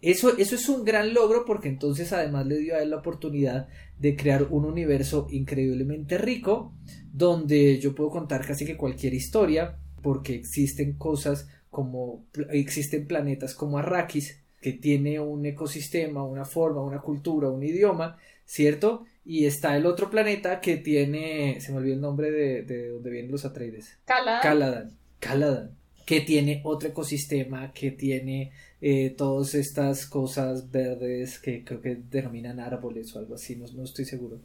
Eso, 0.00 0.36
eso 0.36 0.54
es 0.54 0.68
un 0.68 0.84
gran 0.84 1.14
logro 1.14 1.44
porque 1.46 1.68
entonces 1.68 2.12
además 2.12 2.46
le 2.46 2.58
dio 2.58 2.74
a 2.74 2.82
él 2.82 2.90
la 2.90 2.98
oportunidad 2.98 3.68
de 3.98 4.16
crear 4.16 4.48
un 4.50 4.66
universo 4.66 5.28
increíblemente 5.30 6.18
rico 6.18 6.74
donde 7.12 7.78
yo 7.78 7.94
puedo 7.94 8.10
contar 8.10 8.46
casi 8.46 8.66
que 8.66 8.76
cualquier 8.76 9.14
historia 9.14 9.78
porque 10.02 10.34
existen 10.34 10.94
cosas 10.94 11.48
como 11.70 12.26
existen 12.50 13.06
planetas 13.06 13.54
como 13.54 13.78
Arrakis 13.78 14.43
que 14.64 14.72
tiene 14.72 15.20
un 15.20 15.44
ecosistema, 15.44 16.24
una 16.24 16.46
forma, 16.46 16.80
una 16.80 17.02
cultura, 17.02 17.50
un 17.50 17.62
idioma, 17.62 18.16
¿cierto? 18.46 19.04
Y 19.22 19.44
está 19.44 19.76
el 19.76 19.84
otro 19.84 20.08
planeta 20.08 20.58
que 20.62 20.78
tiene, 20.78 21.60
se 21.60 21.70
me 21.70 21.76
olvidó 21.76 21.96
el 21.96 22.00
nombre 22.00 22.30
de, 22.30 22.62
de 22.62 22.88
donde 22.88 23.10
vienen 23.10 23.30
los 23.30 23.44
Atreides. 23.44 23.98
Caladan. 24.06 24.40
Caladan. 24.40 24.90
Caladan. 25.20 25.70
Que 26.06 26.22
tiene 26.22 26.62
otro 26.64 26.88
ecosistema, 26.88 27.74
que 27.74 27.90
tiene 27.90 28.52
eh, 28.80 29.10
todas 29.10 29.54
estas 29.54 30.06
cosas 30.06 30.70
verdes 30.70 31.38
que 31.38 31.62
creo 31.62 31.82
que 31.82 31.98
denominan 32.10 32.58
árboles 32.58 33.14
o 33.14 33.18
algo 33.18 33.34
así, 33.34 33.56
no, 33.56 33.84
estoy 33.84 34.06
seguro. 34.06 34.40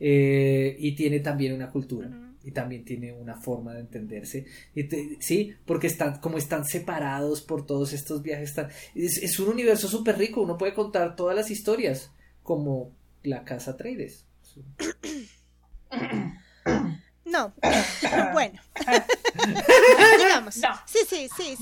Eh, 0.00 0.76
y 0.78 0.92
tiene 0.92 1.20
también 1.20 1.52
una 1.52 1.68
cultura. 1.68 2.08
Y 2.48 2.52
también 2.52 2.82
tiene 2.82 3.12
una 3.12 3.36
forma 3.36 3.74
de 3.74 3.80
entenderse. 3.80 4.46
sí, 5.20 5.54
porque 5.66 5.86
están, 5.86 6.18
como 6.18 6.38
están 6.38 6.64
separados 6.64 7.42
por 7.42 7.66
todos 7.66 7.92
estos 7.92 8.22
viajes. 8.22 8.54
es, 8.94 9.38
un 9.38 9.50
universo 9.50 9.86
súper 9.86 10.16
rico. 10.16 10.40
Uno 10.40 10.56
puede 10.56 10.72
contar 10.72 11.14
todas 11.14 11.36
las 11.36 11.50
historias. 11.50 12.10
Como 12.42 12.90
la 13.22 13.44
casa 13.44 13.76
Trades. 13.76 14.24
No. 17.26 17.52
bueno. 18.32 18.58
Digamos. 20.18 20.54
Sí, 20.54 20.98
sí, 21.06 21.28
sí. 21.36 21.54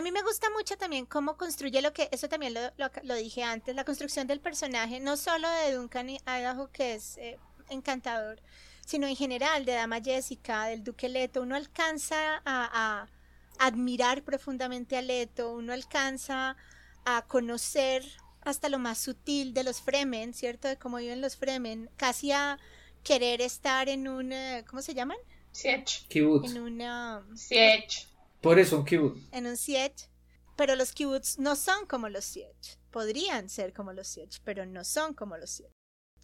A 0.00 0.02
mí 0.02 0.12
me 0.12 0.22
gusta 0.22 0.48
mucho 0.56 0.78
también 0.78 1.04
cómo 1.04 1.36
construye 1.36 1.82
lo 1.82 1.92
que, 1.92 2.08
eso 2.10 2.26
también 2.26 2.54
lo, 2.54 3.14
dije 3.16 3.42
antes, 3.42 3.76
la 3.76 3.84
construcción 3.84 4.26
del 4.26 4.40
personaje, 4.40 4.98
no 4.98 5.18
solo 5.18 5.46
de 5.46 5.74
Duncan 5.74 6.08
y 6.08 6.18
Idaho, 6.24 6.70
que 6.72 6.94
es 6.94 7.18
eh, 7.18 7.36
encantador, 7.68 8.40
sino 8.86 9.06
en 9.06 9.14
general 9.14 9.66
de 9.66 9.72
Dama 9.72 10.00
Jessica, 10.00 10.64
del 10.64 10.82
Duque 10.84 11.10
Leto. 11.10 11.42
Uno 11.42 11.54
alcanza 11.54 12.40
a, 12.46 13.08
admirar 13.58 14.22
profundamente 14.22 14.96
a 14.96 15.02
Leto, 15.02 15.52
uno 15.52 15.74
alcanza 15.74 16.56
a 17.04 17.26
conocer 17.26 18.02
hasta 18.40 18.70
lo 18.70 18.78
más 18.78 18.96
sutil 18.96 19.52
de 19.52 19.64
los 19.64 19.82
Fremen, 19.82 20.32
¿cierto? 20.32 20.66
De 20.66 20.78
cómo 20.78 20.96
viven 20.96 21.20
los 21.20 21.36
Fremen, 21.36 21.90
casi 21.98 22.32
a 22.32 22.58
querer 23.04 23.42
estar 23.42 23.90
en 23.90 24.08
un, 24.08 24.32
eh, 24.32 24.64
¿cómo 24.66 24.80
se 24.80 24.94
llaman? 24.94 25.18
Siege. 25.52 26.06
En 26.08 26.58
una... 26.58 27.22
Siege. 27.34 28.06
Por 28.40 28.58
eso 28.58 28.78
un 28.78 28.84
kibbutz. 28.84 29.20
En 29.32 29.46
un 29.46 29.56
siege. 29.56 30.08
Pero 30.56 30.76
los 30.76 30.92
kibbutz 30.92 31.38
no 31.38 31.56
son 31.56 31.86
como 31.86 32.08
los 32.08 32.24
siege. 32.24 32.78
Podrían 32.90 33.48
ser 33.48 33.72
como 33.72 33.92
los 33.92 34.08
siege, 34.08 34.40
pero 34.44 34.66
no 34.66 34.84
son 34.84 35.14
como 35.14 35.36
los 35.36 35.50
siege. 35.50 35.72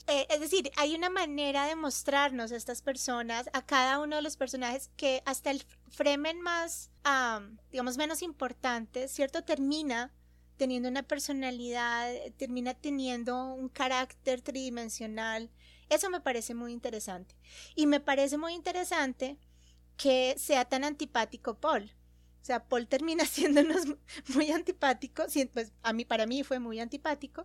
Eh, 0.09 0.27
es 0.31 0.41
decir, 0.41 0.71
hay 0.77 0.95
una 0.95 1.11
manera 1.11 1.67
de 1.67 1.75
mostrarnos 1.75 2.53
a 2.53 2.57
estas 2.57 2.81
personas, 2.81 3.51
a 3.53 3.67
cada 3.67 3.99
uno 3.99 4.17
de 4.17 4.23
los 4.23 4.37
personajes, 4.37 4.91
que 4.97 5.23
hasta 5.27 5.51
el 5.51 5.64
Fremen 5.89 6.41
más, 6.41 6.91
digamos, 7.71 7.97
menos 7.97 8.23
importante, 8.23 9.09
¿cierto? 9.09 9.43
Termina 9.43 10.12
teniendo 10.57 10.89
una 10.89 11.03
personalidad, 11.03 12.12
termina 12.37 12.75
teniendo 12.75 13.55
un 13.55 13.69
carácter 13.69 14.43
tridimensional. 14.43 15.51
Eso 15.89 16.09
me 16.09 16.21
parece 16.21 16.55
muy 16.55 16.73
interesante. 16.73 17.35
Y 17.75 17.87
me 17.87 18.01
parece 18.01 18.39
muy 18.39 18.53
interesante 18.55 19.39
que 19.97 20.35
sea 20.39 20.64
tan 20.67 20.85
antipático 20.85 21.59
Paul. 21.59 21.91
O 22.47 22.53
sea, 22.55 22.62
Paul 22.62 22.86
termina 22.86 23.24
siéndonos 23.26 23.86
muy 24.28 24.53
antipático, 24.53 25.24
pues 25.53 25.72
a 25.82 25.92
mí, 25.92 26.05
para 26.05 26.26
mí 26.26 26.44
fue 26.44 26.61
muy 26.61 26.78
antipático, 26.78 27.44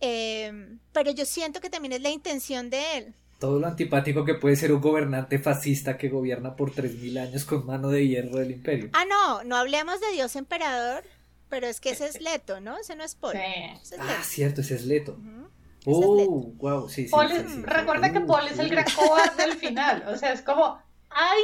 em, 0.00 0.80
pero 0.92 1.12
yo 1.12 1.24
siento 1.24 1.60
que 1.60 1.70
también 1.70 1.92
es 1.92 2.00
la 2.00 2.10
intención 2.10 2.68
de 2.68 2.98
él. 2.98 3.14
Todo 3.38 3.60
lo 3.60 3.68
antipático 3.68 4.24
que 4.24 4.34
puede 4.34 4.56
ser 4.56 4.72
un 4.72 4.80
gobernante 4.80 5.38
fascista 5.38 5.96
que 5.96 6.08
gobierna 6.08 6.56
por 6.56 6.72
3.000 6.74 7.20
años 7.20 7.44
con 7.44 7.66
mano 7.66 7.88
de 7.90 8.08
hierro 8.08 8.38
del 8.38 8.50
imperio. 8.50 8.90
Ah, 8.94 9.04
no, 9.04 9.44
no 9.44 9.54
hablemos 9.54 10.00
de 10.00 10.10
Dios 10.10 10.34
emperador, 10.34 11.04
pero 11.48 11.68
es 11.68 11.80
que 11.80 11.90
ese 11.90 12.06
es 12.06 12.20
Leto, 12.20 12.60
¿no? 12.60 12.76
Ese 12.78 12.96
no 12.96 13.04
es 13.04 13.14
Paul. 13.14 13.36
ah, 13.36 14.24
cierto, 14.24 14.62
ese 14.62 14.74
es 14.74 14.86
Leto. 14.86 15.20
Oh, 15.84 16.52
wow, 16.56 16.88
sí, 16.88 17.06
sí, 17.06 17.14
Recuerda 17.62 18.12
que 18.12 18.20
Paul 18.20 18.48
es 18.48 18.58
el 18.58 18.70
gran 18.70 18.86
cobarde 18.96 19.46
del 19.46 19.56
final. 19.56 20.04
O 20.08 20.16
sea, 20.16 20.32
es 20.32 20.42
como, 20.42 20.78
hay 21.14 21.42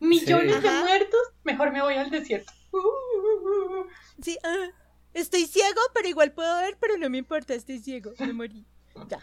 millones 0.00 0.62
de 0.62 0.70
muertos, 0.70 1.20
mejor 1.44 1.72
me 1.72 1.82
voy 1.82 1.94
al 1.94 2.10
desierto. 2.10 2.52
Sí, 4.22 4.36
ah, 4.44 4.68
estoy 5.14 5.46
ciego, 5.46 5.80
pero 5.94 6.06
igual 6.06 6.32
puedo 6.32 6.54
ver, 6.60 6.76
pero 6.78 6.98
no 6.98 7.08
me 7.08 7.16
importa, 7.16 7.54
estoy 7.54 7.78
ciego, 7.78 8.12
me 8.18 8.34
morí. 8.34 8.66
Ya. 9.08 9.18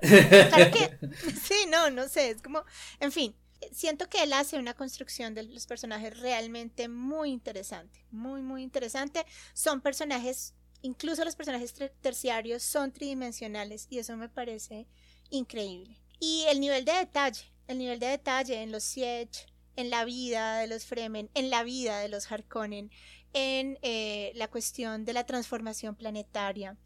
claro 0.48 0.70
que, 0.72 1.08
sí, 1.40 1.66
no, 1.68 1.90
no 1.90 2.08
sé, 2.08 2.30
es 2.30 2.42
como, 2.42 2.64
en 2.98 3.12
fin, 3.12 3.36
siento 3.72 4.08
que 4.08 4.22
él 4.22 4.32
hace 4.32 4.58
una 4.58 4.74
construcción 4.74 5.34
de 5.34 5.44
los 5.44 5.66
personajes 5.66 6.18
realmente 6.18 6.88
muy 6.88 7.30
interesante, 7.30 8.04
muy, 8.10 8.42
muy 8.42 8.62
interesante. 8.62 9.24
Son 9.54 9.80
personajes, 9.80 10.54
incluso 10.82 11.24
los 11.24 11.36
personajes 11.36 11.74
terciarios 12.00 12.62
son 12.62 12.92
tridimensionales 12.92 13.86
y 13.90 13.98
eso 13.98 14.16
me 14.16 14.28
parece 14.28 14.86
increíble. 15.30 16.00
Y 16.18 16.44
el 16.48 16.60
nivel 16.60 16.84
de 16.84 16.92
detalle, 16.92 17.52
el 17.70 17.78
nivel 17.78 18.00
de 18.00 18.06
detalle 18.08 18.62
en 18.62 18.72
los 18.72 18.82
Siege, 18.82 19.46
en 19.76 19.90
la 19.90 20.04
vida 20.04 20.58
de 20.58 20.66
los 20.66 20.84
Fremen, 20.84 21.30
en 21.34 21.50
la 21.50 21.62
vida 21.62 22.00
de 22.00 22.08
los 22.08 22.30
Harkonnen, 22.30 22.90
en 23.32 23.78
eh, 23.82 24.32
la 24.34 24.48
cuestión 24.48 25.04
de 25.04 25.12
la 25.12 25.24
transformación 25.24 25.94
planetaria, 25.94 26.76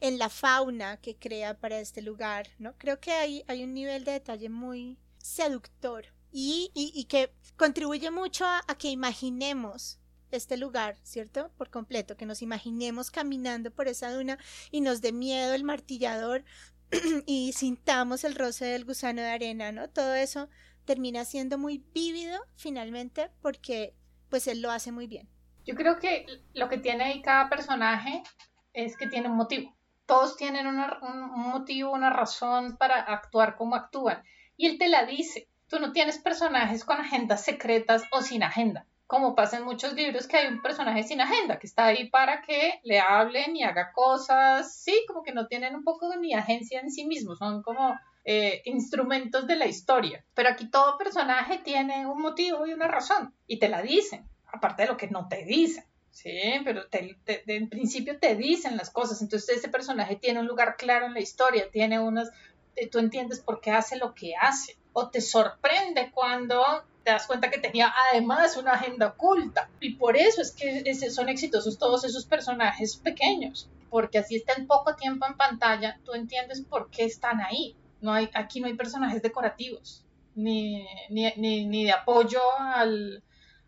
en 0.00 0.18
la 0.18 0.28
fauna 0.28 0.98
que 0.98 1.16
crea 1.16 1.58
para 1.58 1.80
este 1.80 2.02
lugar, 2.02 2.48
¿no? 2.58 2.76
Creo 2.76 3.00
que 3.00 3.12
hay, 3.12 3.44
hay 3.48 3.64
un 3.64 3.72
nivel 3.72 4.04
de 4.04 4.12
detalle 4.12 4.50
muy 4.50 4.98
seductor 5.16 6.04
y, 6.30 7.06
que 7.08 7.32
contribuye 7.56 8.10
mucho 8.10 8.44
a, 8.44 8.62
que 8.78 8.90
imaginemos 8.90 9.98
este 10.30 10.58
lugar, 10.58 10.98
¿cierto? 11.02 11.50
Por 11.56 11.70
completo, 11.70 12.18
que 12.18 12.26
nos 12.26 12.42
imaginemos 12.42 13.10
caminando 13.10 13.70
por 13.70 13.88
esa 13.88 14.12
duna 14.12 14.38
y 14.70 14.82
nos 14.82 15.00
dé 15.00 15.12
miedo 15.12 15.54
el 15.54 15.64
martillador 15.64 16.44
y 17.26 17.52
sintamos 17.52 18.24
el 18.24 18.34
roce 18.34 18.66
del 18.66 18.84
gusano 18.84 19.22
de 19.22 19.30
arena, 19.30 19.72
¿no? 19.72 19.88
Todo 19.88 20.14
eso 20.14 20.48
termina 20.84 21.24
siendo 21.24 21.58
muy 21.58 21.84
vívido 21.92 22.38
finalmente 22.56 23.30
porque 23.42 23.94
pues 24.30 24.46
él 24.46 24.62
lo 24.62 24.70
hace 24.70 24.92
muy 24.92 25.06
bien. 25.06 25.28
Yo 25.64 25.74
creo 25.74 25.98
que 25.98 26.26
lo 26.54 26.68
que 26.68 26.78
tiene 26.78 27.04
ahí 27.04 27.22
cada 27.22 27.48
personaje 27.48 28.22
es 28.72 28.96
que 28.96 29.08
tiene 29.08 29.28
un 29.28 29.36
motivo. 29.36 29.76
Todos 30.06 30.36
tienen 30.36 30.66
un 30.68 30.76
motivo, 31.50 31.92
una 31.92 32.10
razón 32.10 32.76
para 32.76 33.00
actuar 33.00 33.56
como 33.56 33.74
actúan. 33.74 34.22
Y 34.56 34.66
él 34.66 34.78
te 34.78 34.88
la 34.88 35.04
dice 35.04 35.48
tú 35.68 35.78
no 35.78 35.92
tienes 35.92 36.18
personajes 36.18 36.84
con 36.84 37.00
agendas 37.00 37.44
secretas 37.44 38.02
o 38.10 38.22
sin 38.22 38.42
agenda. 38.42 38.86
Como 39.06 39.36
pasa 39.36 39.58
en 39.58 39.64
muchos 39.64 39.92
libros 39.92 40.26
que 40.26 40.36
hay 40.36 40.48
un 40.48 40.62
personaje 40.62 41.04
sin 41.04 41.20
agenda, 41.20 41.58
que 41.58 41.66
está 41.66 41.86
ahí 41.86 42.10
para 42.10 42.42
que 42.42 42.80
le 42.82 42.98
hablen 42.98 43.54
y 43.56 43.62
haga 43.62 43.92
cosas, 43.92 44.74
sí, 44.82 45.04
como 45.06 45.22
que 45.22 45.32
no 45.32 45.46
tienen 45.46 45.76
un 45.76 45.84
poco 45.84 46.14
ni 46.16 46.34
agencia 46.34 46.80
en 46.80 46.90
sí 46.90 47.06
mismos, 47.06 47.38
son 47.38 47.62
como 47.62 47.96
eh, 48.24 48.62
instrumentos 48.64 49.46
de 49.46 49.54
la 49.54 49.66
historia. 49.66 50.24
Pero 50.34 50.48
aquí 50.48 50.68
todo 50.68 50.98
personaje 50.98 51.58
tiene 51.58 52.06
un 52.06 52.20
motivo 52.20 52.66
y 52.66 52.72
una 52.72 52.88
razón, 52.88 53.32
y 53.46 53.60
te 53.60 53.68
la 53.68 53.82
dicen, 53.82 54.28
aparte 54.52 54.82
de 54.82 54.88
lo 54.88 54.96
que 54.96 55.08
no 55.08 55.28
te 55.28 55.44
dicen. 55.44 55.84
Sí, 56.10 56.40
pero 56.64 56.82
en 56.90 57.68
principio 57.68 58.18
te 58.18 58.34
dicen 58.36 58.76
las 58.76 58.88
cosas, 58.90 59.20
entonces 59.20 59.58
ese 59.58 59.68
personaje 59.68 60.16
tiene 60.16 60.40
un 60.40 60.46
lugar 60.46 60.76
claro 60.76 61.06
en 61.06 61.12
la 61.12 61.20
historia, 61.20 61.70
tiene 61.70 62.00
unas, 62.00 62.30
tú 62.90 62.98
entiendes 62.98 63.40
por 63.40 63.60
qué 63.60 63.70
hace 63.70 63.96
lo 63.96 64.14
que 64.14 64.32
hace, 64.34 64.78
o 64.94 65.10
te 65.10 65.20
sorprende 65.20 66.10
cuando 66.12 66.64
te 67.06 67.12
das 67.12 67.28
cuenta 67.28 67.50
que 67.50 67.60
tenía 67.60 67.94
además 68.10 68.56
una 68.56 68.72
agenda 68.72 69.06
oculta, 69.06 69.70
y 69.78 69.94
por 69.94 70.16
eso 70.16 70.42
es 70.42 70.50
que 70.50 70.92
son 71.08 71.28
exitosos 71.28 71.78
todos 71.78 72.02
esos 72.04 72.26
personajes 72.26 72.96
pequeños, 72.96 73.70
porque 73.90 74.18
así 74.18 74.34
están 74.34 74.66
poco 74.66 74.96
tiempo 74.96 75.24
en 75.24 75.36
pantalla, 75.36 76.00
tú 76.04 76.14
entiendes 76.14 76.62
por 76.62 76.90
qué 76.90 77.04
están 77.04 77.40
ahí. 77.40 77.76
No 78.00 78.12
hay, 78.12 78.28
aquí 78.34 78.60
no 78.60 78.66
hay 78.66 78.74
personajes 78.74 79.22
decorativos, 79.22 80.04
ni, 80.34 80.84
ni, 81.08 81.32
ni, 81.64 81.84
de 81.84 81.92
apoyo 81.92 82.40
al, 82.58 83.22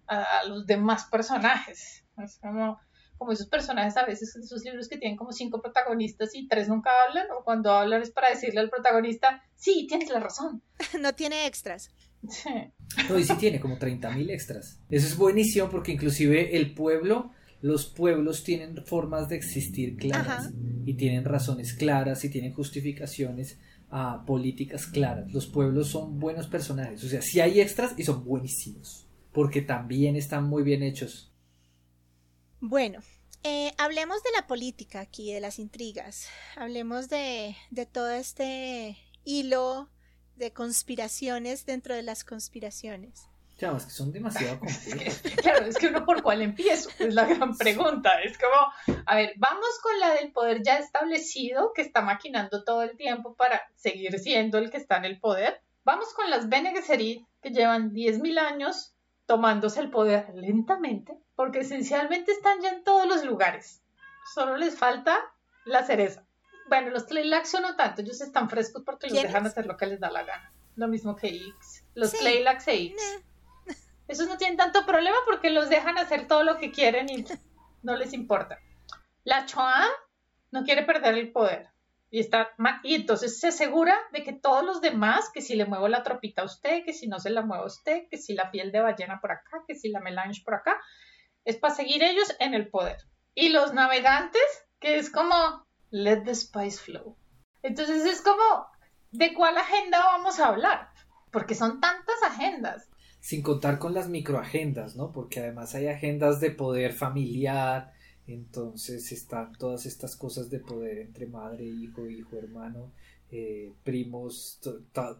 a 0.08 0.42
los 0.44 0.66
demás 0.66 1.04
personajes 1.04 2.04
es 2.24 2.38
como, 2.38 2.80
como 3.18 3.30
esos 3.30 3.46
personajes 3.46 3.96
a 3.96 4.04
veces, 4.04 4.34
esos 4.34 4.64
libros 4.64 4.88
que 4.88 4.98
tienen 4.98 5.16
como 5.16 5.30
cinco 5.30 5.62
protagonistas 5.62 6.34
y 6.34 6.48
tres 6.48 6.68
nunca 6.68 6.90
hablan, 7.06 7.30
o 7.30 7.44
cuando 7.44 7.70
hablan 7.70 8.02
es 8.02 8.10
para 8.10 8.30
decirle 8.30 8.58
al 8.58 8.70
protagonista, 8.70 9.44
sí, 9.54 9.86
tienes 9.88 10.10
la 10.10 10.18
razón. 10.18 10.60
no 11.00 11.12
tiene 11.14 11.46
extras. 11.46 11.90
Sí. 12.28 12.50
No, 13.08 13.18
y 13.18 13.24
sí 13.24 13.34
tiene 13.38 13.60
como 13.60 13.78
30.000 13.78 14.30
extras. 14.30 14.80
Eso 14.88 15.06
es 15.06 15.16
buenísimo 15.16 15.68
porque 15.68 15.92
inclusive 15.92 16.56
el 16.56 16.74
pueblo, 16.74 17.30
los 17.60 17.86
pueblos 17.86 18.44
tienen 18.44 18.84
formas 18.84 19.28
de 19.28 19.36
existir 19.36 19.96
claras 19.96 20.50
y 20.84 20.94
tienen 20.94 21.24
razones 21.24 21.74
claras 21.74 22.24
y 22.24 22.30
tienen 22.30 22.54
justificaciones 22.54 23.58
a 23.90 24.12
ah, 24.12 24.24
políticas 24.26 24.86
claras. 24.86 25.32
Los 25.32 25.46
pueblos 25.46 25.88
son 25.88 26.18
buenos 26.18 26.46
personajes. 26.46 27.04
O 27.04 27.08
sea, 27.08 27.22
sí 27.22 27.40
hay 27.40 27.60
extras 27.60 27.94
y 27.96 28.04
son 28.04 28.24
buenísimos 28.24 29.08
porque 29.32 29.62
también 29.62 30.16
están 30.16 30.44
muy 30.44 30.62
bien 30.62 30.82
hechos. 30.82 31.32
Bueno, 32.60 33.00
eh, 33.44 33.72
hablemos 33.78 34.22
de 34.22 34.30
la 34.36 34.46
política 34.46 35.00
aquí, 35.00 35.32
de 35.32 35.40
las 35.40 35.58
intrigas. 35.58 36.26
Hablemos 36.56 37.08
de, 37.08 37.56
de 37.70 37.86
todo 37.86 38.10
este 38.10 38.98
hilo 39.24 39.88
de 40.38 40.52
conspiraciones 40.52 41.66
dentro 41.66 41.94
de 41.94 42.02
las 42.02 42.24
conspiraciones. 42.24 43.28
Claro, 43.58 43.76
es 43.76 43.86
que 43.86 43.90
son 43.90 44.12
demasiado 44.12 44.58
complejas. 44.60 45.20
claro, 45.36 45.66
es 45.66 45.76
que 45.76 45.88
uno 45.88 46.04
por 46.06 46.22
cuál 46.22 46.42
empiezo, 46.42 46.90
es 47.00 47.12
la 47.12 47.24
gran 47.24 47.56
pregunta. 47.56 48.22
Es 48.22 48.38
como, 48.38 49.00
a 49.04 49.16
ver, 49.16 49.34
vamos 49.36 49.68
con 49.82 49.98
la 49.98 50.14
del 50.14 50.30
poder 50.32 50.62
ya 50.62 50.78
establecido 50.78 51.72
que 51.74 51.82
está 51.82 52.00
maquinando 52.00 52.62
todo 52.62 52.82
el 52.82 52.96
tiempo 52.96 53.34
para 53.34 53.60
seguir 53.74 54.16
siendo 54.20 54.58
el 54.58 54.70
que 54.70 54.76
está 54.76 54.96
en 54.98 55.06
el 55.06 55.18
poder. 55.18 55.60
Vamos 55.82 56.14
con 56.14 56.30
las 56.30 56.48
Bene 56.48 56.70
Gesserit 56.70 57.26
que 57.42 57.50
llevan 57.50 57.92
10.000 57.92 58.38
años 58.38 58.94
tomándose 59.26 59.80
el 59.80 59.90
poder 59.90 60.30
lentamente, 60.34 61.18
porque 61.34 61.60
esencialmente 61.60 62.30
están 62.30 62.60
ya 62.62 62.70
en 62.70 62.84
todos 62.84 63.08
los 63.08 63.24
lugares. 63.24 63.82
Solo 64.34 64.56
les 64.56 64.78
falta 64.78 65.18
la 65.64 65.84
cereza. 65.84 66.27
Bueno, 66.68 66.90
los 66.90 67.06
Tleilax 67.06 67.54
no 67.60 67.76
tanto, 67.76 68.02
ellos 68.02 68.20
están 68.20 68.48
frescos 68.48 68.82
porque 68.84 69.08
los 69.08 69.22
dejan 69.22 69.46
hacer 69.46 69.66
lo 69.66 69.76
que 69.76 69.86
les 69.86 70.00
da 70.00 70.10
la 70.10 70.22
gana. 70.22 70.52
Lo 70.76 70.88
mismo 70.88 71.16
que 71.16 71.28
X. 71.28 71.84
Los 71.94 72.10
sí. 72.10 72.26
e 72.26 72.44
X. 72.44 72.94
Esos 74.06 74.26
no 74.26 74.38
tienen 74.38 74.56
tanto 74.56 74.86
problema 74.86 75.16
porque 75.26 75.50
los 75.50 75.68
dejan 75.68 75.98
hacer 75.98 76.26
todo 76.26 76.42
lo 76.42 76.56
que 76.58 76.70
quieren 76.70 77.10
y 77.10 77.24
no 77.82 77.96
les 77.96 78.12
importa. 78.12 78.58
La 79.24 79.44
Choa 79.44 79.86
no 80.50 80.64
quiere 80.64 80.82
perder 80.82 81.14
el 81.14 81.32
poder. 81.32 81.68
Y, 82.10 82.20
está, 82.20 82.54
y 82.84 82.94
entonces 82.94 83.38
se 83.38 83.48
asegura 83.48 83.94
de 84.12 84.22
que 84.22 84.32
todos 84.32 84.64
los 84.64 84.80
demás, 84.80 85.30
que 85.34 85.42
si 85.42 85.56
le 85.56 85.66
muevo 85.66 85.88
la 85.88 86.02
tropita 86.02 86.40
a 86.40 86.46
usted, 86.46 86.84
que 86.84 86.94
si 86.94 87.06
no 87.06 87.18
se 87.18 87.28
la 87.28 87.42
muevo 87.42 87.64
a 87.64 87.66
usted, 87.66 88.08
que 88.10 88.16
si 88.16 88.32
la 88.32 88.50
piel 88.50 88.72
de 88.72 88.80
ballena 88.80 89.20
por 89.20 89.32
acá, 89.32 89.62
que 89.66 89.74
si 89.74 89.90
la 89.90 90.00
melange 90.00 90.42
por 90.42 90.54
acá, 90.54 90.80
es 91.44 91.56
para 91.56 91.74
seguir 91.74 92.02
ellos 92.02 92.34
en 92.40 92.54
el 92.54 92.68
poder. 92.70 92.96
Y 93.34 93.50
los 93.50 93.74
navegantes, 93.74 94.42
que 94.80 94.96
es 94.96 95.10
como, 95.10 95.66
let 95.90 96.22
the 96.24 96.34
spice 96.34 96.78
flow. 96.78 97.16
Entonces 97.62 98.04
es 98.04 98.22
como, 98.22 98.66
¿de 99.10 99.34
cuál 99.34 99.56
agenda 99.56 99.98
vamos 99.98 100.38
a 100.40 100.48
hablar? 100.48 100.88
Porque 101.30 101.54
son 101.54 101.80
tantas 101.80 102.22
agendas. 102.24 102.88
Sin 103.20 103.42
contar 103.42 103.78
con 103.78 103.94
las 103.94 104.08
microagendas, 104.08 104.96
¿no? 104.96 105.12
Porque 105.12 105.40
además 105.40 105.74
hay 105.74 105.88
agendas 105.88 106.40
de 106.40 106.52
poder 106.52 106.92
familiar, 106.92 107.92
entonces 108.26 109.10
están 109.10 109.52
todas 109.54 109.86
estas 109.86 110.16
cosas 110.16 110.50
de 110.50 110.60
poder 110.60 110.98
entre 110.98 111.26
madre, 111.26 111.64
hijo, 111.64 112.06
hijo, 112.06 112.36
hermano, 112.36 112.92
eh, 113.30 113.74
primos, 113.82 114.60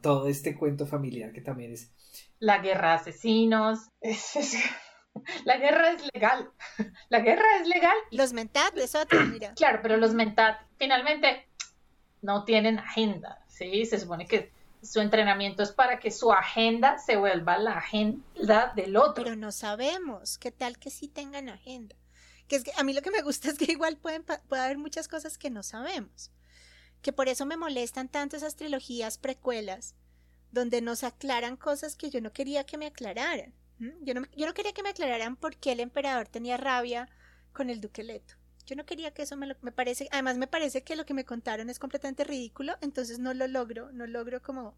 todo 0.00 0.28
este 0.28 0.56
cuento 0.56 0.86
familiar 0.86 1.32
que 1.32 1.40
también 1.40 1.72
es... 1.72 1.92
La 2.38 2.62
guerra 2.62 2.90
de 2.90 2.94
asesinos. 2.94 3.90
La 5.44 5.56
guerra 5.56 5.92
es 5.92 6.02
legal. 6.12 6.50
La 7.08 7.20
guerra 7.20 7.56
es 7.60 7.68
legal. 7.68 7.96
Los 8.10 8.32
mentat 8.32 8.76
es 8.78 8.94
otro, 8.94 9.20
mira. 9.26 9.54
Claro, 9.54 9.80
pero 9.82 9.96
los 9.96 10.14
mentat 10.14 10.60
finalmente 10.76 11.48
no 12.22 12.44
tienen 12.44 12.78
agenda, 12.78 13.44
¿sí? 13.48 13.86
Se 13.86 13.98
supone 13.98 14.26
que 14.26 14.52
su 14.82 15.00
entrenamiento 15.00 15.62
es 15.62 15.72
para 15.72 15.98
que 15.98 16.10
su 16.10 16.32
agenda 16.32 16.98
se 16.98 17.16
vuelva 17.16 17.58
la 17.58 17.72
agenda 17.78 18.72
del 18.74 18.96
otro. 18.96 19.24
Pero 19.24 19.36
no 19.36 19.52
sabemos. 19.52 20.38
¿Qué 20.38 20.52
tal 20.52 20.78
que 20.78 20.90
sí 20.90 21.08
tengan 21.08 21.48
agenda? 21.48 21.96
Que 22.46 22.56
es 22.56 22.64
que 22.64 22.72
a 22.76 22.84
mí 22.84 22.92
lo 22.92 23.02
que 23.02 23.10
me 23.10 23.22
gusta 23.22 23.48
es 23.50 23.58
que 23.58 23.72
igual 23.72 23.96
pueden, 23.96 24.24
puede 24.24 24.62
haber 24.62 24.78
muchas 24.78 25.08
cosas 25.08 25.38
que 25.38 25.50
no 25.50 25.62
sabemos. 25.62 26.30
Que 27.02 27.12
por 27.12 27.28
eso 27.28 27.46
me 27.46 27.56
molestan 27.56 28.08
tanto 28.08 28.36
esas 28.36 28.56
trilogías 28.56 29.18
precuelas, 29.18 29.94
donde 30.50 30.80
nos 30.80 31.04
aclaran 31.04 31.56
cosas 31.56 31.94
que 31.94 32.10
yo 32.10 32.20
no 32.20 32.32
quería 32.32 32.64
que 32.64 32.78
me 32.78 32.86
aclararan. 32.86 33.54
Yo 33.79 34.14
no, 34.14 34.22
yo 34.37 34.47
no 34.47 34.55
quería 34.55 34.72
que 34.72 34.83
me 34.83 34.91
aclararan 34.91 35.37
por 35.37 35.57
qué 35.57 35.72
el 35.72 35.81
emperador 35.81 36.29
tenía 36.29 36.57
rabia 36.57 37.09
con 37.53 37.70
el 37.70 37.81
duque 37.81 38.03
Leto. 38.03 38.35
Yo 38.66 38.76
no 38.76 38.85
quería 38.85 39.14
que 39.14 39.22
eso 39.22 39.37
me, 39.37 39.47
lo, 39.47 39.55
me 39.62 39.72
parece, 39.72 40.09
además 40.11 40.37
me 40.37 40.47
parece 40.47 40.83
que 40.83 40.95
lo 40.95 41.07
que 41.07 41.14
me 41.14 41.24
contaron 41.24 41.70
es 41.70 41.79
completamente 41.79 42.24
ridículo, 42.24 42.76
entonces 42.83 43.18
no 43.18 43.33
lo 43.33 43.47
logro, 43.47 43.91
no 43.93 44.07
logro 44.07 44.43
como, 44.43 44.76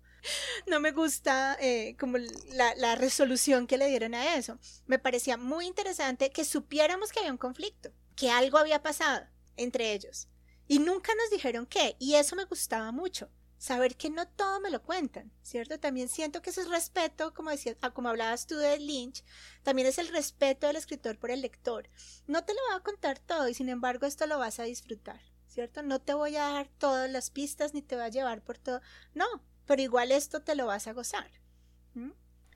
no 0.68 0.78
me 0.78 0.92
gusta 0.92 1.56
eh, 1.60 1.96
como 1.98 2.18
la, 2.18 2.74
la 2.76 2.94
resolución 2.94 3.66
que 3.66 3.78
le 3.78 3.88
dieron 3.88 4.14
a 4.14 4.36
eso. 4.36 4.58
Me 4.86 5.00
parecía 5.00 5.36
muy 5.36 5.66
interesante 5.66 6.30
que 6.30 6.44
supiéramos 6.44 7.10
que 7.10 7.18
había 7.18 7.32
un 7.32 7.38
conflicto, 7.38 7.90
que 8.14 8.30
algo 8.30 8.58
había 8.58 8.80
pasado 8.80 9.26
entre 9.56 9.92
ellos. 9.92 10.28
Y 10.68 10.78
nunca 10.78 11.12
nos 11.16 11.30
dijeron 11.30 11.66
qué, 11.66 11.96
y 11.98 12.14
eso 12.14 12.36
me 12.36 12.44
gustaba 12.44 12.92
mucho 12.92 13.28
saber 13.60 13.94
que 13.94 14.08
no 14.08 14.26
todo 14.26 14.58
me 14.58 14.70
lo 14.70 14.82
cuentan, 14.82 15.30
¿cierto? 15.42 15.78
También 15.78 16.08
siento 16.08 16.40
que 16.40 16.48
ese 16.48 16.62
es 16.62 16.70
respeto, 16.70 17.34
como 17.34 17.50
decía, 17.50 17.76
ah, 17.82 17.90
como 17.90 18.08
hablabas 18.08 18.46
tú 18.46 18.56
de 18.56 18.78
Lynch, 18.78 19.22
también 19.62 19.86
es 19.86 19.98
el 19.98 20.08
respeto 20.08 20.66
del 20.66 20.76
escritor 20.76 21.18
por 21.18 21.30
el 21.30 21.42
lector. 21.42 21.86
No 22.26 22.42
te 22.42 22.54
lo 22.54 22.60
voy 22.68 22.78
a 22.78 22.82
contar 22.82 23.18
todo 23.18 23.48
y 23.48 23.54
sin 23.54 23.68
embargo 23.68 24.06
esto 24.06 24.26
lo 24.26 24.38
vas 24.38 24.58
a 24.60 24.62
disfrutar, 24.62 25.20
¿cierto? 25.46 25.82
No 25.82 26.00
te 26.00 26.14
voy 26.14 26.36
a 26.36 26.48
dar 26.48 26.68
todas 26.78 27.10
las 27.10 27.28
pistas 27.28 27.74
ni 27.74 27.82
te 27.82 27.96
voy 27.96 28.06
a 28.06 28.08
llevar 28.08 28.40
por 28.40 28.56
todo. 28.56 28.80
No, 29.12 29.26
pero 29.66 29.82
igual 29.82 30.10
esto 30.10 30.40
te 30.40 30.54
lo 30.54 30.64
vas 30.64 30.86
a 30.86 30.94
gozar. 30.94 31.30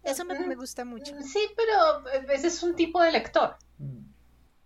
Eso 0.02 0.24
me, 0.24 0.38
me, 0.40 0.54
gusta 0.54 0.86
mucho. 0.86 1.14
Sí, 1.22 1.40
pero 1.54 2.08
ese 2.30 2.46
es 2.46 2.62
un 2.62 2.76
tipo 2.76 3.02
de 3.02 3.12
lector. 3.12 3.58
Mm. 3.76 4.06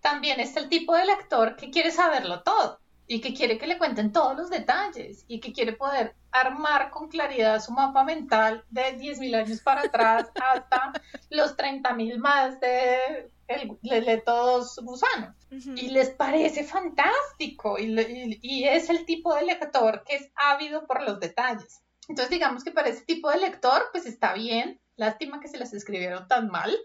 También 0.01 0.39
es 0.39 0.57
el 0.57 0.69
tipo 0.69 0.95
de 0.95 1.05
lector 1.05 1.57
que 1.57 1.71
quiere 1.71 1.91
saberlo 1.91 2.43
todo 2.43 2.81
y 3.11 3.23
que 3.23 3.33
quiere 3.33 3.57
que 3.57 3.67
le 3.67 3.79
cuenten 3.79 4.13
todos 4.13 4.37
los 4.37 4.51
detalles 4.51 5.25
y 5.27 5.41
que 5.41 5.53
quiere 5.53 5.73
poder 5.73 6.15
armar 6.31 6.91
con 6.91 7.09
claridad 7.09 7.59
su 7.61 7.73
mapa 7.73 8.05
mental 8.05 8.65
de 8.69 8.99
10.000 8.99 9.35
años 9.35 9.61
para 9.63 9.81
atrás 9.81 10.31
hasta 10.55 10.93
los 11.31 11.57
30.000 11.57 12.19
más 12.19 12.61
de, 12.61 13.31
el, 13.49 14.23
todos 14.25 14.79
gusanos. 14.83 15.35
Y 15.51 15.89
les 15.89 16.11
parece 16.11 16.65
fantástico 16.65 17.79
y, 17.79 18.39
y, 18.43 18.65
es 18.65 18.91
el 18.91 19.07
tipo 19.07 19.35
de 19.35 19.47
lector 19.47 20.05
que 20.07 20.17
es 20.17 20.31
ávido 20.35 20.87
por 20.87 21.03
los 21.03 21.19
detalles. 21.19 21.81
Entonces 22.09 22.31
digamos 22.31 22.63
que 22.63 22.73
para 22.73 22.91
ese 22.91 23.07
tipo 23.07 23.31
de 23.31 23.39
lector 23.39 23.85
pues 23.91 24.05
está 24.05 24.35
bien. 24.35 24.79
Lástima 24.97 25.41
que 25.41 25.49
se 25.49 25.57
las 25.57 25.73
escribieron 25.73 26.29
tan 26.29 26.49
mal 26.49 26.77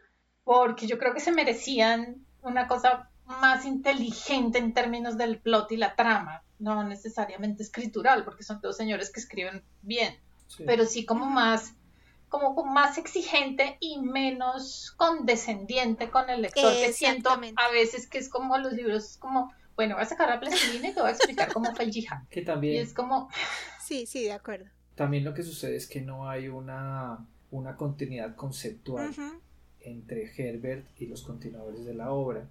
porque 0.46 0.88
yo 0.88 0.98
creo 0.98 1.14
que 1.14 1.20
se 1.20 1.34
merecían 1.34 2.26
una 2.42 2.68
cosa 2.68 3.10
más 3.26 3.66
inteligente 3.66 4.58
en 4.58 4.74
términos 4.74 5.18
del 5.18 5.40
plot 5.40 5.72
y 5.72 5.78
la 5.78 5.96
trama, 5.96 6.44
no 6.60 6.84
necesariamente 6.84 7.64
escritural, 7.64 8.24
porque 8.24 8.44
son 8.44 8.62
todos 8.62 8.78
señores 8.78 9.12
que 9.12 9.20
escriben 9.20 9.64
bien, 9.82 10.18
pero 10.66 10.86
sí 10.86 11.06
como 11.06 11.26
más 11.26 11.74
como 12.30 12.66
más 12.66 12.98
exigente 12.98 13.78
y 13.80 14.00
menos 14.00 14.92
condescendiente 14.98 16.10
con 16.10 16.32
el 16.32 16.42
lector, 16.42 16.74
que 16.74 16.92
siento 16.92 17.30
a 17.30 17.72
veces 17.72 18.08
que 18.08 18.18
es 18.18 18.28
como 18.28 18.58
los 18.58 18.74
libros, 18.74 19.18
como, 19.18 19.54
bueno, 19.76 19.94
voy 19.94 20.04
a 20.04 20.08
sacar 20.08 20.30
la 20.30 20.40
plastilina 20.40 20.90
y 20.90 20.94
te 20.96 21.00
voy 21.00 21.10
a 21.10 21.14
explicar 21.14 21.54
cómo 21.54 21.76
fue 21.76 21.86
el 21.86 21.92
jihad. 21.92 22.24
Que 22.32 22.42
también... 22.42 22.74
Y 22.74 22.80
es 22.80 22.92
como... 22.92 23.30
Sí, 23.80 24.08
sí, 24.08 24.24
de 24.24 24.32
acuerdo. 24.32 24.66
También 24.96 25.24
lo 25.24 25.36
que 25.36 25.44
sucede 25.44 25.76
es 25.76 25.86
que 25.86 26.02
no 26.02 26.28
hay 26.28 26.48
una 26.48 27.24
una 27.54 27.76
continuidad 27.76 28.36
conceptual 28.36 29.14
entre 29.80 30.32
Herbert 30.36 30.88
y 31.00 31.06
los 31.06 31.22
continuadores 31.22 31.86
de 31.86 31.94
la 31.94 32.12
obra. 32.12 32.50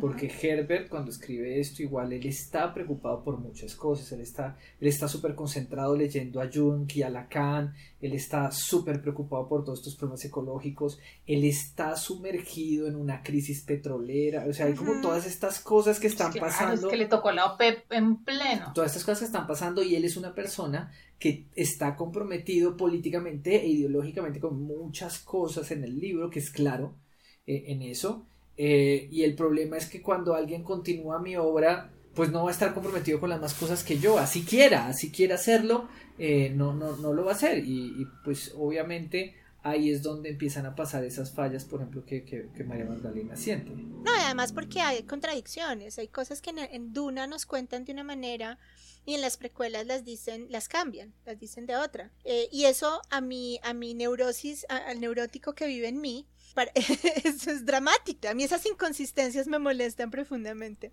Porque 0.00 0.26
Herbert 0.26 0.88
cuando 0.88 1.12
escribe 1.12 1.60
esto 1.60 1.84
igual 1.84 2.12
él 2.12 2.26
está 2.26 2.74
preocupado 2.74 3.22
por 3.22 3.38
muchas 3.38 3.76
cosas, 3.76 4.10
él 4.10 4.20
está 4.20 4.56
él 4.80 4.88
está 4.88 5.06
súper 5.06 5.36
concentrado 5.36 5.96
leyendo 5.96 6.40
a 6.40 6.50
Jung 6.52 6.90
y 6.92 7.02
a 7.02 7.10
Lacan, 7.10 7.74
él 8.00 8.12
está 8.12 8.50
súper 8.50 9.00
preocupado 9.00 9.48
por 9.48 9.64
todos 9.64 9.78
estos 9.78 9.94
problemas 9.94 10.24
ecológicos, 10.24 10.98
él 11.26 11.44
está 11.44 11.94
sumergido 11.96 12.88
en 12.88 12.96
una 12.96 13.22
crisis 13.22 13.62
petrolera, 13.62 14.46
o 14.48 14.52
sea, 14.52 14.66
hay 14.66 14.74
como 14.74 15.00
todas 15.00 15.26
estas 15.26 15.60
cosas 15.60 16.00
que 16.00 16.08
están 16.08 16.32
Claro, 16.32 16.46
pasando 16.48 16.86
Es 16.88 16.90
que 16.90 16.96
le 16.96 17.06
tocó 17.06 17.30
la 17.30 17.46
OPEP 17.52 17.92
en 17.92 18.16
pleno. 18.24 18.72
todas 18.74 18.90
estas 18.90 19.04
cosas 19.04 19.20
que 19.20 19.24
están 19.26 19.46
pasando 19.46 19.82
y 19.84 19.94
él 19.94 20.04
es 20.04 20.16
una 20.16 20.34
persona 20.34 20.90
que 21.20 21.46
está 21.54 21.94
comprometido 21.94 22.76
políticamente 22.76 23.62
e 23.62 23.68
ideológicamente 23.68 24.40
con 24.40 24.60
muchas 24.60 25.20
cosas 25.20 25.70
en 25.70 25.84
el 25.84 26.00
libro, 26.00 26.30
que 26.30 26.40
es 26.40 26.50
claro 26.50 26.96
eh, 27.46 27.66
en 27.68 27.82
eso. 27.82 28.26
Eh, 28.60 29.08
y 29.12 29.22
el 29.22 29.36
problema 29.36 29.76
es 29.76 29.86
que 29.86 30.02
cuando 30.02 30.34
alguien 30.34 30.64
continúa 30.64 31.20
mi 31.20 31.36
obra, 31.36 31.92
pues 32.14 32.32
no 32.32 32.42
va 32.42 32.50
a 32.50 32.52
estar 32.52 32.74
comprometido 32.74 33.20
con 33.20 33.30
las 33.30 33.40
más 33.40 33.54
cosas 33.54 33.84
que 33.84 34.00
yo, 34.00 34.18
así 34.18 34.42
quiera, 34.42 34.88
así 34.88 35.12
quiera 35.12 35.36
hacerlo, 35.36 35.88
eh, 36.18 36.50
no, 36.50 36.74
no, 36.74 36.96
no 36.96 37.12
lo 37.12 37.24
va 37.24 37.30
a 37.30 37.34
hacer. 37.36 37.64
Y, 37.64 38.02
y, 38.02 38.06
pues 38.24 38.52
obviamente 38.58 39.36
ahí 39.62 39.90
es 39.90 40.02
donde 40.02 40.30
empiezan 40.30 40.66
a 40.66 40.74
pasar 40.74 41.04
esas 41.04 41.32
fallas, 41.32 41.64
por 41.64 41.80
ejemplo, 41.80 42.04
que, 42.04 42.24
que, 42.24 42.64
María 42.64 42.86
Magdalena 42.86 43.36
siente. 43.36 43.70
No, 43.70 44.16
y 44.16 44.24
además 44.24 44.52
porque 44.52 44.80
hay 44.80 45.04
contradicciones, 45.04 45.98
hay 45.98 46.08
cosas 46.08 46.42
que 46.42 46.50
en 46.50 46.92
Duna 46.92 47.28
nos 47.28 47.46
cuentan 47.46 47.84
de 47.84 47.92
una 47.92 48.02
manera 48.02 48.58
y 49.08 49.14
en 49.14 49.22
las 49.22 49.38
precuelas 49.38 49.86
las 49.86 50.04
dicen, 50.04 50.46
las 50.50 50.68
cambian, 50.68 51.14
las 51.24 51.38
dicen 51.38 51.64
de 51.64 51.76
otra. 51.76 52.12
Eh, 52.24 52.46
y 52.52 52.66
eso 52.66 53.00
a 53.08 53.22
mi, 53.22 53.58
a 53.62 53.72
mi 53.72 53.94
neurosis, 53.94 54.66
a- 54.68 54.76
al 54.76 55.00
neurótico 55.00 55.54
que 55.54 55.66
vive 55.66 55.88
en 55.88 56.02
mí, 56.02 56.28
para- 56.54 56.70
eso 57.24 57.50
es 57.50 57.64
dramático. 57.64 58.28
A 58.28 58.34
mí 58.34 58.44
esas 58.44 58.66
inconsistencias 58.66 59.46
me 59.46 59.58
molestan 59.58 60.10
profundamente. 60.10 60.92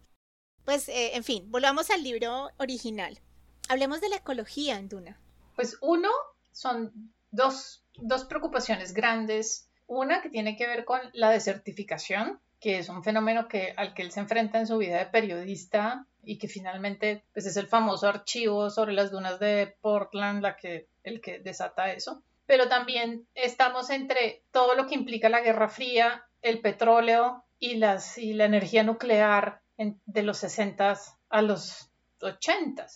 Pues, 0.64 0.88
eh, 0.88 1.16
en 1.16 1.26
fin, 1.26 1.52
volvamos 1.52 1.90
al 1.92 2.04
libro 2.04 2.50
original. 2.58 3.20
Hablemos 3.68 4.00
de 4.00 4.08
la 4.08 4.16
ecología 4.16 4.78
en 4.78 4.88
Duna. 4.88 5.20
Pues 5.58 5.78
uno, 5.82 6.10
son 6.54 7.14
dos, 7.32 7.84
dos 7.98 8.24
preocupaciones 8.24 8.94
grandes. 8.94 9.68
Una 9.88 10.22
que 10.22 10.30
tiene 10.30 10.56
que 10.56 10.68
ver 10.68 10.86
con 10.86 11.02
la 11.12 11.32
desertificación, 11.32 12.40
que 12.62 12.80
es 12.80 12.88
un 12.88 13.04
fenómeno 13.04 13.50
que, 13.50 13.74
al 13.76 13.94
que 13.94 14.04
él 14.04 14.12
se 14.14 14.22
enfrenta 14.22 14.58
en 14.60 14.68
su 14.68 14.78
vida 14.78 14.98
de 15.00 15.06
periodista 15.08 16.08
y 16.26 16.38
que 16.38 16.48
finalmente 16.48 17.24
pues, 17.34 17.46
es 17.46 17.58
el 17.58 17.68
famoso 17.68 18.08
archivo 18.08 18.70
sobre 18.70 18.94
las 18.94 19.12
dunas 19.12 19.40
de 19.40 19.76
Portland 19.82 20.42
la 20.42 20.56
que, 20.56 20.88
el 21.04 21.22
que 21.22 21.40
desata 21.40 21.94
eso. 21.94 22.24
Pero 22.46 22.68
también 22.68 23.28
estamos 23.34 23.90
entre 23.90 24.44
todo 24.52 24.76
lo 24.76 24.88
que 24.88 24.96
implica 24.96 25.30
la 25.30 25.42
Guerra 25.42 25.70
Fría, 25.70 26.26
el 26.42 26.62
petróleo 26.62 27.44
y, 27.60 27.76
las, 27.76 28.18
y 28.18 28.34
la 28.34 28.46
energía 28.46 28.84
nuclear 28.84 29.62
de 29.78 30.24
los 30.24 30.38
60 30.38 30.98
a 31.30 31.42
los 31.42 31.90
80 32.22 32.88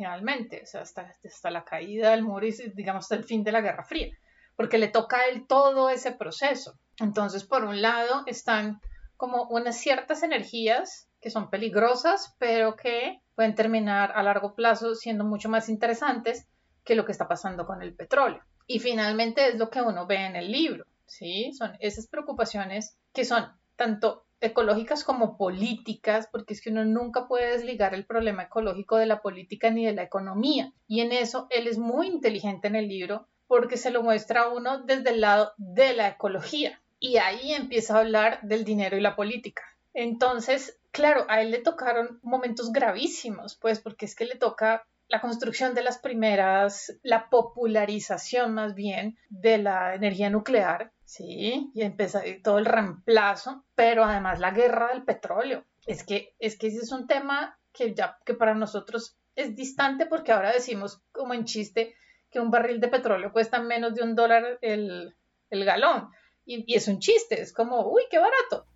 finalmente, 0.00 0.62
o 0.62 0.66
sea, 0.66 0.80
hasta, 0.80 1.12
hasta 1.22 1.50
la 1.50 1.62
caída 1.62 2.12
del 2.12 2.22
muro 2.22 2.46
y 2.46 2.52
digamos 2.74 3.04
hasta 3.04 3.16
el 3.16 3.24
fin 3.24 3.44
de 3.44 3.52
la 3.52 3.60
Guerra 3.60 3.84
Fría, 3.84 4.08
porque 4.56 4.78
le 4.78 4.88
toca 4.88 5.18
a 5.18 5.24
él 5.26 5.46
todo 5.46 5.90
ese 5.90 6.12
proceso. 6.12 6.78
Entonces, 6.98 7.44
por 7.44 7.64
un 7.64 7.82
lado, 7.82 8.22
están 8.24 8.80
como 9.18 9.42
unas 9.50 9.76
ciertas 9.76 10.22
energías 10.22 11.09
que 11.20 11.30
son 11.30 11.50
peligrosas, 11.50 12.34
pero 12.38 12.76
que 12.76 13.20
pueden 13.34 13.54
terminar 13.54 14.12
a 14.14 14.22
largo 14.22 14.54
plazo 14.54 14.94
siendo 14.94 15.24
mucho 15.24 15.48
más 15.48 15.68
interesantes 15.68 16.46
que 16.84 16.94
lo 16.94 17.04
que 17.04 17.12
está 17.12 17.28
pasando 17.28 17.66
con 17.66 17.82
el 17.82 17.94
petróleo. 17.94 18.42
Y 18.66 18.78
finalmente 18.78 19.48
es 19.48 19.56
lo 19.56 19.70
que 19.70 19.82
uno 19.82 20.06
ve 20.06 20.26
en 20.26 20.36
el 20.36 20.50
libro, 20.50 20.86
¿sí? 21.06 21.52
Son 21.52 21.72
esas 21.80 22.06
preocupaciones 22.06 22.96
que 23.12 23.24
son 23.24 23.46
tanto 23.76 24.24
ecológicas 24.40 25.04
como 25.04 25.36
políticas, 25.36 26.28
porque 26.30 26.54
es 26.54 26.62
que 26.62 26.70
uno 26.70 26.84
nunca 26.84 27.28
puede 27.28 27.52
desligar 27.52 27.94
el 27.94 28.06
problema 28.06 28.44
ecológico 28.44 28.96
de 28.96 29.06
la 29.06 29.20
política 29.20 29.70
ni 29.70 29.84
de 29.84 29.92
la 29.92 30.02
economía. 30.02 30.72
Y 30.86 31.00
en 31.00 31.12
eso 31.12 31.46
él 31.50 31.66
es 31.66 31.78
muy 31.78 32.06
inteligente 32.06 32.68
en 32.68 32.76
el 32.76 32.88
libro 32.88 33.26
porque 33.46 33.76
se 33.76 33.90
lo 33.90 34.02
muestra 34.02 34.42
a 34.42 34.48
uno 34.48 34.82
desde 34.82 35.10
el 35.10 35.20
lado 35.20 35.52
de 35.58 35.92
la 35.92 36.08
ecología. 36.08 36.80
Y 36.98 37.16
ahí 37.16 37.52
empieza 37.52 37.96
a 37.96 38.00
hablar 38.00 38.40
del 38.42 38.64
dinero 38.64 38.96
y 38.96 39.00
la 39.00 39.16
política. 39.16 39.62
Entonces, 39.92 40.79
claro, 40.90 41.24
a 41.28 41.40
él 41.40 41.50
le 41.50 41.58
tocaron 41.58 42.20
momentos 42.22 42.72
gravísimos, 42.72 43.56
pues 43.56 43.80
porque 43.80 44.06
es 44.06 44.14
que 44.14 44.26
le 44.26 44.36
toca 44.36 44.84
la 45.10 45.20
construcción 45.20 45.74
de 45.74 45.82
las 45.82 45.98
primeras, 45.98 46.96
la 47.02 47.28
popularización 47.30 48.54
más 48.54 48.74
bien 48.74 49.18
de 49.28 49.58
la 49.58 49.94
energía 49.94 50.30
nuclear, 50.30 50.92
¿sí? 51.04 51.70
Y 51.74 51.82
empieza 51.82 52.22
todo 52.44 52.58
el 52.58 52.64
reemplazo, 52.64 53.64
pero 53.74 54.04
además 54.04 54.38
la 54.38 54.52
guerra 54.52 54.88
del 54.88 55.04
petróleo. 55.04 55.64
Es 55.84 56.04
que, 56.04 56.34
es 56.38 56.56
que 56.56 56.68
ese 56.68 56.78
es 56.78 56.92
un 56.92 57.08
tema 57.08 57.58
que 57.72 57.92
ya, 57.92 58.18
que 58.24 58.34
para 58.34 58.54
nosotros 58.54 59.18
es 59.34 59.56
distante 59.56 60.06
porque 60.06 60.30
ahora 60.30 60.52
decimos 60.52 61.02
como 61.10 61.34
en 61.34 61.44
chiste 61.44 61.96
que 62.30 62.38
un 62.38 62.52
barril 62.52 62.80
de 62.80 62.88
petróleo 62.88 63.32
cuesta 63.32 63.60
menos 63.60 63.94
de 63.96 64.04
un 64.04 64.14
dólar 64.14 64.58
el, 64.60 65.16
el 65.50 65.64
galón. 65.64 66.08
Y, 66.44 66.72
y 66.72 66.76
es 66.76 66.86
un 66.86 67.00
chiste, 67.00 67.40
es 67.40 67.52
como, 67.52 67.90
uy, 67.90 68.02
qué 68.08 68.18
barato. 68.18 68.69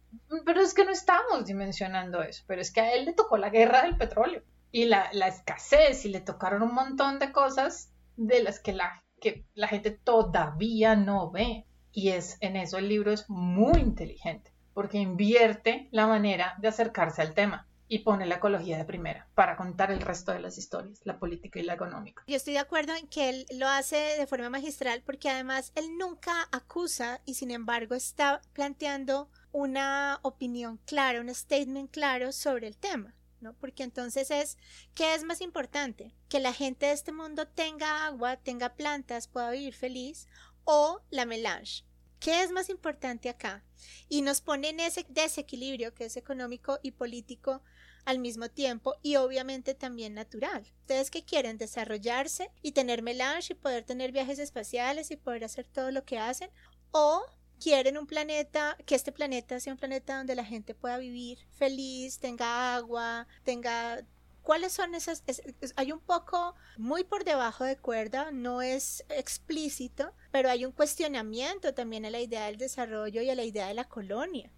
Pero 0.44 0.60
es 0.60 0.74
que 0.74 0.84
no 0.84 0.90
estamos 0.90 1.46
dimensionando 1.46 2.22
eso, 2.22 2.44
pero 2.46 2.60
es 2.60 2.72
que 2.72 2.80
a 2.80 2.92
él 2.94 3.04
le 3.04 3.12
tocó 3.12 3.36
la 3.36 3.50
guerra 3.50 3.82
del 3.82 3.96
petróleo 3.96 4.42
y 4.70 4.86
la, 4.86 5.10
escasez 5.26 6.04
y 6.04 6.08
le 6.08 6.20
tocaron 6.20 6.62
un 6.62 6.74
montón 6.74 7.18
de 7.18 7.32
cosas 7.32 7.92
de 8.16 8.42
las 8.42 8.60
que 8.60 8.72
la, 8.72 9.04
que 9.20 9.46
la 9.54 9.68
gente 9.68 9.90
todavía 9.90 10.96
no 10.96 11.30
ve. 11.30 11.66
Y 11.92 12.10
es 12.10 12.38
en 12.40 12.56
eso 12.56 12.78
el 12.78 12.88
libro 12.88 13.12
es 13.12 13.30
muy 13.30 13.78
inteligente, 13.78 14.52
porque 14.72 14.98
invierte 14.98 15.88
la 15.92 16.06
manera 16.06 16.56
de 16.58 16.68
acercarse 16.68 17.22
al 17.22 17.34
tema 17.34 17.68
y 17.94 18.00
pone 18.00 18.26
la 18.26 18.34
ecología 18.34 18.76
de 18.76 18.84
primera 18.84 19.28
para 19.36 19.56
contar 19.56 19.92
el 19.92 20.00
resto 20.00 20.32
de 20.32 20.40
las 20.40 20.58
historias, 20.58 21.00
la 21.04 21.20
política 21.20 21.60
y 21.60 21.62
la 21.62 21.74
económica. 21.74 22.24
Yo 22.26 22.34
estoy 22.34 22.54
de 22.54 22.58
acuerdo 22.58 22.92
en 22.92 23.06
que 23.06 23.28
él 23.28 23.46
lo 23.54 23.68
hace 23.68 23.94
de 24.18 24.26
forma 24.26 24.50
magistral 24.50 25.04
porque 25.06 25.30
además 25.30 25.70
él 25.76 25.96
nunca 25.96 26.48
acusa 26.50 27.20
y 27.24 27.34
sin 27.34 27.52
embargo 27.52 27.94
está 27.94 28.40
planteando 28.52 29.30
una 29.52 30.18
opinión 30.22 30.80
clara, 30.86 31.20
un 31.20 31.32
statement 31.32 31.88
claro 31.92 32.32
sobre 32.32 32.66
el 32.66 32.76
tema. 32.76 33.14
¿no? 33.40 33.54
Porque 33.60 33.84
entonces 33.84 34.32
es, 34.32 34.58
¿qué 34.96 35.14
es 35.14 35.22
más 35.22 35.40
importante? 35.40 36.16
Que 36.28 36.40
la 36.40 36.52
gente 36.52 36.86
de 36.86 36.92
este 36.92 37.12
mundo 37.12 37.46
tenga 37.46 38.06
agua, 38.06 38.38
tenga 38.38 38.74
plantas, 38.74 39.28
pueda 39.28 39.52
vivir 39.52 39.74
feliz, 39.74 40.26
o 40.64 41.00
la 41.10 41.26
melange. 41.26 41.84
¿Qué 42.18 42.42
es 42.42 42.50
más 42.50 42.70
importante 42.70 43.28
acá? 43.28 43.62
Y 44.08 44.22
nos 44.22 44.40
pone 44.40 44.70
en 44.70 44.80
ese 44.80 45.04
desequilibrio 45.10 45.92
que 45.92 46.06
es 46.06 46.16
económico 46.16 46.80
y 46.82 46.92
político 46.92 47.62
al 48.04 48.18
mismo 48.18 48.48
tiempo 48.48 48.94
y 49.02 49.16
obviamente 49.16 49.74
también 49.74 50.14
natural. 50.14 50.66
Ustedes 50.80 51.10
que 51.10 51.24
quieren 51.24 51.58
desarrollarse 51.58 52.50
y 52.62 52.72
tener 52.72 53.02
melange 53.02 53.52
y 53.52 53.56
poder 53.56 53.84
tener 53.84 54.12
viajes 54.12 54.38
espaciales 54.38 55.10
y 55.10 55.16
poder 55.16 55.44
hacer 55.44 55.66
todo 55.66 55.90
lo 55.90 56.04
que 56.04 56.18
hacen, 56.18 56.50
o 56.90 57.24
quieren 57.60 57.98
un 57.98 58.06
planeta, 58.06 58.76
que 58.86 58.94
este 58.94 59.12
planeta 59.12 59.58
sea 59.60 59.72
un 59.72 59.78
planeta 59.78 60.18
donde 60.18 60.34
la 60.34 60.44
gente 60.44 60.74
pueda 60.74 60.98
vivir 60.98 61.38
feliz, 61.50 62.18
tenga 62.18 62.74
agua, 62.74 63.26
tenga... 63.44 64.04
¿Cuáles 64.42 64.74
son 64.74 64.94
esas? 64.94 65.22
Es, 65.26 65.40
es, 65.62 65.72
hay 65.76 65.90
un 65.90 66.00
poco 66.00 66.54
muy 66.76 67.02
por 67.02 67.24
debajo 67.24 67.64
de 67.64 67.78
cuerda, 67.78 68.30
no 68.30 68.60
es 68.60 69.02
explícito, 69.08 70.12
pero 70.30 70.50
hay 70.50 70.66
un 70.66 70.72
cuestionamiento 70.72 71.72
también 71.72 72.04
a 72.04 72.10
la 72.10 72.20
idea 72.20 72.44
del 72.44 72.58
desarrollo 72.58 73.22
y 73.22 73.30
a 73.30 73.34
la 73.34 73.44
idea 73.44 73.68
de 73.68 73.74
la 73.74 73.88
colonia. 73.88 74.52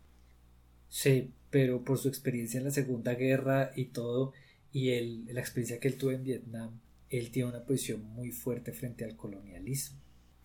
Sí, 0.89 1.33
pero 1.57 1.83
por 1.83 1.97
su 1.97 2.09
experiencia 2.09 2.59
en 2.59 2.65
la 2.65 2.71
Segunda 2.71 3.15
Guerra 3.15 3.73
y 3.75 3.87
todo, 3.87 4.35
y 4.75 4.91
el, 4.91 5.25
la 5.33 5.41
experiencia 5.41 5.81
que 5.81 5.89
él 5.89 5.97
tuvo 5.97 6.11
en 6.11 6.23
Vietnam, 6.23 6.83
él 7.09 7.31
tiene 7.31 7.49
una 7.49 7.65
posición 7.65 8.05
muy 8.13 8.31
fuerte 8.31 8.75
frente 8.75 9.07
al 9.07 9.17
colonialismo. 9.17 9.99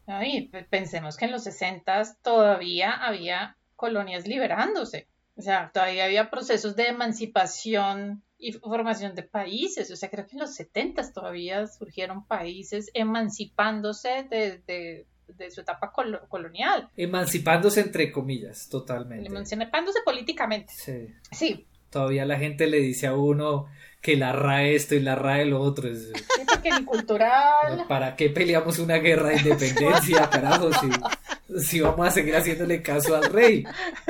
Ay, 0.06 0.50
pensemos 0.70 1.18
que 1.18 1.26
en 1.26 1.32
los 1.32 1.44
60 1.44 2.02
todavía 2.24 2.94
había 2.94 3.58
colonias 3.76 4.26
liberándose. 4.26 5.10
O 5.36 5.42
sea, 5.42 5.70
todavía 5.74 6.06
había 6.06 6.30
procesos 6.30 6.78
de 6.78 6.88
emancipación 6.88 8.24
y 8.38 8.54
formación 8.54 9.14
de 9.14 9.24
países. 9.24 9.92
O 9.92 9.98
sea, 9.98 10.10
creo 10.10 10.26
que 10.28 10.38
en 10.38 10.44
los 10.44 10.56
70 10.56 11.12
todavía 11.12 11.68
surgieron 11.68 12.26
países 12.26 12.90
emancipándose 12.94 14.24
de, 14.30 15.08
de 15.38 15.52
su 15.52 15.62
etapa 15.62 15.92
col 15.92 16.22
colonial. 16.28 16.90
Emancipándose 16.98 17.82
entre 17.82 18.12
comillas, 18.12 18.68
totalmente. 18.70 19.28
Emancipándose 19.28 20.00
políticamente. 20.04 20.74
Sí. 20.76 21.08
Sí. 21.32 21.66
Todavía 21.90 22.26
la 22.26 22.38
gente 22.38 22.68
le 22.68 22.80
dice 22.80 23.08
a 23.08 23.16
uno 23.16 23.68
que 24.02 24.16
la 24.16 24.34
RAE 24.34 24.76
esto 24.76 24.96
y 24.96 25.00
la 25.00 25.16
RAE 25.16 25.46
lo 25.46 25.62
otro. 25.62 25.90
Es... 25.90 26.08
Sí, 26.08 26.44
porque 26.48 26.72
ni 26.72 26.84
cultural. 26.84 27.86
¿Para 27.88 28.16
qué 28.16 28.30
peleamos 28.30 28.80
una 28.80 28.98
guerra 28.98 29.30
de 29.30 29.38
independencia, 29.38 30.30
carajo? 30.32 30.72
Si, 30.74 31.60
si 31.60 31.82
vamos 31.82 32.08
a 32.08 32.12
seguir 32.12 32.36
haciéndole 32.36 32.82
caso 32.82 33.16
al 33.16 33.32
rey. 33.32 33.64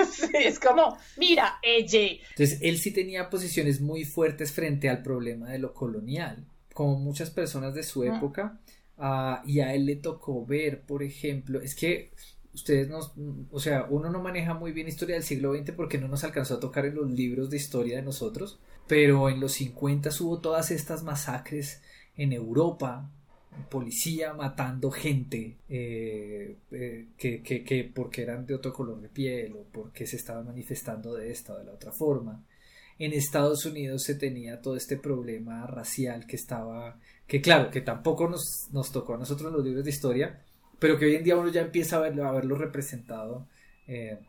Sí, 0.09 0.29
es 0.33 0.59
como, 0.59 0.97
mira, 1.17 1.59
ella. 1.61 1.99
Entonces, 2.29 2.59
él 2.61 2.77
sí 2.77 2.91
tenía 2.91 3.29
posiciones 3.29 3.81
muy 3.81 4.05
fuertes 4.05 4.53
frente 4.53 4.89
al 4.89 5.03
problema 5.03 5.49
de 5.49 5.59
lo 5.59 5.73
colonial. 5.73 6.45
Como 6.73 6.97
muchas 6.97 7.29
personas 7.29 7.73
de 7.73 7.83
su 7.83 8.03
época, 8.05 8.57
Ah, 9.03 9.41
y 9.47 9.61
a 9.61 9.73
él 9.73 9.87
le 9.87 9.95
tocó 9.95 10.45
ver, 10.45 10.81
por 10.81 11.01
ejemplo, 11.01 11.59
es 11.59 11.73
que 11.73 12.11
ustedes 12.53 12.87
nos, 12.87 13.13
o 13.49 13.59
sea, 13.59 13.87
uno 13.89 14.11
no 14.11 14.21
maneja 14.21 14.53
muy 14.53 14.71
bien 14.73 14.87
historia 14.87 15.15
del 15.15 15.23
siglo 15.23 15.55
XX 15.55 15.71
porque 15.71 15.97
no 15.97 16.07
nos 16.07 16.23
alcanzó 16.23 16.55
a 16.55 16.59
tocar 16.59 16.85
en 16.85 16.93
los 16.95 17.09
libros 17.09 17.49
de 17.49 17.57
historia 17.57 17.95
de 17.97 18.03
nosotros, 18.03 18.59
pero 18.87 19.27
en 19.29 19.39
los 19.39 19.53
50 19.53 20.11
hubo 20.19 20.39
todas 20.39 20.69
estas 20.69 21.01
masacres 21.01 21.81
en 22.15 22.31
Europa, 22.31 23.09
policía 23.69 24.35
matando 24.35 24.91
gente 24.91 25.57
eh, 25.67 26.57
eh, 26.71 27.07
que, 27.17 27.41
que, 27.41 27.63
que, 27.63 27.83
porque 27.83 28.21
eran 28.21 28.45
de 28.45 28.53
otro 28.53 28.71
color 28.71 29.01
de 29.01 29.09
piel 29.09 29.53
o 29.55 29.63
porque 29.71 30.05
se 30.05 30.15
estaban 30.17 30.45
manifestando 30.45 31.15
de 31.15 31.31
esta 31.31 31.53
o 31.53 31.57
de 31.57 31.65
la 31.65 31.73
otra 31.73 31.91
forma. 31.91 32.43
En 33.03 33.13
Estados 33.13 33.65
Unidos 33.65 34.03
se 34.03 34.13
tenía 34.13 34.61
todo 34.61 34.75
este 34.75 34.95
problema 34.95 35.65
racial 35.65 36.27
que 36.27 36.35
estaba, 36.35 36.99
que 37.25 37.41
claro, 37.41 37.71
que 37.71 37.81
tampoco 37.81 38.29
nos, 38.29 38.67
nos 38.71 38.91
tocó 38.91 39.15
a 39.15 39.17
nosotros 39.17 39.49
en 39.49 39.57
los 39.57 39.65
libros 39.65 39.83
de 39.83 39.89
historia, 39.89 40.39
pero 40.77 40.99
que 40.99 41.05
hoy 41.05 41.15
en 41.15 41.23
día 41.23 41.35
uno 41.35 41.49
ya 41.49 41.61
empieza 41.61 41.95
a 41.97 42.01
verlo, 42.01 42.27
a 42.27 42.31
verlo 42.31 42.55
representado 42.55 43.47
eh, 43.87 44.19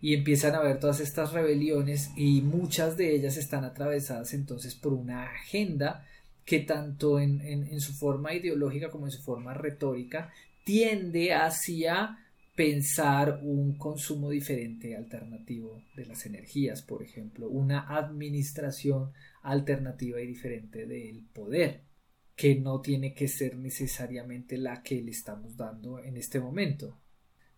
y 0.00 0.14
empiezan 0.14 0.54
a 0.54 0.60
ver 0.60 0.80
todas 0.80 1.00
estas 1.00 1.34
rebeliones 1.34 2.10
y 2.16 2.40
muchas 2.40 2.96
de 2.96 3.14
ellas 3.14 3.36
están 3.36 3.64
atravesadas 3.64 4.32
entonces 4.32 4.74
por 4.76 4.94
una 4.94 5.24
agenda 5.24 6.06
que 6.46 6.60
tanto 6.60 7.20
en, 7.20 7.42
en, 7.42 7.80
su 7.80 7.92
forma 7.92 8.32
ideológica 8.32 8.88
como 8.88 9.04
en 9.04 9.12
su 9.12 9.20
forma 9.20 9.52
retórica 9.52 10.32
tiende 10.64 11.34
hacia 11.34 12.18
pensar 12.62 13.40
un 13.42 13.76
consumo 13.76 14.30
diferente 14.30 14.94
alternativo 14.94 15.82
de 15.96 16.06
las 16.06 16.26
energías, 16.26 16.80
por 16.80 17.02
ejemplo, 17.02 17.48
una 17.48 17.96
administración 17.96 19.10
alternativa 19.42 20.20
y 20.20 20.28
diferente 20.28 20.86
del 20.86 21.24
poder 21.32 21.82
que 22.36 22.54
no 22.54 22.80
tiene 22.80 23.14
que 23.14 23.26
ser 23.26 23.56
necesariamente 23.56 24.58
la 24.58 24.80
que 24.84 25.02
le 25.02 25.10
estamos 25.10 25.56
dando 25.56 25.98
en 25.98 26.16
este 26.16 26.38
momento. 26.38 27.00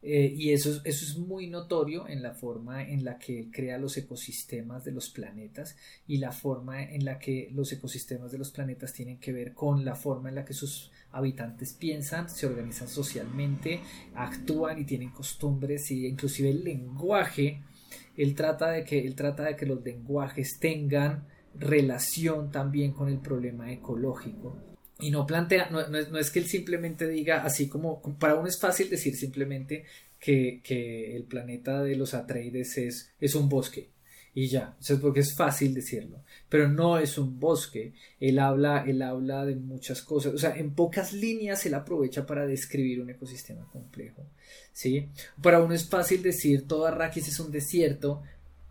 Eh, 0.01 0.33
y 0.35 0.53
eso, 0.53 0.81
eso 0.85 1.05
es 1.05 1.19
muy 1.19 1.49
notorio 1.49 2.09
en 2.09 2.23
la 2.23 2.33
forma 2.33 2.83
en 2.89 3.05
la 3.05 3.19
que 3.19 3.41
él 3.41 3.51
crea 3.51 3.77
los 3.77 3.99
ecosistemas 3.99 4.85
de 4.85 4.93
los 4.93 5.11
planetas 5.11 5.77
y 6.07 6.17
la 6.17 6.33
forma 6.33 6.83
en 6.83 7.05
la 7.05 7.19
que 7.19 7.51
los 7.53 7.71
ecosistemas 7.73 8.33
de 8.33 8.39
los 8.39 8.51
planetas 8.51 8.95
tienen 8.95 9.19
que 9.19 9.33
ver 9.33 9.53
con 9.53 9.85
la 9.85 9.97
forma 9.97 10.31
en 10.31 10.35
la 10.37 10.47
que 10.47 10.55
sus 10.55 10.91
habitantes 11.15 11.73
piensan, 11.73 12.29
se 12.29 12.47
organizan 12.47 12.89
socialmente, 12.89 13.81
actúan 14.15 14.79
y 14.79 14.85
tienen 14.85 15.11
costumbres 15.11 15.91
y 15.91 16.07
inclusive 16.07 16.51
el 16.51 16.65
lenguaje. 16.65 17.63
Él 18.17 18.35
trata 18.35 18.71
de 18.71 18.85
que, 18.85 18.99
él 18.99 19.15
trata 19.15 19.45
de 19.45 19.57
que 19.57 19.67
los 19.67 19.83
lenguajes 19.83 20.59
tengan 20.59 21.27
relación 21.55 22.51
también 22.51 22.93
con 22.93 23.09
el 23.09 23.19
problema 23.19 23.73
ecológico 23.73 24.59
y 24.99 25.11
no 25.11 25.27
plantea, 25.27 25.71
no, 25.71 25.81
es, 26.19 26.31
que 26.31 26.39
él 26.39 26.47
simplemente 26.47 27.09
diga 27.09 27.45
así 27.45 27.69
como, 27.69 28.01
para 28.19 28.37
uno 28.37 28.49
es 28.49 28.61
fácil 28.61 28.89
decir 28.91 29.17
simplemente 29.17 29.85
que, 30.19 30.61
que 30.63 31.17
el 31.17 31.25
planeta 31.25 31.83
de 31.83 31.97
los 31.97 32.15
Atreides 32.15 32.79
es, 32.79 33.13
es 33.21 33.35
un 33.35 33.49
bosque 33.49 33.94
y 34.35 34.49
ya, 34.49 34.77
es 34.81 34.99
porque 34.99 35.21
es 35.21 35.35
fácil 35.35 35.75
decirlo, 35.75 36.25
pero 36.49 36.69
no 36.69 36.99
es 36.99 37.19
un 37.19 37.39
bosque, 37.39 37.95
él 38.19 38.41
habla, 38.41 38.85
él 38.85 39.01
habla 39.01 39.45
de 39.45 39.55
muchas 39.55 40.03
cosas, 40.03 40.35
o 40.35 40.39
sea, 40.39 40.57
en 40.57 40.75
pocas 40.75 41.13
líneas 41.13 41.65
él 41.67 41.75
aprovecha 41.75 42.27
para 42.27 42.47
describir 42.47 43.01
un 43.01 43.11
ecosistema 43.11 43.65
complejo, 43.71 44.27
¿sí? 44.73 45.09
Para 45.41 45.63
uno 45.63 45.73
es 45.75 45.89
fácil 45.89 46.23
decir 46.23 46.67
todo 46.67 46.87
Arrakis 46.87 47.29
es 47.29 47.39
un 47.39 47.53
desierto, 47.53 48.23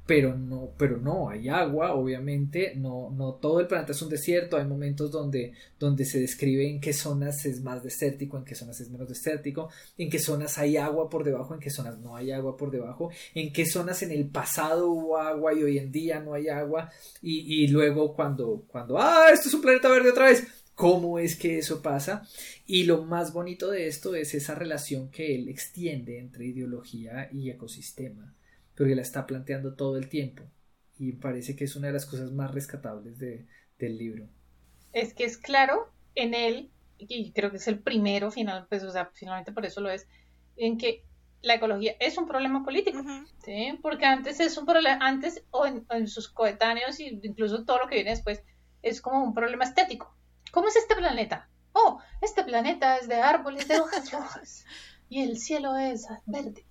pero 0.05 0.35
no, 0.35 0.71
pero 0.77 0.97
no, 0.97 1.29
hay 1.29 1.47
agua, 1.47 1.93
obviamente, 1.93 2.73
no, 2.75 3.09
no 3.11 3.35
todo 3.35 3.61
el 3.61 3.67
planeta 3.67 3.93
es 3.93 4.01
un 4.01 4.09
desierto, 4.09 4.57
hay 4.57 4.65
momentos 4.65 5.09
donde, 5.11 5.53
donde 5.79 6.03
se 6.03 6.19
describe 6.19 6.69
en 6.69 6.81
qué 6.81 6.91
zonas 6.91 7.45
es 7.45 7.61
más 7.61 7.83
desértico, 7.83 8.37
en 8.37 8.43
qué 8.43 8.53
zonas 8.53 8.81
es 8.81 8.89
menos 8.89 9.07
desértico, 9.07 9.69
en 9.97 10.09
qué 10.09 10.19
zonas 10.19 10.57
hay 10.57 10.75
agua 10.75 11.09
por 11.09 11.23
debajo, 11.23 11.53
en 11.53 11.61
qué 11.61 11.69
zonas 11.69 11.97
no 11.99 12.17
hay 12.17 12.31
agua 12.31 12.57
por 12.57 12.69
debajo, 12.69 13.11
en 13.33 13.53
qué 13.53 13.65
zonas 13.65 14.03
en 14.03 14.11
el 14.11 14.27
pasado 14.27 14.89
hubo 14.89 15.17
agua 15.17 15.53
y 15.53 15.63
hoy 15.63 15.77
en 15.77 15.91
día 15.91 16.19
no 16.19 16.33
hay 16.33 16.49
agua, 16.49 16.91
y, 17.21 17.63
y 17.63 17.67
luego 17.67 18.13
cuando, 18.13 18.65
cuando, 18.67 18.99
ah, 18.99 19.27
esto 19.31 19.47
es 19.47 19.53
un 19.53 19.61
planeta 19.61 19.87
verde 19.87 20.09
otra 20.09 20.25
vez, 20.25 20.45
cómo 20.75 21.17
es 21.17 21.37
que 21.37 21.59
eso 21.59 21.81
pasa. 21.81 22.27
Y 22.65 22.83
lo 22.83 23.03
más 23.03 23.31
bonito 23.31 23.69
de 23.69 23.87
esto 23.87 24.15
es 24.15 24.33
esa 24.33 24.55
relación 24.55 25.09
que 25.09 25.35
él 25.35 25.47
extiende 25.47 26.19
entre 26.19 26.47
ideología 26.47 27.29
y 27.31 27.49
ecosistema 27.49 28.33
pero 28.75 28.89
que 28.89 28.95
la 28.95 29.01
está 29.01 29.25
planteando 29.25 29.75
todo 29.75 29.97
el 29.97 30.09
tiempo 30.09 30.43
y 30.97 31.13
parece 31.13 31.55
que 31.55 31.65
es 31.65 31.75
una 31.75 31.87
de 31.87 31.93
las 31.93 32.05
cosas 32.05 32.31
más 32.31 32.51
rescatables 32.51 33.19
de, 33.19 33.45
del 33.77 33.97
libro. 33.97 34.27
Es 34.91 35.13
que 35.13 35.25
es 35.25 35.37
claro 35.37 35.91
en 36.15 36.33
él, 36.33 36.71
y 36.97 37.31
creo 37.31 37.51
que 37.51 37.57
es 37.57 37.67
el 37.67 37.79
primero 37.79 38.31
final, 38.31 38.67
pues, 38.69 38.83
o 38.83 38.91
sea, 38.91 39.09
finalmente 39.13 39.51
por 39.51 39.65
eso 39.65 39.81
lo 39.81 39.89
es, 39.89 40.07
en 40.55 40.77
que 40.77 41.03
la 41.41 41.55
ecología 41.55 41.95
es 41.99 42.17
un 42.17 42.27
problema 42.27 42.63
político, 42.63 42.99
¿sí? 43.43 43.77
Porque 43.81 44.05
antes 44.05 44.39
es 44.39 44.57
un 44.57 44.65
problema, 44.65 45.05
antes 45.05 45.43
o 45.51 45.65
en, 45.65 45.85
en, 45.89 46.07
sus 46.07 46.29
coetáneos 46.29 46.99
y 46.99 47.19
incluso 47.23 47.65
todo 47.65 47.79
lo 47.79 47.87
que 47.87 47.95
viene 47.95 48.11
después 48.11 48.43
es 48.81 49.01
como 49.01 49.23
un 49.23 49.33
problema 49.33 49.65
estético. 49.65 50.15
¿Cómo 50.51 50.67
es 50.67 50.75
este 50.75 50.95
planeta? 50.95 51.49
Oh, 51.73 51.99
este 52.21 52.43
planeta 52.43 52.97
es 52.97 53.07
de 53.07 53.15
árboles 53.15 53.67
de 53.67 53.79
hojas 53.81 54.11
rojas 54.11 54.65
y 55.09 55.21
el 55.21 55.37
cielo 55.37 55.75
es 55.75 56.07
verde. 56.25 56.65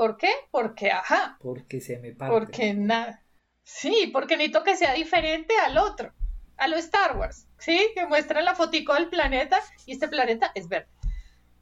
¿Por 0.00 0.16
qué? 0.16 0.32
Porque, 0.50 0.90
ajá. 0.90 1.36
Porque 1.42 1.78
se 1.82 1.98
me 1.98 2.14
parte. 2.14 2.32
Porque 2.32 2.72
nada. 2.72 3.22
Sí, 3.62 4.08
porque 4.10 4.38
necesito 4.38 4.64
que 4.64 4.74
sea 4.74 4.94
diferente 4.94 5.54
al 5.58 5.76
otro, 5.76 6.14
a 6.56 6.68
lo 6.68 6.76
Star 6.76 7.18
Wars, 7.18 7.46
¿sí? 7.58 7.78
Que 7.94 8.06
muestra 8.06 8.40
la 8.40 8.54
fotico 8.54 8.94
del 8.94 9.10
planeta 9.10 9.60
y 9.84 9.92
este 9.92 10.08
planeta 10.08 10.52
es 10.54 10.68
verde. 10.68 10.88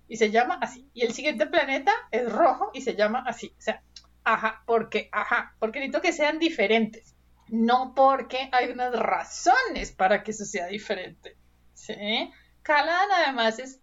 Y 0.07 0.18
se 0.18 0.30
llama 0.30 0.57
así. 0.62 0.89
Y 0.95 1.05
el 1.05 1.14
siguiente 1.14 1.47
planeta 1.47 1.91
es 2.12 2.30
rojo 2.30 2.70
y 2.72 2.82
se 2.82 2.95
llama 2.95 3.24
así. 3.26 3.53
O 3.59 3.61
sea, 3.61 3.82
ajá, 4.22 4.62
porque, 4.66 5.09
ajá, 5.11 5.57
porque 5.59 5.80
necesito 5.80 6.01
que 6.01 6.12
sean 6.12 6.39
diferentes. 6.39 7.16
No 7.49 7.93
porque 7.97 8.51
hay 8.53 8.70
unas 8.70 8.97
razones 8.97 9.91
para 9.91 10.22
que 10.22 10.30
eso 10.30 10.45
sea 10.45 10.68
diferente. 10.68 11.36
¿Sí? 11.74 12.30
Caladan 12.62 13.11
además 13.16 13.59
es 13.59 13.80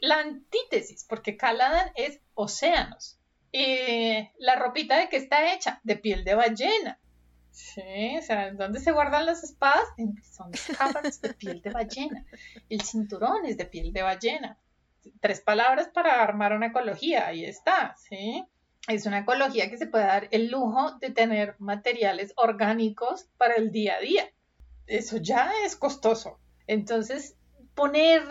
la 0.00 0.18
antítesis, 0.18 1.06
porque 1.08 1.36
Caladan 1.36 1.92
es 1.94 2.18
océanos. 2.34 3.21
Y 3.52 4.30
la 4.38 4.56
ropita 4.56 4.98
de 4.98 5.08
qué 5.10 5.18
está 5.18 5.54
hecha? 5.54 5.80
De 5.84 5.96
piel 5.96 6.24
de 6.24 6.34
ballena. 6.34 6.98
Sí, 7.50 8.16
o 8.18 8.22
sea, 8.22 8.50
¿dónde 8.52 8.80
se 8.80 8.92
guardan 8.92 9.26
las 9.26 9.44
espadas? 9.44 9.84
Son 10.34 10.50
cámaras 10.78 11.20
de 11.20 11.34
piel 11.34 11.60
de 11.60 11.70
ballena. 11.70 12.24
El 12.70 12.80
cinturón 12.80 13.44
es 13.44 13.58
de 13.58 13.66
piel 13.66 13.92
de 13.92 14.02
ballena. 14.02 14.58
Tres 15.20 15.42
palabras 15.42 15.88
para 15.88 16.22
armar 16.22 16.54
una 16.54 16.68
ecología, 16.68 17.26
ahí 17.26 17.44
está, 17.44 17.94
¿sí? 17.98 18.42
Es 18.88 19.04
una 19.04 19.18
ecología 19.18 19.68
que 19.68 19.76
se 19.76 19.86
puede 19.86 20.06
dar 20.06 20.28
el 20.30 20.50
lujo 20.50 20.92
de 20.98 21.10
tener 21.10 21.56
materiales 21.58 22.32
orgánicos 22.36 23.26
para 23.36 23.54
el 23.54 23.70
día 23.70 23.96
a 23.96 24.00
día. 24.00 24.30
Eso 24.86 25.18
ya 25.18 25.52
es 25.64 25.76
costoso. 25.76 26.38
Entonces, 26.66 27.36
poner 27.74 28.22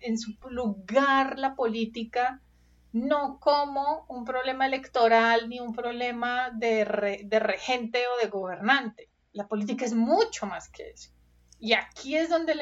en 0.00 0.18
su 0.18 0.36
lugar 0.50 1.38
la 1.38 1.54
política 1.54 2.42
no 2.94 3.40
como 3.40 4.06
un 4.08 4.24
problema 4.24 4.66
electoral 4.66 5.48
ni 5.48 5.58
un 5.58 5.74
problema 5.74 6.50
de, 6.54 6.84
regente 6.84 8.04
o 8.06 8.22
de 8.22 8.28
gobernante. 8.28 9.10
La 9.32 9.48
política 9.48 9.84
es 9.84 9.94
mucho 9.94 10.46
más 10.46 10.68
que 10.68 10.90
eso. 10.90 11.10
Y 11.58 11.72
aquí 11.72 12.16
es 12.16 12.28
donde, 12.28 12.54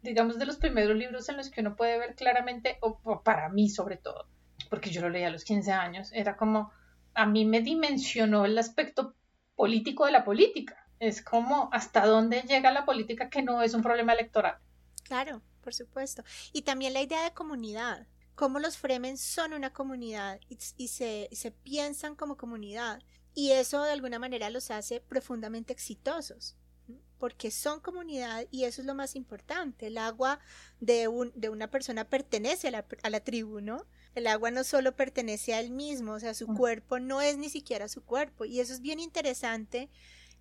digamos, 0.00 0.38
de 0.38 0.46
los 0.46 0.58
primeros 0.58 0.96
libros 0.96 1.28
en 1.28 1.36
los 1.36 1.50
que 1.50 1.60
uno 1.60 1.74
puede 1.74 1.98
ver 1.98 2.14
claramente, 2.14 2.78
o 2.80 3.20
para 3.24 3.48
mí 3.48 3.68
sobre 3.68 3.96
todo, 3.96 4.28
porque 4.70 4.90
yo 4.90 5.00
lo 5.00 5.10
leí 5.10 5.24
a 5.24 5.30
los 5.30 5.42
15 5.42 5.72
años, 5.72 6.10
era 6.12 6.36
como, 6.36 6.70
a 7.14 7.26
mí 7.26 7.44
me 7.44 7.60
dimensionó 7.60 8.44
el 8.44 8.56
aspecto 8.58 9.16
político 9.56 10.06
de 10.06 10.12
la 10.12 10.24
política. 10.24 10.86
Es 11.00 11.20
como 11.20 11.68
hasta 11.72 12.06
dónde 12.06 12.42
llega 12.42 12.70
la 12.70 12.84
política 12.84 13.28
que 13.28 13.42
no 13.42 13.60
es 13.62 13.74
un 13.74 13.82
problema 13.82 14.12
electoral. 14.12 14.58
Claro, 15.02 15.42
por 15.62 15.74
supuesto. 15.74 16.22
Y 16.52 16.62
también 16.62 16.92
la 16.92 17.02
idea 17.02 17.24
de 17.24 17.32
comunidad 17.32 18.06
cómo 18.38 18.60
los 18.60 18.76
Fremen 18.76 19.18
son 19.18 19.52
una 19.52 19.72
comunidad 19.72 20.38
y, 20.48 20.86
se, 20.86 21.54
piensan 21.64 22.14
como 22.14 22.36
comunidad. 22.36 23.02
Y 23.34 23.50
eso 23.50 23.82
de 23.82 23.90
alguna 23.90 24.20
manera 24.20 24.48
los 24.48 24.70
hace 24.70 25.00
profundamente 25.00 25.72
exitosos, 25.72 26.56
porque 27.18 27.50
son 27.50 27.80
comunidad 27.80 28.46
y 28.52 28.62
eso 28.62 28.80
es 28.80 28.86
lo 28.86 28.94
más 28.94 29.16
importante. 29.16 29.88
El 29.88 29.98
agua 29.98 30.38
de, 30.78 31.08
un, 31.08 31.32
de 31.34 31.48
una 31.48 31.68
persona 31.68 32.04
pertenece 32.04 32.68
a 32.68 32.70
la, 32.70 32.86
a 33.02 33.10
la, 33.10 33.18
tribu, 33.18 33.60
¿no? 33.60 33.84
El 34.14 34.28
agua 34.28 34.52
no 34.52 34.62
solo 34.62 34.94
pertenece 34.94 35.54
a 35.54 35.58
él 35.58 35.72
mismo, 35.72 36.12
o 36.12 36.20
sea, 36.20 36.32
su 36.32 36.46
cuerpo 36.46 37.00
no 37.00 37.20
es 37.20 37.36
ni 37.38 37.50
siquiera 37.50 37.88
su 37.88 38.04
cuerpo. 38.04 38.44
Y 38.44 38.60
eso 38.60 38.72
es 38.72 38.80
bien 38.80 39.00
interesante, 39.00 39.90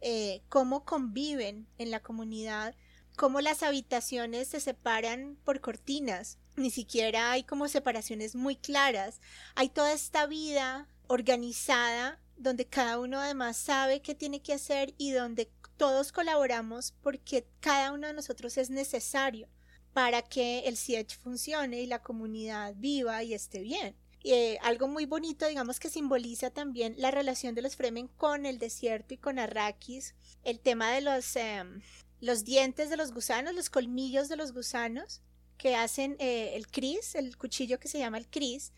eh, 0.02 0.44
cómo 0.50 0.86
conviven 0.86 1.66
en 1.80 1.90
la 1.90 2.04
comunidad, 2.04 2.76
cómo 3.18 3.42
las 3.42 3.64
habitaciones 3.64 4.48
se 4.48 4.60
separan 4.60 5.38
por 5.44 5.60
cortinas, 5.60 6.38
ni 6.56 6.70
siquiera 6.70 7.32
hay 7.32 7.44
como 7.44 7.68
separaciones 7.68 8.36
muy 8.36 8.56
claras. 8.56 9.20
Hay 9.56 9.70
toda 9.70 9.92
esta 9.92 10.28
vida 10.28 10.88
organizada 11.08 12.22
donde 12.38 12.68
cada 12.68 13.00
uno 13.00 13.20
además 13.20 13.58
sabe 13.58 14.02
qué 14.02 14.14
tiene 14.14 14.42
que 14.42 14.54
hacer 14.54 14.94
y 14.98 15.12
donde 15.12 15.50
todos 15.78 16.12
colaboramos 16.12 16.94
porque 17.02 17.48
cada 17.60 17.92
uno 17.92 18.08
de 18.08 18.14
nosotros 18.14 18.56
es 18.58 18.70
necesario 18.70 19.50
para 19.94 20.22
que 20.22 20.60
el 20.60 20.78
CIECH 20.78 21.18
funcione 21.18 21.82
y 21.82 21.88
la 21.88 22.04
comunidad 22.04 22.76
viva 22.78 23.24
y 23.24 23.34
esté 23.34 23.62
bien. 23.62 23.96
Eh, 24.24 24.60
algo 24.62 24.88
muy 24.88 25.06
bonito, 25.06 25.48
digamos, 25.48 25.80
que 25.80 25.90
simboliza 25.90 26.52
también 26.52 26.94
la 26.98 27.10
relación 27.10 27.56
de 27.56 27.64
los 27.64 27.76
Fremen 27.76 28.08
con 28.10 28.46
el 28.46 28.60
desierto 28.60 29.16
y 29.16 29.18
con 29.18 29.40
Arrakis, 29.40 30.14
el 30.44 30.60
tema 30.60 30.92
de 30.92 31.02
los, 31.02 31.36
em, 31.36 31.82
los 32.20 32.44
dientes 32.44 32.90
de 32.90 32.98
los 32.98 33.14
gusanos, 33.14 33.54
los 33.54 33.70
colmillos 33.70 34.30
de 34.30 34.36
los 34.36 34.54
gusanos 34.54 35.22
que 35.58 35.76
hacen 35.76 36.16
eh, 36.20 36.56
el 36.56 36.68
cris, 36.68 37.16
el 37.16 37.38
cuchillo 37.38 37.80
que 37.80 37.88
se 37.88 38.00
llama 38.00 38.18
el 38.18 38.28
cris, 38.28 38.74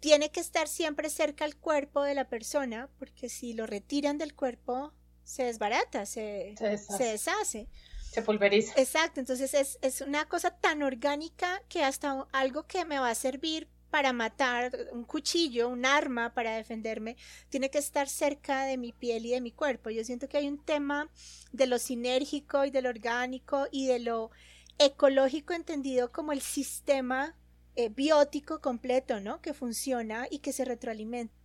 tiene 0.00 0.30
que 0.30 0.40
estar 0.40 0.68
siempre 0.68 1.08
cerca 1.10 1.44
al 1.44 1.56
cuerpo 1.56 2.02
de 2.02 2.14
la 2.14 2.28
persona, 2.28 2.90
porque 2.98 3.28
si 3.28 3.52
lo 3.52 3.66
retiran 3.66 4.18
del 4.18 4.34
cuerpo, 4.34 4.92
se 5.22 5.44
desbarata, 5.44 6.06
se, 6.06 6.54
se 6.58 7.04
deshace. 7.04 7.68
Se, 8.10 8.22
pulveriza. 8.22 8.74
Exacto, 8.76 9.20
entonces 9.20 9.54
es, 9.54 9.78
es, 9.80 10.00
una 10.02 10.28
cosa 10.28 10.50
tan 10.50 10.82
orgánica 10.82 11.62
que 11.68 11.82
hasta 11.82 12.26
algo 12.32 12.66
que 12.66 12.84
me 12.84 12.98
va 12.98 13.10
a 13.10 13.14
servir 13.14 13.68
para 13.92 14.14
matar, 14.14 14.88
un 14.92 15.04
cuchillo, 15.04 15.68
un 15.68 15.84
arma 15.84 16.32
para 16.32 16.56
defenderme, 16.56 17.18
tiene 17.50 17.68
que 17.68 17.76
estar 17.76 18.08
cerca 18.08 18.64
de 18.64 18.78
mi 18.78 18.92
piel 18.92 19.26
y 19.26 19.32
de 19.32 19.42
mi 19.42 19.52
cuerpo. 19.52 19.90
Yo 19.90 20.02
siento 20.02 20.30
que 20.30 20.38
hay 20.38 20.48
un 20.48 20.56
tema 20.56 21.10
de 21.52 21.66
lo 21.66 21.78
sinérgico 21.78 22.64
y 22.64 22.70
de 22.70 22.80
lo 22.80 22.88
orgánico 22.88 23.66
y 23.70 23.86
de 23.86 23.98
lo 23.98 24.30
ecológico 24.78 25.52
entendido 25.52 26.10
como 26.10 26.32
el 26.32 26.40
sistema 26.40 27.36
eh, 27.76 27.90
biótico 27.90 28.62
completo, 28.62 29.20
¿no? 29.20 29.42
Que 29.42 29.52
funciona 29.52 30.26
y 30.30 30.38
que 30.38 30.54
se 30.54 30.64
retroalimenta. 30.64 31.41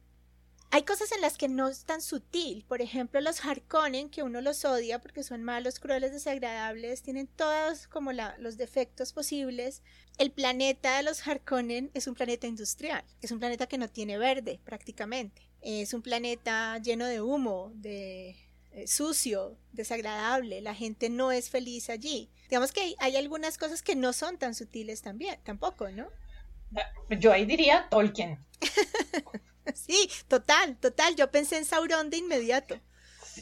Hay 0.70 0.84
cosas 0.84 1.14
en 1.14 1.22
las 1.22 1.38
que 1.38 1.48
no 1.48 1.70
es 1.70 1.86
tan 1.86 2.02
sutil, 2.02 2.66
por 2.68 2.82
ejemplo 2.82 3.22
los 3.22 3.44
Harkonnen, 3.44 4.10
que 4.10 4.24
uno 4.24 4.42
los 4.42 4.66
odia 4.66 5.00
porque 5.00 5.24
son 5.24 5.42
malos, 5.42 5.80
crueles, 5.80 6.12
desagradables, 6.12 7.04
tienen 7.04 7.28
todos 7.28 7.88
como 7.88 8.12
los 8.12 8.58
defectos 8.58 9.14
posibles. 9.14 9.82
El 10.18 10.32
planeta 10.32 10.98
de 10.98 11.04
los 11.04 11.26
Harkonnen 11.26 11.90
es 11.94 12.08
un 12.08 12.16
planeta 12.16 12.48
industrial, 12.48 13.04
es 13.22 13.32
un 13.32 13.40
planeta 13.40 13.68
que 13.68 13.78
no 13.78 13.88
tiene 13.88 14.18
verde 14.18 14.60
prácticamente, 14.66 15.42
es 15.62 15.94
un 15.94 16.02
planeta 16.02 16.78
lleno 16.80 17.06
de 17.06 17.22
humo, 17.22 17.72
de 17.76 18.36
eh, 18.74 18.88
sucio, 18.88 19.58
desagradable, 19.72 20.60
la 20.60 20.76
gente 20.76 21.10
no 21.10 21.32
es 21.32 21.50
feliz 21.50 21.90
allí. 21.90 22.30
Digamos 22.50 22.74
que 22.74 22.94
hay, 23.00 23.16
algunas 23.16 23.58
cosas 23.58 23.82
que 23.82 23.96
no 23.96 24.12
son 24.12 24.38
tan 24.38 24.54
sutiles 24.54 25.02
también, 25.02 25.40
tampoco, 25.44 25.90
¿no? 25.90 26.10
Yo 27.20 27.32
ahí 27.32 27.46
diría 27.46 27.88
Tolkien. 27.90 28.38
sí, 29.76 30.10
total, 30.28 30.78
total. 30.78 31.16
Yo 31.16 31.30
pensé 31.32 31.58
en 31.58 31.66
Sauron 31.66 32.10
de 32.10 32.18
inmediato. 32.18 32.80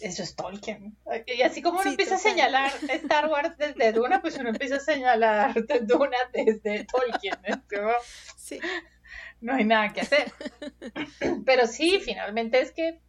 Eso 0.02 0.24
es 0.24 0.36
Tolkien. 0.36 0.98
Y 1.28 1.42
así 1.42 1.62
como 1.62 1.80
uno 1.80 1.90
empieza 1.90 2.16
a 2.16 2.20
señalar 2.20 2.72
Star 2.90 3.28
Wars 3.28 3.58
desde 3.58 3.94
Duna, 3.94 4.22
pues 4.22 4.38
uno 4.38 4.50
empieza 4.50 4.76
a 4.78 4.80
señalar 4.80 5.54
Duna 5.84 6.18
desde 6.34 6.86
Tolkien. 6.86 7.38
Sí. 8.38 8.60
No 9.42 9.54
hay 9.54 9.64
nada 9.64 9.94
que 9.94 10.02
hacer. 10.02 10.32
Pero 11.46 11.68
sí, 11.68 12.00
finalmente 12.04 12.60
es 12.60 12.72
que 12.72 13.00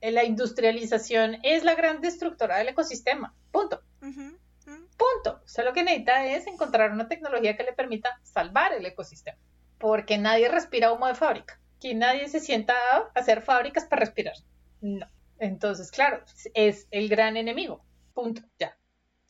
la 0.00 0.24
industrialización 0.24 1.38
es 1.42 1.64
la 1.64 1.74
gran 1.74 2.00
destructora 2.00 2.58
del 2.58 2.68
ecosistema. 2.68 3.34
Punto. 3.50 3.82
Punto. 4.00 5.40
O 5.44 5.48
sea, 5.48 5.64
lo 5.64 5.72
que 5.72 5.82
necesita 5.82 6.26
es 6.26 6.46
encontrar 6.46 6.92
una 6.92 7.08
tecnología 7.08 7.56
que 7.56 7.64
le 7.64 7.72
permita 7.72 8.20
salvar 8.22 8.72
el 8.72 8.86
ecosistema. 8.86 9.38
Porque 9.78 10.18
nadie 10.18 10.48
respira 10.48 10.92
humo 10.92 11.06
de 11.06 11.14
fábrica. 11.14 11.58
Que 11.80 11.94
nadie 11.94 12.28
se 12.28 12.40
sienta 12.40 12.74
a 12.74 13.10
hacer 13.14 13.42
fábricas 13.42 13.84
para 13.84 14.00
respirar. 14.00 14.34
No. 14.80 15.06
Entonces, 15.38 15.90
claro, 15.90 16.22
es 16.54 16.86
el 16.90 17.08
gran 17.08 17.36
enemigo. 17.36 17.84
Punto. 18.14 18.42
Ya. 18.58 18.76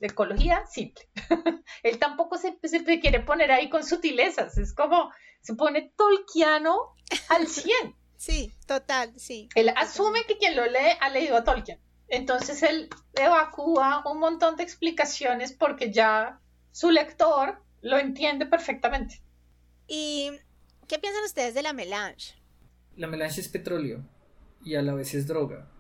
ecología, 0.01 0.66
simple. 0.66 1.09
Él 1.82 1.98
tampoco 1.98 2.36
se, 2.36 2.59
se, 2.62 2.84
quiere 3.01 3.20
poner 3.20 3.53
ahí 3.53 3.70
con 3.70 3.84
sutilezas. 3.84 4.59
Es 4.59 4.74
como, 4.74 5.11
se 5.40 5.55
pone 5.55 5.92
tolkiano 5.96 6.94
al 7.28 7.46
100. 7.48 7.96
Sí, 8.16 8.53
total, 8.66 9.18
sí. 9.18 9.48
Él 9.55 9.72
asume 9.76 10.24
que 10.26 10.36
quien 10.36 10.55
lo 10.55 10.66
lee 10.66 10.96
ha 11.01 11.09
leído 11.09 11.38
a 11.38 11.44
Tolkien. 11.44 11.80
Entonces 12.09 12.62
él 12.62 12.90
evacúa 13.14 14.03
un 14.05 14.18
montón 14.18 14.57
de 14.57 14.64
explicaciones 14.64 15.53
porque 15.53 15.90
ya 15.90 16.40
su 16.72 16.90
lector 16.90 17.62
lo 17.80 17.98
entiende 17.98 18.46
perfectamente. 18.46 19.22
¿Y 19.86 20.32
qué 20.86 20.98
piensan 20.98 21.24
ustedes 21.24 21.55
de 21.55 21.62
la 21.62 21.72
melange? 21.72 22.34
La 23.01 23.09
melange 23.09 23.40
es 23.40 23.48
petróleo 23.48 24.05
y 24.64 24.74
a 24.74 24.82
la 24.82 24.94
vez 24.94 25.14
es 25.14 25.26
droga. 25.26 25.70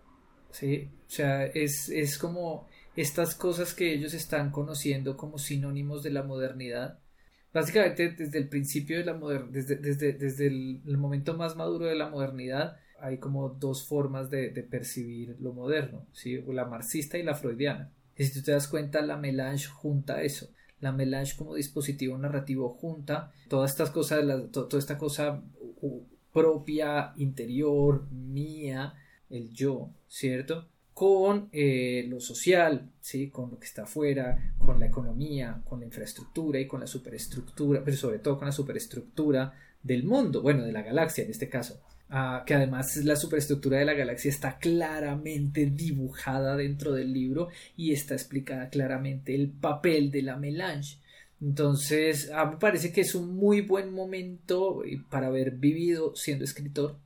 ¿sí? 0.50 0.90
O 1.06 1.10
sea, 1.10 1.44
es, 1.44 1.88
es 1.88 2.18
como 2.18 2.68
estas 2.96 3.34
cosas 3.34 3.74
que 3.74 3.92
ellos 3.92 4.14
están 4.14 4.50
conociendo 4.50 5.16
como 5.16 5.38
sinónimos 5.38 6.02
de 6.02 6.10
la 6.10 6.22
modernidad 6.22 6.98
Básicamente 7.52 8.10
desde 8.10 8.38
el 8.38 8.48
principio 8.48 8.98
de 8.98 9.04
la 9.04 9.14
modernidad, 9.14 9.52
desde, 9.52 9.76
desde, 9.76 10.12
desde 10.12 10.46
el, 10.46 10.98
momento 10.98 11.36
más 11.36 11.56
maduro 11.56 11.86
de 11.86 11.96
la 11.96 12.08
modernidad, 12.08 12.76
hay 13.00 13.18
como 13.18 13.48
dos 13.48 13.88
formas 13.88 14.30
de, 14.30 14.50
percibir 14.70 15.36
lo 15.40 15.52
moderno, 15.52 16.06
¿sí? 16.12 16.40
la 16.46 16.66
marxista 16.66 17.18
y 17.18 17.24
la 17.24 17.34
freudiana. 17.34 17.92
Y 18.16 18.24
si 18.24 18.34
tú 18.34 18.44
te 18.44 18.52
das 18.52 18.68
cuenta, 18.68 19.00
la 19.00 19.16
melange 19.16 19.66
junta 19.66 20.22
eso. 20.22 20.50
La 20.78 20.92
melange 20.92 21.36
como 21.36 21.56
dispositivo 21.56 22.16
narrativo 22.18 22.68
junta 22.68 23.32
todas 23.48 23.72
estas 23.72 23.90
cosas, 23.90 24.24
toda 24.52 24.78
esta 24.78 24.96
cosa 24.96 25.42
propia, 26.32 27.12
interior, 27.16 28.06
mía, 28.10 28.94
el 29.28 29.50
yo, 29.50 29.90
¿cierto? 30.08 30.68
con 31.00 31.48
eh, 31.52 32.04
lo 32.08 32.20
social, 32.20 32.90
¿sí? 33.00 33.30
con 33.30 33.50
lo 33.50 33.58
que 33.58 33.64
está 33.64 33.84
afuera, 33.84 34.52
con 34.58 34.78
la 34.78 34.84
economía, 34.84 35.62
con 35.64 35.80
la 35.80 35.86
infraestructura 35.86 36.60
y 36.60 36.66
con 36.66 36.80
la 36.80 36.86
superestructura, 36.86 37.82
pero 37.82 37.96
sobre 37.96 38.18
todo 38.18 38.36
con 38.36 38.44
la 38.44 38.52
superestructura 38.52 39.54
del 39.82 40.04
mundo, 40.04 40.42
bueno, 40.42 40.62
de 40.62 40.72
la 40.72 40.82
galaxia 40.82 41.24
en 41.24 41.30
este 41.30 41.48
caso. 41.48 41.80
Ah, 42.10 42.42
que 42.44 42.54
además 42.54 42.96
la 42.96 43.16
superestructura 43.16 43.78
de 43.78 43.84
la 43.86 43.94
galaxia 43.94 44.28
está 44.28 44.58
claramente 44.58 45.64
dibujada 45.66 46.54
dentro 46.56 46.92
del 46.92 47.14
libro 47.14 47.48
y 47.78 47.92
está 47.92 48.14
explicada 48.14 48.68
claramente 48.68 49.34
el 49.34 49.48
papel 49.48 50.10
de 50.10 50.22
la 50.22 50.36
melange. 50.36 50.98
Entonces, 51.40 52.30
a 52.30 52.44
mí 52.44 52.52
me 52.52 52.58
parece 52.58 52.92
que 52.92 53.00
es 53.00 53.14
un 53.14 53.34
muy 53.34 53.62
buen 53.62 53.92
momento 53.92 54.84
eh, 54.84 55.02
para 55.08 55.28
haber 55.28 55.52
vivido 55.52 56.14
siendo 56.14 56.44
escritor 56.44 56.98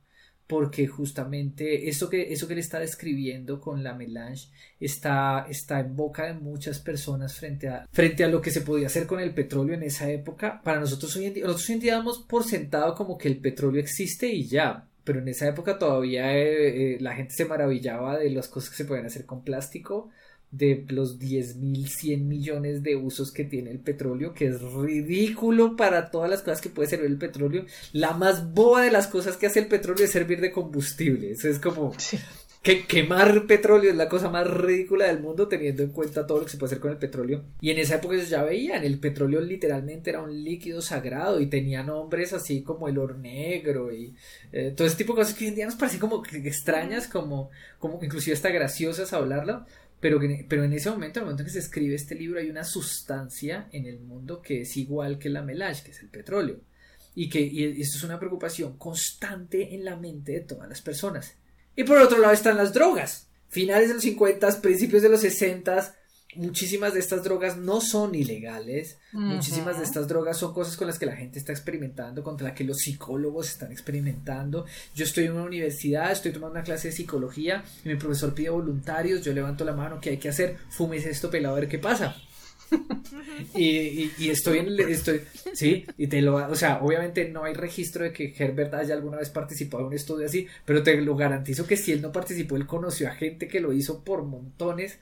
porque 0.47 0.85
justamente 0.87 1.89
eso 1.89 2.09
que, 2.09 2.31
eso 2.31 2.47
que 2.47 2.53
él 2.53 2.59
está 2.59 2.79
describiendo 2.79 3.59
con 3.59 3.83
la 3.83 3.95
melange 3.95 4.49
está, 4.79 5.47
está 5.49 5.79
en 5.79 5.95
boca 5.95 6.27
de 6.27 6.33
muchas 6.33 6.79
personas 6.79 7.35
frente 7.35 7.67
a, 7.67 7.87
frente 7.91 8.23
a 8.23 8.27
lo 8.27 8.41
que 8.41 8.51
se 8.51 8.61
podía 8.61 8.87
hacer 8.87 9.07
con 9.07 9.19
el 9.19 9.33
petróleo 9.33 9.75
en 9.75 9.83
esa 9.83 10.09
época. 10.09 10.61
Para 10.63 10.79
nosotros 10.79 11.15
hoy 11.15 11.25
en 11.25 11.33
día, 11.33 11.43
nosotros 11.43 11.69
hoy 11.69 11.75
en 11.75 11.81
día 11.81 11.95
damos 11.95 12.19
por 12.19 12.43
sentado 12.43 12.93
como 12.93 13.17
que 13.17 13.27
el 13.27 13.39
petróleo 13.39 13.81
existe 13.81 14.27
y 14.27 14.45
ya, 14.45 14.87
pero 15.03 15.19
en 15.19 15.27
esa 15.27 15.47
época 15.47 15.79
todavía 15.79 16.37
eh, 16.37 16.95
eh, 16.95 16.97
la 17.01 17.15
gente 17.15 17.33
se 17.33 17.45
maravillaba 17.45 18.19
de 18.19 18.29
las 18.29 18.47
cosas 18.47 18.69
que 18.69 18.77
se 18.77 18.85
podían 18.85 19.07
hacer 19.07 19.25
con 19.25 19.43
plástico 19.43 20.11
de 20.57 20.85
los 20.89 21.19
10.100 21.19 22.19
millones 22.19 22.83
de 22.83 22.95
usos 22.95 23.31
que 23.31 23.43
tiene 23.43 23.71
el 23.71 23.79
petróleo, 23.79 24.33
que 24.33 24.47
es 24.47 24.61
ridículo 24.61 25.75
para 25.75 26.11
todas 26.11 26.29
las 26.29 26.41
cosas 26.41 26.61
que 26.61 26.69
puede 26.69 26.89
servir 26.89 27.07
el 27.07 27.17
petróleo. 27.17 27.65
La 27.91 28.13
más 28.13 28.53
boba 28.53 28.83
de 28.83 28.91
las 28.91 29.07
cosas 29.07 29.37
que 29.37 29.47
hace 29.47 29.59
el 29.59 29.67
petróleo 29.67 30.05
es 30.05 30.11
servir 30.11 30.41
de 30.41 30.51
combustible. 30.51 31.31
Eso 31.31 31.49
es 31.49 31.59
como 31.59 31.93
que 32.65 32.87
quemar 32.87 33.45
petróleo 33.45 33.91
es 33.91 33.95
la 33.95 34.09
cosa 34.09 34.29
más 34.29 34.47
ridícula 34.47 35.05
del 35.05 35.19
mundo 35.19 35.47
teniendo 35.47 35.83
en 35.83 35.89
cuenta 35.89 36.25
todo 36.25 36.39
lo 36.39 36.45
que 36.45 36.51
se 36.51 36.57
puede 36.57 36.69
hacer 36.69 36.79
con 36.79 36.91
el 36.91 36.97
petróleo. 36.97 37.43
Y 37.61 37.69
en 37.69 37.77
esa 37.77 37.95
época 37.95 38.15
ellos 38.15 38.29
ya 38.29 38.43
veían, 38.43 38.83
el 38.83 38.97
petróleo 38.97 39.39
literalmente 39.41 40.09
era 40.09 40.21
un 40.21 40.43
líquido 40.43 40.81
sagrado 40.81 41.39
y 41.39 41.45
tenía 41.45 41.83
nombres 41.83 42.33
así 42.33 42.63
como 42.63 42.87
el 42.87 42.97
oro 42.97 43.17
negro 43.17 43.93
y 43.93 44.15
eh, 44.51 44.73
todo 44.75 44.87
ese 44.87 44.97
tipo 44.97 45.13
de 45.13 45.19
cosas 45.19 45.35
que 45.35 45.43
hoy 45.43 45.49
en 45.49 45.55
día 45.55 45.65
nos 45.65 45.75
parecen 45.75 45.99
como 45.99 46.23
extrañas, 46.25 47.07
como, 47.07 47.51
como 47.77 47.99
inclusive 48.01 48.35
hasta 48.35 48.49
graciosas 48.49 49.13
hablarlo 49.13 49.65
pero, 49.99 50.19
pero 50.47 50.63
en 50.63 50.73
ese 50.73 50.89
momento, 50.89 51.19
en 51.19 51.23
el 51.23 51.25
momento 51.25 51.43
en 51.43 51.47
que 51.47 51.53
se 51.53 51.59
escribe 51.59 51.95
este 51.95 52.15
libro, 52.15 52.39
hay 52.39 52.49
una 52.49 52.63
sustancia 52.63 53.69
en 53.71 53.85
el 53.85 53.99
mundo 53.99 54.41
que 54.41 54.61
es 54.61 54.77
igual 54.77 55.17
que 55.17 55.29
la 55.29 55.41
melange, 55.41 55.83
que 55.83 55.91
es 55.91 56.01
el 56.01 56.09
petróleo. 56.09 56.59
Y 57.15 57.29
que 57.29 57.41
y 57.41 57.81
esto 57.81 57.97
es 57.97 58.03
una 58.03 58.19
preocupación 58.19 58.77
constante 58.77 59.73
en 59.73 59.85
la 59.85 59.95
mente 59.95 60.33
de 60.33 60.41
todas 60.41 60.67
las 60.67 60.81
personas. 60.81 61.35
Y 61.75 61.83
por 61.83 61.97
otro 61.97 62.19
lado 62.19 62.33
están 62.33 62.57
las 62.57 62.73
drogas. 62.73 63.29
Finales 63.47 63.87
de 63.87 63.93
los 63.95 64.03
50, 64.03 64.61
principios 64.61 65.01
de 65.01 65.09
los 65.09 65.21
60, 65.21 65.95
muchísimas 66.35 66.93
de 66.93 66.99
estas 66.99 67.23
drogas 67.23 67.57
no 67.57 67.81
son 67.81 68.15
ilegales, 68.15 68.97
muchísimas 69.11 69.77
de 69.77 69.83
estas 69.83 70.07
drogas 70.07 70.37
son 70.37 70.53
cosas 70.53 70.77
con 70.77 70.87
las 70.87 70.99
que 70.99 71.05
la 71.05 71.15
gente 71.15 71.39
está 71.39 71.51
experimentando, 71.51 72.23
contra 72.23 72.47
las 72.47 72.57
que 72.57 72.63
los 72.63 72.77
psicólogos 72.77 73.49
están 73.49 73.71
experimentando. 73.71 74.65
Yo 74.93 75.05
estoy 75.05 75.25
en 75.25 75.33
una 75.33 75.43
universidad, 75.43 76.11
estoy 76.11 76.31
tomando 76.31 76.55
una 76.55 76.63
clase 76.63 76.89
de 76.89 76.93
psicología 76.93 77.63
y 77.83 77.89
mi 77.89 77.95
profesor 77.95 78.33
pide 78.33 78.49
voluntarios, 78.49 79.21
yo 79.21 79.33
levanto 79.33 79.65
la 79.65 79.73
mano, 79.73 79.99
¿qué 79.99 80.11
hay 80.11 80.17
que 80.17 80.29
hacer? 80.29 80.57
Fumes 80.69 81.05
esto 81.05 81.29
pelado 81.29 81.55
a 81.55 81.59
ver 81.59 81.69
qué 81.69 81.79
pasa. 81.79 82.15
y, 83.55 84.11
y, 84.17 84.29
estoy 84.29 84.59
en 84.59 84.79
estoy 84.89 85.21
sí 85.53 85.85
y 85.97 86.07
te 86.07 86.19
lo 86.21 86.35
o 86.35 86.55
sea 86.55 86.79
obviamente 86.81 87.29
no 87.29 87.43
hay 87.43 87.53
registro 87.53 88.03
de 88.03 88.11
que 88.11 88.33
Herbert 88.35 88.73
haya 88.73 88.95
alguna 88.95 89.17
vez 89.17 89.29
participado 89.29 89.81
en 89.81 89.87
un 89.87 89.93
estudio 89.93 90.25
así 90.25 90.47
pero 90.65 90.81
te 90.81 90.99
lo 90.99 91.15
garantizo 91.15 91.67
que 91.67 91.77
si 91.77 91.91
él 91.91 92.01
no 92.01 92.11
participó 92.11 92.55
él 92.55 92.65
conoció 92.65 93.07
a 93.07 93.11
gente 93.11 93.47
que 93.47 93.59
lo 93.59 93.71
hizo 93.71 94.03
por 94.03 94.23
montones 94.23 94.97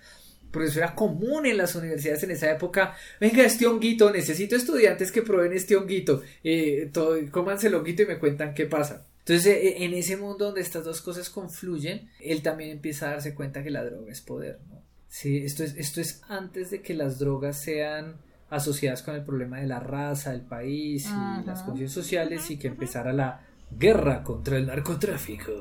Por 0.54 0.62
eso 0.62 0.78
era 0.78 0.94
común 0.94 1.48
en 1.48 1.58
las 1.58 1.74
universidades 1.74 2.22
en 2.22 2.30
esa 2.30 2.52
época. 2.52 2.96
Venga, 3.20 3.44
este 3.44 3.66
honguito, 3.66 4.12
necesito 4.12 4.56
estudiantes 4.56 5.12
que 5.12 5.24
prueben 5.24 5.52
este 5.52 5.76
honguito. 5.76 6.22
Eh, 6.44 6.92
todo, 6.94 7.18
cómanse 7.32 7.68
el 7.68 7.74
honguito 7.74 8.04
y 8.04 8.06
me 8.06 8.20
cuentan 8.20 8.54
qué 8.54 8.68
pasa. 8.68 9.04
Entonces, 9.26 9.48
eh, 9.48 9.84
en 9.84 9.96
ese 9.96 10.16
mundo 10.16 10.46
donde 10.46 10.62
estas 10.62 10.84
dos 10.84 11.02
cosas 11.02 11.32
confluyen, 11.32 12.08
él 12.20 12.44
también 12.44 12.70
empieza 12.70 13.08
a 13.08 13.14
darse 13.14 13.34
cuenta 13.34 13.64
que 13.64 13.72
la 13.72 13.84
droga 13.84 14.12
es 14.12 14.22
poder, 14.22 14.60
¿no? 14.70 14.84
Sí, 15.08 15.38
esto 15.38 15.64
es, 15.64 15.76
esto 15.76 16.02
es 16.02 16.22
antes 16.28 16.70
de 16.70 16.82
que 16.82 16.94
las 16.94 17.18
drogas 17.18 17.60
sean 17.60 18.18
asociadas 18.52 19.02
con 19.02 19.16
el 19.16 19.24
problema 19.24 19.60
de 19.60 19.66
la 19.66 19.80
raza, 19.80 20.36
el 20.36 20.42
país 20.42 21.08
y 21.08 21.48
las 21.48 21.64
condiciones 21.64 21.94
sociales 21.94 22.52
y 22.52 22.58
que 22.58 22.68
empezara 22.68 23.12
la 23.12 23.42
guerra 23.72 24.24
contra 24.24 24.58
el 24.58 24.68
narcotráfico. 24.68 25.52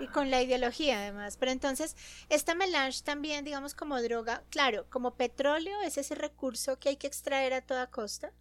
Y 0.00 0.06
con 0.08 0.30
la 0.30 0.42
ideología 0.42 1.00
además. 1.00 1.36
Pero 1.36 1.52
entonces, 1.52 1.96
esta 2.28 2.54
melange 2.54 3.02
también, 3.02 3.44
digamos, 3.44 3.74
como 3.74 4.00
droga, 4.00 4.42
claro, 4.50 4.86
como 4.90 5.14
petróleo 5.14 5.80
es 5.82 5.98
ese 5.98 6.14
recurso 6.14 6.78
que 6.78 6.90
hay 6.90 6.96
que 6.96 7.06
extraer 7.06 7.52
a 7.52 7.62
toda 7.62 7.90
costa. 7.90 8.32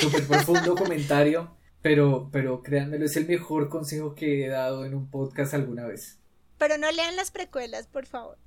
súper 0.00 0.26
profundo 0.26 0.74
comentario, 0.84 1.56
pero, 1.82 2.28
pero 2.32 2.62
créanmelo, 2.62 3.04
es 3.04 3.16
el 3.16 3.26
mejor 3.26 3.68
consejo 3.68 4.14
que 4.14 4.44
he 4.44 4.48
dado 4.48 4.84
en 4.84 4.94
un 4.94 5.10
podcast 5.10 5.54
alguna 5.54 5.86
vez. 5.86 6.18
Pero 6.58 6.78
no 6.78 6.90
lean 6.90 7.16
las 7.16 7.30
precuelas, 7.30 7.86
por 7.86 8.06
favor. 8.06 8.38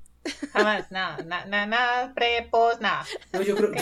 Jamás, 0.54 0.92
nada, 0.92 1.24
nada, 1.24 1.66
nada, 1.66 2.14
prepos, 2.14 2.80
nada. 2.82 3.06
yo, 3.46 3.56
creo, 3.56 3.74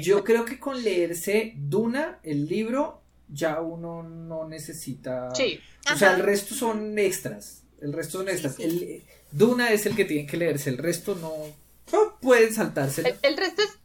yo 0.00 0.24
creo 0.24 0.44
que 0.44 0.58
con 0.58 0.82
leerse 0.82 1.54
Duna, 1.56 2.18
el 2.22 2.46
libro, 2.46 3.02
ya 3.28 3.60
uno 3.60 4.02
no 4.02 4.48
necesita. 4.48 5.34
Sí. 5.34 5.60
O 5.92 5.96
sea, 5.96 6.14
el 6.14 6.22
resto 6.22 6.54
son 6.54 6.98
extras. 6.98 7.62
El 7.80 7.92
resto 7.92 8.18
son 8.18 8.28
extras. 8.28 8.58
El, 8.58 9.02
Duna 9.30 9.72
es 9.72 9.86
el 9.86 9.96
que 9.96 10.04
tiene 10.04 10.26
que 10.26 10.36
leerse, 10.36 10.70
el 10.70 10.78
resto 10.78 11.14
no. 11.14 11.32
pueden 12.20 12.52
saltarse. 12.54 13.16
el, 13.22 13.36
resto 13.36 13.62
es 13.62 13.78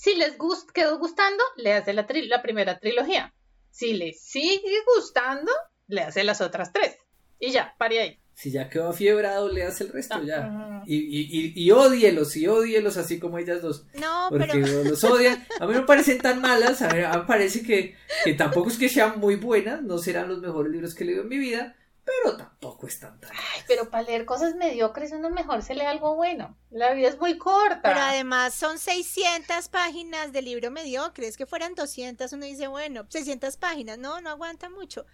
si 0.00 0.14
les 0.14 0.36
quedó 0.72 0.98
gustando, 0.98 1.44
le 1.56 1.74
hace 1.74 1.92
la, 1.92 2.06
la 2.08 2.42
primera 2.42 2.78
trilogía. 2.78 3.34
Si 3.70 3.92
les 3.92 4.22
sigue 4.22 4.78
gustando, 4.96 5.52
le 5.88 6.02
hace 6.02 6.24
las 6.24 6.40
otras 6.40 6.72
tres. 6.72 6.96
Y 7.38 7.50
ya, 7.50 7.74
pare 7.76 8.00
ahí. 8.00 8.19
Si 8.40 8.50
ya 8.50 8.70
quedó 8.70 8.88
afiebrado, 8.88 9.50
le 9.50 9.64
hace 9.64 9.84
el 9.84 9.92
resto 9.92 10.22
ya. 10.22 10.82
Y, 10.86 10.96
y, 10.96 11.52
y, 11.54 11.70
odielos, 11.72 12.34
y 12.36 12.46
odielos 12.46 12.96
así 12.96 13.18
como 13.18 13.36
ellas 13.36 13.60
dos. 13.60 13.84
No, 14.00 14.28
porque 14.30 14.56
los 14.56 15.04
odian. 15.04 15.44
A 15.60 15.66
mí 15.66 15.74
me 15.74 15.82
parecen 15.82 16.16
tan 16.22 16.40
malas, 16.40 16.80
a 16.80 16.88
mí, 16.88 17.00
me 17.02 17.26
parece 17.26 17.62
que, 17.62 17.96
que 18.24 18.32
tampoco 18.32 18.70
es 18.70 18.78
que 18.78 18.88
sean 18.88 19.20
muy 19.20 19.36
buenas, 19.36 19.82
no 19.82 19.98
serán 19.98 20.30
los 20.30 20.40
mejores 20.40 20.72
libros 20.72 20.94
que 20.94 21.04
he 21.04 21.08
leído 21.08 21.24
en 21.24 21.28
mi 21.28 21.36
vida, 21.36 21.76
pero 22.22 22.36
tampoco 22.36 22.86
es 22.86 22.98
tan 22.98 23.18
Ay, 23.22 23.62
pero 23.66 23.90
para 23.90 24.04
leer 24.04 24.24
cosas 24.24 24.54
mediocres 24.54 25.12
uno 25.12 25.30
mejor 25.30 25.62
se 25.62 25.74
lee 25.74 25.84
algo 25.84 26.16
bueno. 26.16 26.56
La 26.70 26.92
vida 26.92 27.08
es 27.08 27.18
muy 27.18 27.38
corta. 27.38 27.80
Pero 27.82 28.00
además 28.00 28.54
son 28.54 28.78
600 28.78 29.68
páginas 29.68 30.32
de 30.32 30.42
libro 30.42 30.70
mediocre. 30.70 31.26
Es 31.26 31.36
que 31.36 31.46
fueran 31.46 31.74
200, 31.74 32.32
uno 32.32 32.46
dice, 32.46 32.66
bueno, 32.66 33.06
600 33.08 33.56
páginas. 33.56 33.98
No, 33.98 34.20
no 34.20 34.30
aguanta 34.30 34.68
mucho. 34.68 35.06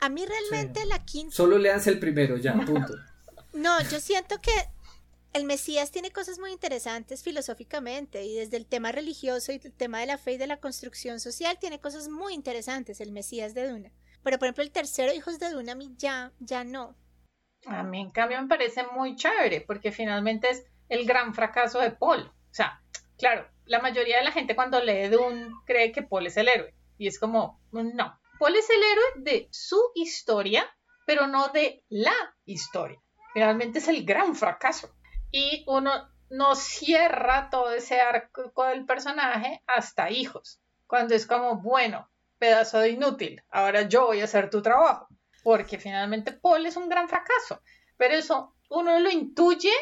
A 0.00 0.08
mí 0.08 0.24
realmente 0.26 0.84
la 0.86 1.04
quinta... 1.04 1.34
Solo 1.34 1.58
leanse 1.58 1.90
el 1.90 1.98
primero, 1.98 2.36
ya, 2.36 2.54
punto. 2.54 2.94
no, 3.52 3.80
yo 3.82 4.00
siento 4.00 4.40
que 4.40 4.52
el 5.32 5.44
Mesías 5.44 5.90
tiene 5.90 6.12
cosas 6.12 6.38
muy 6.38 6.52
interesantes 6.52 7.22
filosóficamente 7.22 8.24
y 8.24 8.34
desde 8.36 8.56
el 8.56 8.66
tema 8.66 8.92
religioso 8.92 9.52
y 9.52 9.60
el 9.62 9.72
tema 9.72 9.98
de 9.98 10.06
la 10.06 10.18
fe 10.18 10.32
y 10.32 10.36
de 10.36 10.46
la 10.46 10.60
construcción 10.60 11.18
social 11.18 11.58
tiene 11.58 11.80
cosas 11.80 12.08
muy 12.08 12.34
interesantes 12.34 13.00
el 13.00 13.10
Mesías 13.10 13.54
de 13.54 13.68
Duna. 13.68 13.92
Pero 14.24 14.38
por 14.38 14.46
ejemplo 14.46 14.64
el 14.64 14.72
tercero, 14.72 15.12
Hijos 15.12 15.38
de 15.38 15.50
Duna, 15.50 15.76
ya, 15.96 16.32
ya 16.40 16.64
no. 16.64 16.96
A 17.66 17.82
mí 17.82 18.00
en 18.00 18.10
cambio 18.10 18.40
me 18.40 18.48
parece 18.48 18.84
muy 18.84 19.16
chévere 19.16 19.60
porque 19.60 19.92
finalmente 19.92 20.50
es 20.50 20.66
el 20.88 21.06
gran 21.06 21.34
fracaso 21.34 21.78
de 21.78 21.90
Paul. 21.90 22.20
O 22.22 22.54
sea, 22.54 22.82
claro, 23.18 23.46
la 23.66 23.80
mayoría 23.80 24.18
de 24.18 24.24
la 24.24 24.32
gente 24.32 24.56
cuando 24.56 24.80
lee 24.80 25.08
Dune 25.08 25.50
cree 25.66 25.92
que 25.92 26.02
Paul 26.02 26.26
es 26.26 26.36
el 26.36 26.48
héroe. 26.48 26.74
Y 26.96 27.06
es 27.06 27.18
como, 27.18 27.60
no, 27.70 28.18
Paul 28.38 28.56
es 28.56 28.68
el 28.70 28.82
héroe 28.82 29.04
de 29.16 29.48
su 29.50 29.80
historia, 29.94 30.66
pero 31.06 31.26
no 31.26 31.48
de 31.48 31.84
la 31.88 32.14
historia. 32.44 33.00
Finalmente 33.32 33.78
es 33.78 33.88
el 33.88 34.04
gran 34.04 34.34
fracaso. 34.34 34.94
Y 35.30 35.64
uno 35.66 36.08
no 36.30 36.54
cierra 36.54 37.50
todo 37.50 37.72
ese 37.72 38.00
arco 38.00 38.64
del 38.64 38.86
personaje 38.86 39.62
hasta 39.66 40.10
hijos. 40.10 40.60
Cuando 40.86 41.14
es 41.14 41.26
como, 41.26 41.60
bueno, 41.60 42.08
pedazo 42.38 42.78
de 42.78 42.90
inútil, 42.90 43.42
ahora 43.50 43.82
yo 43.82 44.06
voy 44.06 44.20
a 44.20 44.24
hacer 44.24 44.50
tu 44.50 44.62
trabajo, 44.62 45.08
porque 45.42 45.78
finalmente 45.78 46.32
Paul 46.32 46.66
es 46.66 46.76
un 46.76 46.88
gran 46.88 47.08
fracaso, 47.08 47.60
pero 47.96 48.14
eso 48.14 48.54
uno 48.70 48.98
lo 48.98 49.10
intuye 49.10 49.72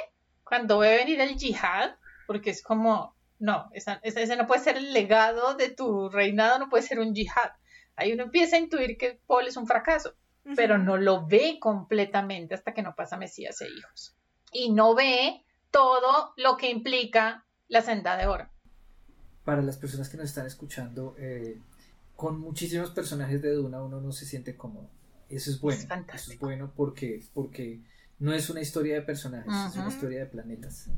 cuando 0.44 0.78
ve 0.78 0.96
venir 0.96 1.20
el 1.20 1.36
yihad, 1.36 1.96
porque 2.26 2.50
es 2.50 2.62
como, 2.62 3.16
no, 3.38 3.70
ese 3.72 4.36
no 4.36 4.46
puede 4.46 4.62
ser 4.62 4.76
el 4.76 4.92
legado 4.92 5.54
de 5.54 5.70
tu 5.70 6.08
reinado, 6.08 6.58
no 6.58 6.68
puede 6.68 6.82
ser 6.82 7.00
un 7.00 7.14
yihad. 7.14 7.52
Ahí 7.96 8.12
uno 8.12 8.24
empieza 8.24 8.56
a 8.56 8.60
intuir 8.60 8.96
que 8.96 9.20
Paul 9.26 9.46
es 9.46 9.56
un 9.56 9.66
fracaso, 9.66 10.14
pero 10.56 10.78
no 10.78 10.96
lo 10.96 11.26
ve 11.26 11.58
completamente 11.60 12.54
hasta 12.54 12.74
que 12.74 12.82
no 12.82 12.94
pasa 12.94 13.16
Mesías 13.16 13.60
e 13.60 13.68
hijos. 13.68 14.16
Y 14.52 14.72
no 14.72 14.94
ve 14.94 15.44
todo 15.70 16.34
lo 16.36 16.56
que 16.56 16.70
implica 16.70 17.46
la 17.68 17.82
senda 17.82 18.16
de 18.16 18.26
oro. 18.26 18.48
Para 19.44 19.62
las 19.62 19.76
personas 19.76 20.08
que 20.08 20.16
nos 20.16 20.26
están 20.26 20.46
escuchando, 20.46 21.14
eh, 21.18 21.58
con 22.22 22.38
muchísimos 22.38 22.90
personajes 22.90 23.42
de 23.42 23.50
Duna 23.50 23.82
uno 23.82 24.00
no 24.00 24.12
se 24.12 24.26
siente 24.26 24.56
cómodo. 24.56 24.88
Eso 25.28 25.50
es 25.50 25.60
bueno. 25.60 25.82
eso 26.14 26.30
es 26.30 26.38
bueno 26.38 26.72
porque, 26.76 27.20
porque 27.34 27.80
no 28.20 28.32
es 28.32 28.48
una 28.48 28.60
historia 28.60 28.94
de 28.94 29.02
personajes, 29.02 29.52
es 29.72 29.76
una 29.76 29.88
historia 29.88 30.20
de 30.20 30.26
planetas. 30.26 30.88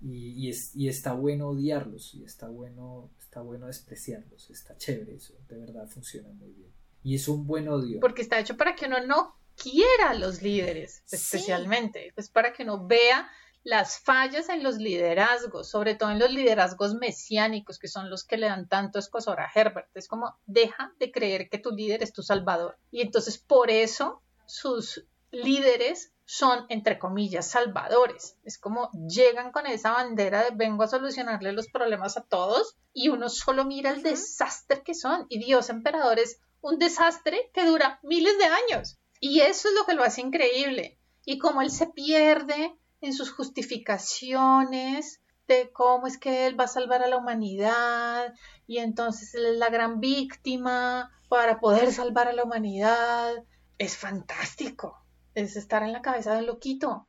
y, 0.00 0.50
es, 0.50 0.74
y 0.74 0.88
está 0.88 1.12
bueno 1.12 1.50
odiarlos, 1.50 2.16
y 2.16 2.24
está 2.24 2.48
bueno, 2.48 3.12
está 3.20 3.42
bueno 3.42 3.68
despreciarlos, 3.68 4.50
está 4.50 4.76
chévere 4.76 5.14
eso, 5.14 5.34
de 5.48 5.56
verdad 5.56 5.86
funciona 5.86 6.30
muy 6.30 6.50
bien. 6.50 6.72
Y 7.04 7.14
es 7.14 7.28
un 7.28 7.46
buen 7.46 7.68
odio. 7.68 8.00
Porque 8.00 8.22
está 8.22 8.40
hecho 8.40 8.56
para 8.56 8.74
que 8.74 8.86
uno 8.86 9.06
no 9.06 9.36
quiera 9.54 10.10
a 10.10 10.14
los 10.14 10.42
líderes, 10.42 11.04
especialmente, 11.12 12.10
pues 12.16 12.28
para 12.28 12.52
que 12.52 12.64
uno 12.64 12.88
vea 12.88 13.30
las 13.62 13.98
fallas 13.98 14.48
en 14.48 14.62
los 14.62 14.76
liderazgos, 14.76 15.70
sobre 15.70 15.94
todo 15.94 16.10
en 16.10 16.18
los 16.18 16.30
liderazgos 16.30 16.94
mesiánicos, 16.94 17.78
que 17.78 17.88
son 17.88 18.08
los 18.08 18.24
que 18.24 18.36
le 18.36 18.46
dan 18.46 18.68
tanto 18.68 18.98
escosor 18.98 19.40
a 19.40 19.50
Herbert. 19.54 19.88
Es 19.94 20.08
como, 20.08 20.36
deja 20.46 20.92
de 20.98 21.12
creer 21.12 21.48
que 21.48 21.58
tu 21.58 21.70
líder 21.70 22.02
es 22.02 22.12
tu 22.12 22.22
salvador. 22.22 22.78
Y 22.90 23.02
entonces 23.02 23.38
por 23.38 23.70
eso 23.70 24.22
sus 24.46 25.04
líderes 25.30 26.12
son, 26.24 26.64
entre 26.68 26.98
comillas, 26.98 27.48
salvadores. 27.48 28.36
Es 28.44 28.58
como 28.58 28.90
llegan 28.92 29.52
con 29.52 29.66
esa 29.66 29.92
bandera 29.92 30.44
de 30.44 30.50
vengo 30.54 30.84
a 30.84 30.88
solucionarle 30.88 31.52
los 31.52 31.68
problemas 31.68 32.16
a 32.16 32.22
todos 32.22 32.76
y 32.92 33.08
uno 33.08 33.28
solo 33.28 33.64
mira 33.64 33.90
el 33.90 34.02
desastre 34.02 34.82
que 34.82 34.94
son. 34.94 35.26
Y 35.28 35.38
Dios 35.44 35.70
emperador 35.70 36.18
es 36.18 36.40
un 36.60 36.78
desastre 36.78 37.50
que 37.52 37.66
dura 37.66 37.98
miles 38.02 38.38
de 38.38 38.44
años. 38.44 38.98
Y 39.20 39.40
eso 39.40 39.68
es 39.68 39.74
lo 39.74 39.84
que 39.84 39.94
lo 39.94 40.02
hace 40.02 40.20
increíble. 40.20 40.98
Y 41.24 41.38
como 41.38 41.62
él 41.62 41.70
se 41.70 41.88
pierde 41.88 42.78
en 43.00 43.12
sus 43.12 43.30
justificaciones 43.30 45.20
de 45.48 45.70
cómo 45.72 46.06
es 46.06 46.18
que 46.18 46.46
él 46.46 46.58
va 46.58 46.64
a 46.64 46.68
salvar 46.68 47.02
a 47.02 47.08
la 47.08 47.16
humanidad 47.16 48.34
y 48.66 48.78
entonces 48.78 49.34
él 49.34 49.46
es 49.46 49.58
la 49.58 49.68
gran 49.68 49.98
víctima 50.00 51.10
para 51.28 51.60
poder 51.60 51.92
salvar 51.92 52.28
a 52.28 52.32
la 52.32 52.44
humanidad. 52.44 53.44
Es 53.78 53.96
fantástico. 53.96 55.04
Es 55.34 55.56
estar 55.56 55.82
en 55.82 55.92
la 55.92 56.02
cabeza 56.02 56.34
del 56.34 56.46
loquito. 56.46 57.06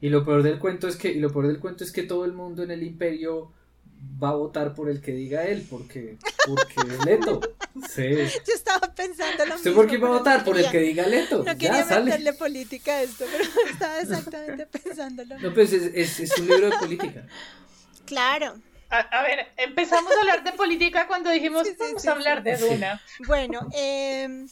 Y 0.00 0.08
lo 0.10 0.24
peor 0.24 0.42
del 0.42 0.58
cuento 0.58 0.88
es 0.88 0.96
que, 0.96 1.12
y 1.12 1.20
lo 1.20 1.32
peor 1.32 1.46
del 1.46 1.60
cuento 1.60 1.84
es 1.84 1.92
que 1.92 2.02
todo 2.02 2.24
el 2.24 2.32
mundo 2.32 2.62
en 2.62 2.70
el 2.70 2.82
imperio 2.82 3.52
va 4.22 4.30
a 4.30 4.34
votar 4.34 4.74
por 4.74 4.90
el 4.90 5.00
que 5.00 5.12
diga 5.12 5.44
él, 5.46 5.66
porque, 5.70 6.18
porque 6.46 7.04
Leto. 7.06 7.40
Sí. 7.88 8.02
Yo 8.46 8.54
estaba 8.54 8.94
pensando 8.94 9.44
lo 9.46 9.54
¿Usted 9.56 9.70
mismo. 9.70 9.82
por 9.82 9.90
qué 9.90 9.98
va 9.98 10.08
a 10.08 10.10
votar? 10.12 10.38
no 10.40 10.44
por 10.44 10.58
el 10.58 10.70
que 10.70 10.78
diga 10.78 11.06
Leto. 11.06 11.38
No 11.38 11.44
ya, 11.44 11.54
quería 11.56 11.84
sale. 11.84 12.04
meterle 12.04 12.32
política 12.34 12.92
a 12.92 13.02
esto, 13.02 13.24
pero 13.30 13.44
estaba 13.70 13.98
exactamente 14.00 14.66
pensando 14.84 15.24
lo 15.24 15.34
mismo. 15.34 15.48
No, 15.48 15.54
pues 15.54 15.72
es, 15.72 15.90
es, 15.94 16.20
es 16.20 16.38
un 16.38 16.46
libro 16.48 16.70
de 16.70 16.76
política. 16.78 17.26
Claro. 18.06 18.54
A, 18.90 18.98
a 19.00 19.22
ver, 19.22 19.48
empezamos 19.56 20.12
a 20.14 20.20
hablar 20.20 20.44
de 20.44 20.52
política 20.52 21.06
cuando 21.08 21.30
dijimos 21.30 21.66
Sí, 21.66 21.72
sí, 21.72 21.76
vamos 21.80 22.02
sí, 22.02 22.08
a 22.08 22.12
hablar 22.12 22.38
sí. 22.38 22.50
de. 22.50 22.56
Duna. 22.58 23.02
Bueno, 23.26 23.60
em, 23.72 24.48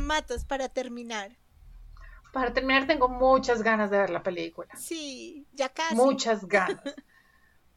Matos, 0.00 0.44
para 0.44 0.68
terminar. 0.68 1.36
Para 2.32 2.52
terminar, 2.52 2.86
tengo 2.86 3.08
muchas 3.08 3.62
ganas 3.62 3.90
de 3.90 3.98
ver 3.98 4.10
la 4.10 4.22
película. 4.22 4.68
Sí, 4.76 5.46
ya 5.52 5.68
casi. 5.68 5.94
Muchas 5.94 6.46
ganas. 6.46 6.80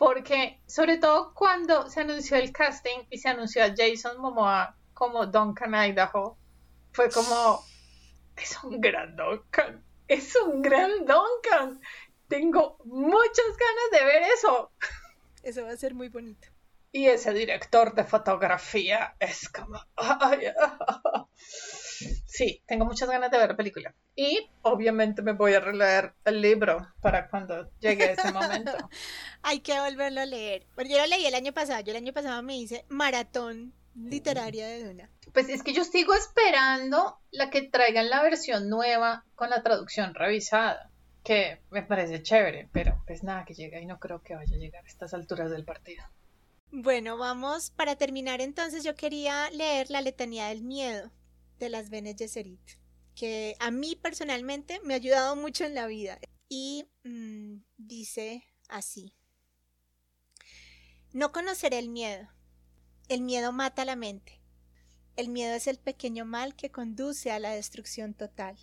Porque, 0.03 0.59
sobre 0.67 0.97
todo 0.97 1.33
cuando 1.33 1.89
se 1.89 2.01
anunció 2.01 2.35
el 2.35 2.51
casting 2.51 3.07
y 3.09 3.19
se 3.19 3.29
anunció 3.29 3.63
a 3.63 3.73
Jason 3.73 4.19
Momoa 4.19 4.75
como 4.93 5.27
Duncan 5.27 5.73
Idaho, 5.73 6.37
fue 6.91 7.09
como, 7.09 7.63
es 8.35 8.61
un 8.65 8.81
gran 8.81 9.15
Duncan, 9.15 9.81
es 10.09 10.35
un 10.35 10.61
gran 10.61 10.91
Duncan. 11.05 11.79
Tengo 12.27 12.79
muchas 12.83 13.45
ganas 13.47 13.91
de 13.93 14.03
ver 14.03 14.23
eso. 14.23 14.73
Eso 15.41 15.63
va 15.63 15.71
a 15.71 15.77
ser 15.77 15.93
muy 15.93 16.09
bonito. 16.09 16.49
Y 16.91 17.07
ese 17.07 17.31
director 17.31 17.95
de 17.95 18.03
fotografía 18.03 19.15
es 19.21 19.47
como... 19.47 19.79
ay, 19.95 20.47
Sí, 22.25 22.61
tengo 22.65 22.85
muchas 22.85 23.09
ganas 23.09 23.31
de 23.31 23.37
ver 23.37 23.49
la 23.49 23.55
película. 23.55 23.95
Y 24.15 24.49
obviamente 24.61 25.21
me 25.21 25.33
voy 25.33 25.53
a 25.53 25.59
releer 25.59 26.13
el 26.25 26.41
libro 26.41 26.87
para 27.01 27.27
cuando 27.29 27.69
llegue 27.79 28.11
ese 28.11 28.31
momento. 28.31 28.71
Hay 29.43 29.59
que 29.59 29.79
volverlo 29.79 30.21
a 30.21 30.25
leer. 30.25 30.65
Bueno, 30.75 30.91
yo 30.91 30.97
lo 30.97 31.07
leí 31.07 31.25
el 31.25 31.35
año 31.35 31.53
pasado. 31.53 31.81
Yo 31.81 31.91
el 31.91 31.97
año 31.97 32.13
pasado 32.13 32.41
me 32.43 32.57
hice 32.57 32.85
maratón 32.89 33.73
literaria 33.95 34.67
de 34.67 34.83
Duna. 34.83 35.09
Pues 35.33 35.49
es 35.49 35.63
que 35.63 35.73
yo 35.73 35.83
sigo 35.83 36.13
esperando 36.13 37.19
la 37.31 37.49
que 37.49 37.63
traigan 37.63 38.09
la 38.09 38.23
versión 38.23 38.69
nueva 38.69 39.25
con 39.35 39.49
la 39.49 39.63
traducción 39.63 40.13
revisada, 40.15 40.89
que 41.23 41.61
me 41.69 41.83
parece 41.83 42.21
chévere, 42.21 42.69
pero 42.71 43.03
pues 43.05 43.23
nada 43.23 43.45
que 43.45 43.53
llega 43.53 43.79
y 43.79 43.85
no 43.85 43.99
creo 43.99 44.21
que 44.21 44.35
vaya 44.35 44.55
a 44.55 44.59
llegar 44.59 44.83
a 44.83 44.87
estas 44.87 45.13
alturas 45.13 45.51
del 45.51 45.65
partido. 45.65 46.03
Bueno, 46.71 47.17
vamos, 47.17 47.69
para 47.71 47.95
terminar 47.95 48.41
entonces 48.41 48.83
yo 48.83 48.95
quería 48.95 49.51
leer 49.51 49.91
La 49.91 50.01
letanía 50.01 50.47
del 50.47 50.63
miedo 50.63 51.11
de 51.59 51.69
las 51.69 51.89
Bene 51.89 52.15
que 53.15 53.55
a 53.59 53.71
mí 53.71 53.95
personalmente 53.95 54.79
me 54.83 54.93
ha 54.93 54.97
ayudado 54.97 55.35
mucho 55.35 55.65
en 55.65 55.75
la 55.75 55.87
vida. 55.87 56.19
Y 56.49 56.85
mm, 57.03 57.63
dice 57.77 58.43
así, 58.69 59.15
no 61.11 61.31
conoceré 61.31 61.79
el 61.79 61.89
miedo. 61.89 62.27
El 63.07 63.21
miedo 63.21 63.51
mata 63.51 63.85
la 63.85 63.95
mente. 63.95 64.41
El 65.15 65.29
miedo 65.29 65.53
es 65.53 65.67
el 65.67 65.77
pequeño 65.77 66.25
mal 66.25 66.55
que 66.55 66.71
conduce 66.71 67.31
a 67.31 67.39
la 67.39 67.51
destrucción 67.51 68.13
total. 68.13 68.57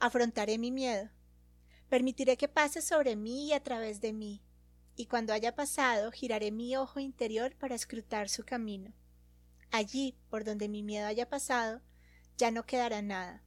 Afrontaré 0.00 0.58
mi 0.58 0.70
miedo. 0.70 1.10
Permitiré 1.88 2.36
que 2.36 2.48
pase 2.48 2.82
sobre 2.82 3.16
mí 3.16 3.46
y 3.48 3.52
a 3.54 3.62
través 3.62 4.00
de 4.00 4.12
mí 4.12 4.42
y 4.98 5.06
cuando 5.06 5.32
haya 5.32 5.54
pasado 5.54 6.10
giraré 6.10 6.50
mi 6.50 6.76
ojo 6.76 6.98
interior 6.98 7.54
para 7.54 7.76
escrutar 7.76 8.28
su 8.28 8.44
camino. 8.44 8.92
Allí, 9.70 10.18
por 10.28 10.42
donde 10.42 10.68
mi 10.68 10.82
miedo 10.82 11.06
haya 11.06 11.28
pasado, 11.28 11.80
ya 12.38 12.50
no 12.50 12.64
quedará 12.64 13.02
nada, 13.02 13.42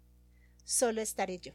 solo 0.64 1.02
estaré 1.02 1.40
yo. 1.40 1.54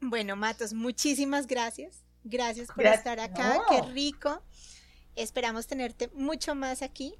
Bueno, 0.00 0.36
Matos, 0.36 0.72
muchísimas 0.72 1.46
gracias. 1.46 2.02
Gracias 2.24 2.68
por 2.68 2.78
Gracias. 2.78 2.98
estar 3.00 3.20
acá, 3.20 3.54
No. 3.58 3.64
qué 3.68 3.82
rico. 3.92 4.42
Esperamos 5.14 5.66
tenerte 5.66 6.08
mucho 6.08 6.54
más 6.54 6.82
aquí. 6.82 7.14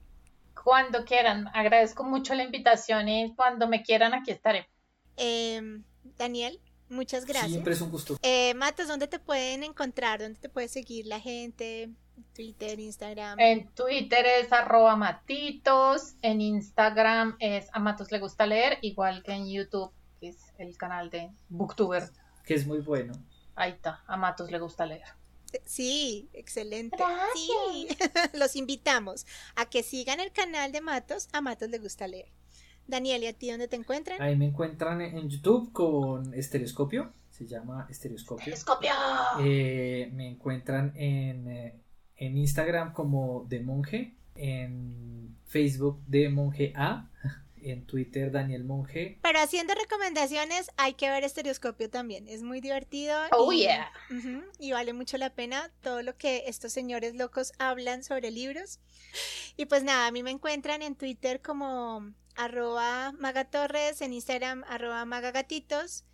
Cuando 0.64 1.04
quieran, 1.04 1.48
agradezco 1.54 2.02
mucho 2.02 2.34
la 2.34 2.42
invitación 2.42 3.08
y 3.08 3.34
cuando 3.36 3.68
me 3.68 3.82
quieran 3.82 4.14
aquí 4.14 4.32
estaré. 4.32 4.68
Em, 5.16 5.84
Daniel, 6.18 6.60
muchas 6.88 7.24
gracias. 7.24 7.52
Siempre 7.52 7.72
es 7.74 7.80
un 7.80 7.90
gusto. 7.90 8.16
Eh, 8.22 8.54
Matos, 8.54 8.88
¿dónde 8.88 9.06
te 9.06 9.18
pueden 9.18 9.64
encontrar? 9.64 10.20
¿Dónde 10.20 10.38
te 10.38 10.48
puede 10.48 10.68
seguir 10.68 11.06
la 11.06 11.20
gente? 11.20 11.90
Twitter, 12.34 12.78
Instagram. 12.80 13.38
En 13.38 13.68
Twitter 13.74 14.24
es 14.24 14.52
arroba 14.52 14.96
matitos, 14.96 16.14
en 16.22 16.40
Instagram 16.40 17.36
es 17.40 17.68
a 17.72 17.78
Matos 17.78 18.10
le 18.10 18.18
gusta 18.18 18.46
leer, 18.46 18.78
igual 18.82 19.22
que 19.22 19.32
en 19.32 19.50
YouTube, 19.50 19.92
que 20.20 20.28
es 20.28 20.38
el 20.58 20.76
canal 20.76 21.10
de 21.10 21.30
Booktuber. 21.48 22.10
Que 22.44 22.54
es 22.54 22.66
muy 22.66 22.78
bueno. 22.78 23.12
Ahí 23.54 23.72
está, 23.72 24.02
a 24.06 24.16
Matos 24.16 24.50
le 24.50 24.58
gusta 24.58 24.86
leer. 24.86 25.06
Sí, 25.64 26.28
excelente. 26.32 26.96
Gracias. 26.96 27.30
Sí, 27.34 27.88
los 28.38 28.56
invitamos 28.56 29.26
a 29.54 29.66
que 29.66 29.82
sigan 29.82 30.20
el 30.20 30.32
canal 30.32 30.72
de 30.72 30.80
Matos. 30.80 31.28
A 31.32 31.40
Matos 31.40 31.70
le 31.70 31.78
gusta 31.78 32.06
leer. 32.06 32.35
Daniel, 32.86 33.22
¿y 33.22 33.26
a 33.26 33.32
ti 33.32 33.50
dónde 33.50 33.68
te 33.68 33.76
encuentran? 33.76 34.20
Ahí 34.22 34.36
me 34.36 34.46
encuentran 34.46 35.00
en 35.00 35.28
YouTube 35.28 35.72
con 35.72 36.32
Estereoscopio. 36.34 37.12
Se 37.30 37.46
llama 37.46 37.86
Estereoscopio. 37.90 38.44
¡Telescopio! 38.44 38.92
Eh, 39.40 40.10
me 40.14 40.28
encuentran 40.28 40.92
en, 40.96 41.48
eh, 41.48 41.74
en 42.16 42.38
Instagram 42.38 42.92
como 42.92 43.44
de 43.48 43.60
monje, 43.60 44.14
en 44.36 45.36
Facebook 45.46 46.00
de 46.06 46.28
monje 46.28 46.72
A, 46.76 47.10
en 47.66 47.84
Twitter 47.84 48.30
Daniel 48.30 48.64
Monje. 48.64 49.18
Pero 49.22 49.40
haciendo 49.40 49.74
recomendaciones, 49.74 50.70
hay 50.76 50.94
que 50.94 51.10
ver 51.10 51.24
Estereoscopio 51.24 51.90
también. 51.90 52.28
Es 52.28 52.42
muy 52.42 52.60
divertido. 52.60 53.16
Oh, 53.32 53.52
y, 53.52 53.62
yeah. 53.62 53.90
Y 54.58 54.72
vale 54.72 54.92
mucho 54.92 55.18
la 55.18 55.30
pena 55.30 55.70
todo 55.82 56.02
lo 56.02 56.16
que 56.16 56.44
estos 56.46 56.72
señores 56.72 57.16
locos 57.16 57.52
hablan 57.58 58.04
sobre 58.04 58.30
libros. 58.30 58.78
Y 59.56 59.66
pues 59.66 59.82
nada, 59.82 60.06
a 60.06 60.10
mí 60.12 60.22
me 60.22 60.30
encuentran 60.30 60.82
en 60.82 60.94
Twitter 60.94 61.42
como 61.42 62.12
arroba 62.36 63.12
magatorres, 63.12 64.00
en 64.00 64.12
Instagram 64.12 64.64
arroba 64.68 65.04
magagatitos. 65.04 66.04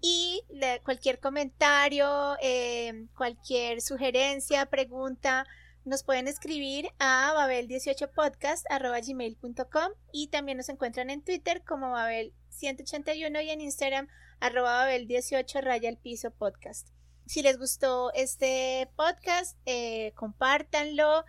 Y 0.00 0.42
cualquier 0.84 1.20
comentario, 1.20 2.36
eh, 2.42 3.06
cualquier 3.16 3.80
sugerencia, 3.80 4.66
pregunta, 4.66 5.46
nos 5.84 6.02
pueden 6.02 6.28
escribir 6.28 6.90
a 6.98 7.32
babel18podcast.gmail.com 7.36 9.92
y 10.12 10.28
también 10.28 10.58
nos 10.58 10.68
encuentran 10.68 11.08
en 11.10 11.22
Twitter 11.22 11.62
como 11.64 11.94
babel181 11.94 13.44
y 13.44 13.50
en 13.50 13.60
Instagram 13.60 14.08
arroba 14.40 14.86
babel18 14.86 15.62
raya 15.62 15.88
al 15.88 15.98
piso 15.98 16.32
podcast. 16.32 16.88
Si 17.26 17.42
les 17.42 17.58
gustó 17.58 18.12
este 18.14 18.88
podcast, 18.96 19.56
eh, 19.66 20.12
compártanlo, 20.14 21.24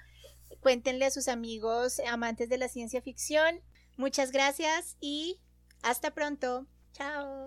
cuéntenle 0.60 1.06
a 1.06 1.12
sus 1.12 1.28
amigos 1.28 2.00
amantes 2.08 2.50
de 2.50 2.58
la 2.58 2.68
ciencia 2.68 3.02
ficción. 3.02 3.62
Muchas 3.98 4.32
gracias 4.32 4.96
y 5.02 5.40
hasta 5.82 6.12
pronto. 6.12 6.68
Chao. 6.94 7.46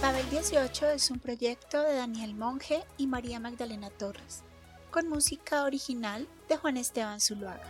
Babel 0.00 0.30
18 0.30 0.86
es 0.90 1.10
un 1.10 1.18
proyecto 1.18 1.82
de 1.82 1.96
Daniel 1.96 2.34
Monge 2.34 2.82
y 2.96 3.06
María 3.06 3.40
Magdalena 3.40 3.90
Torres, 3.90 4.42
con 4.90 5.08
música 5.08 5.64
original 5.64 6.26
de 6.48 6.56
Juan 6.56 6.78
Esteban 6.78 7.20
Zuluaga. 7.20 7.60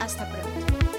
Hasta 0.00 0.28
pronto. 0.28 0.89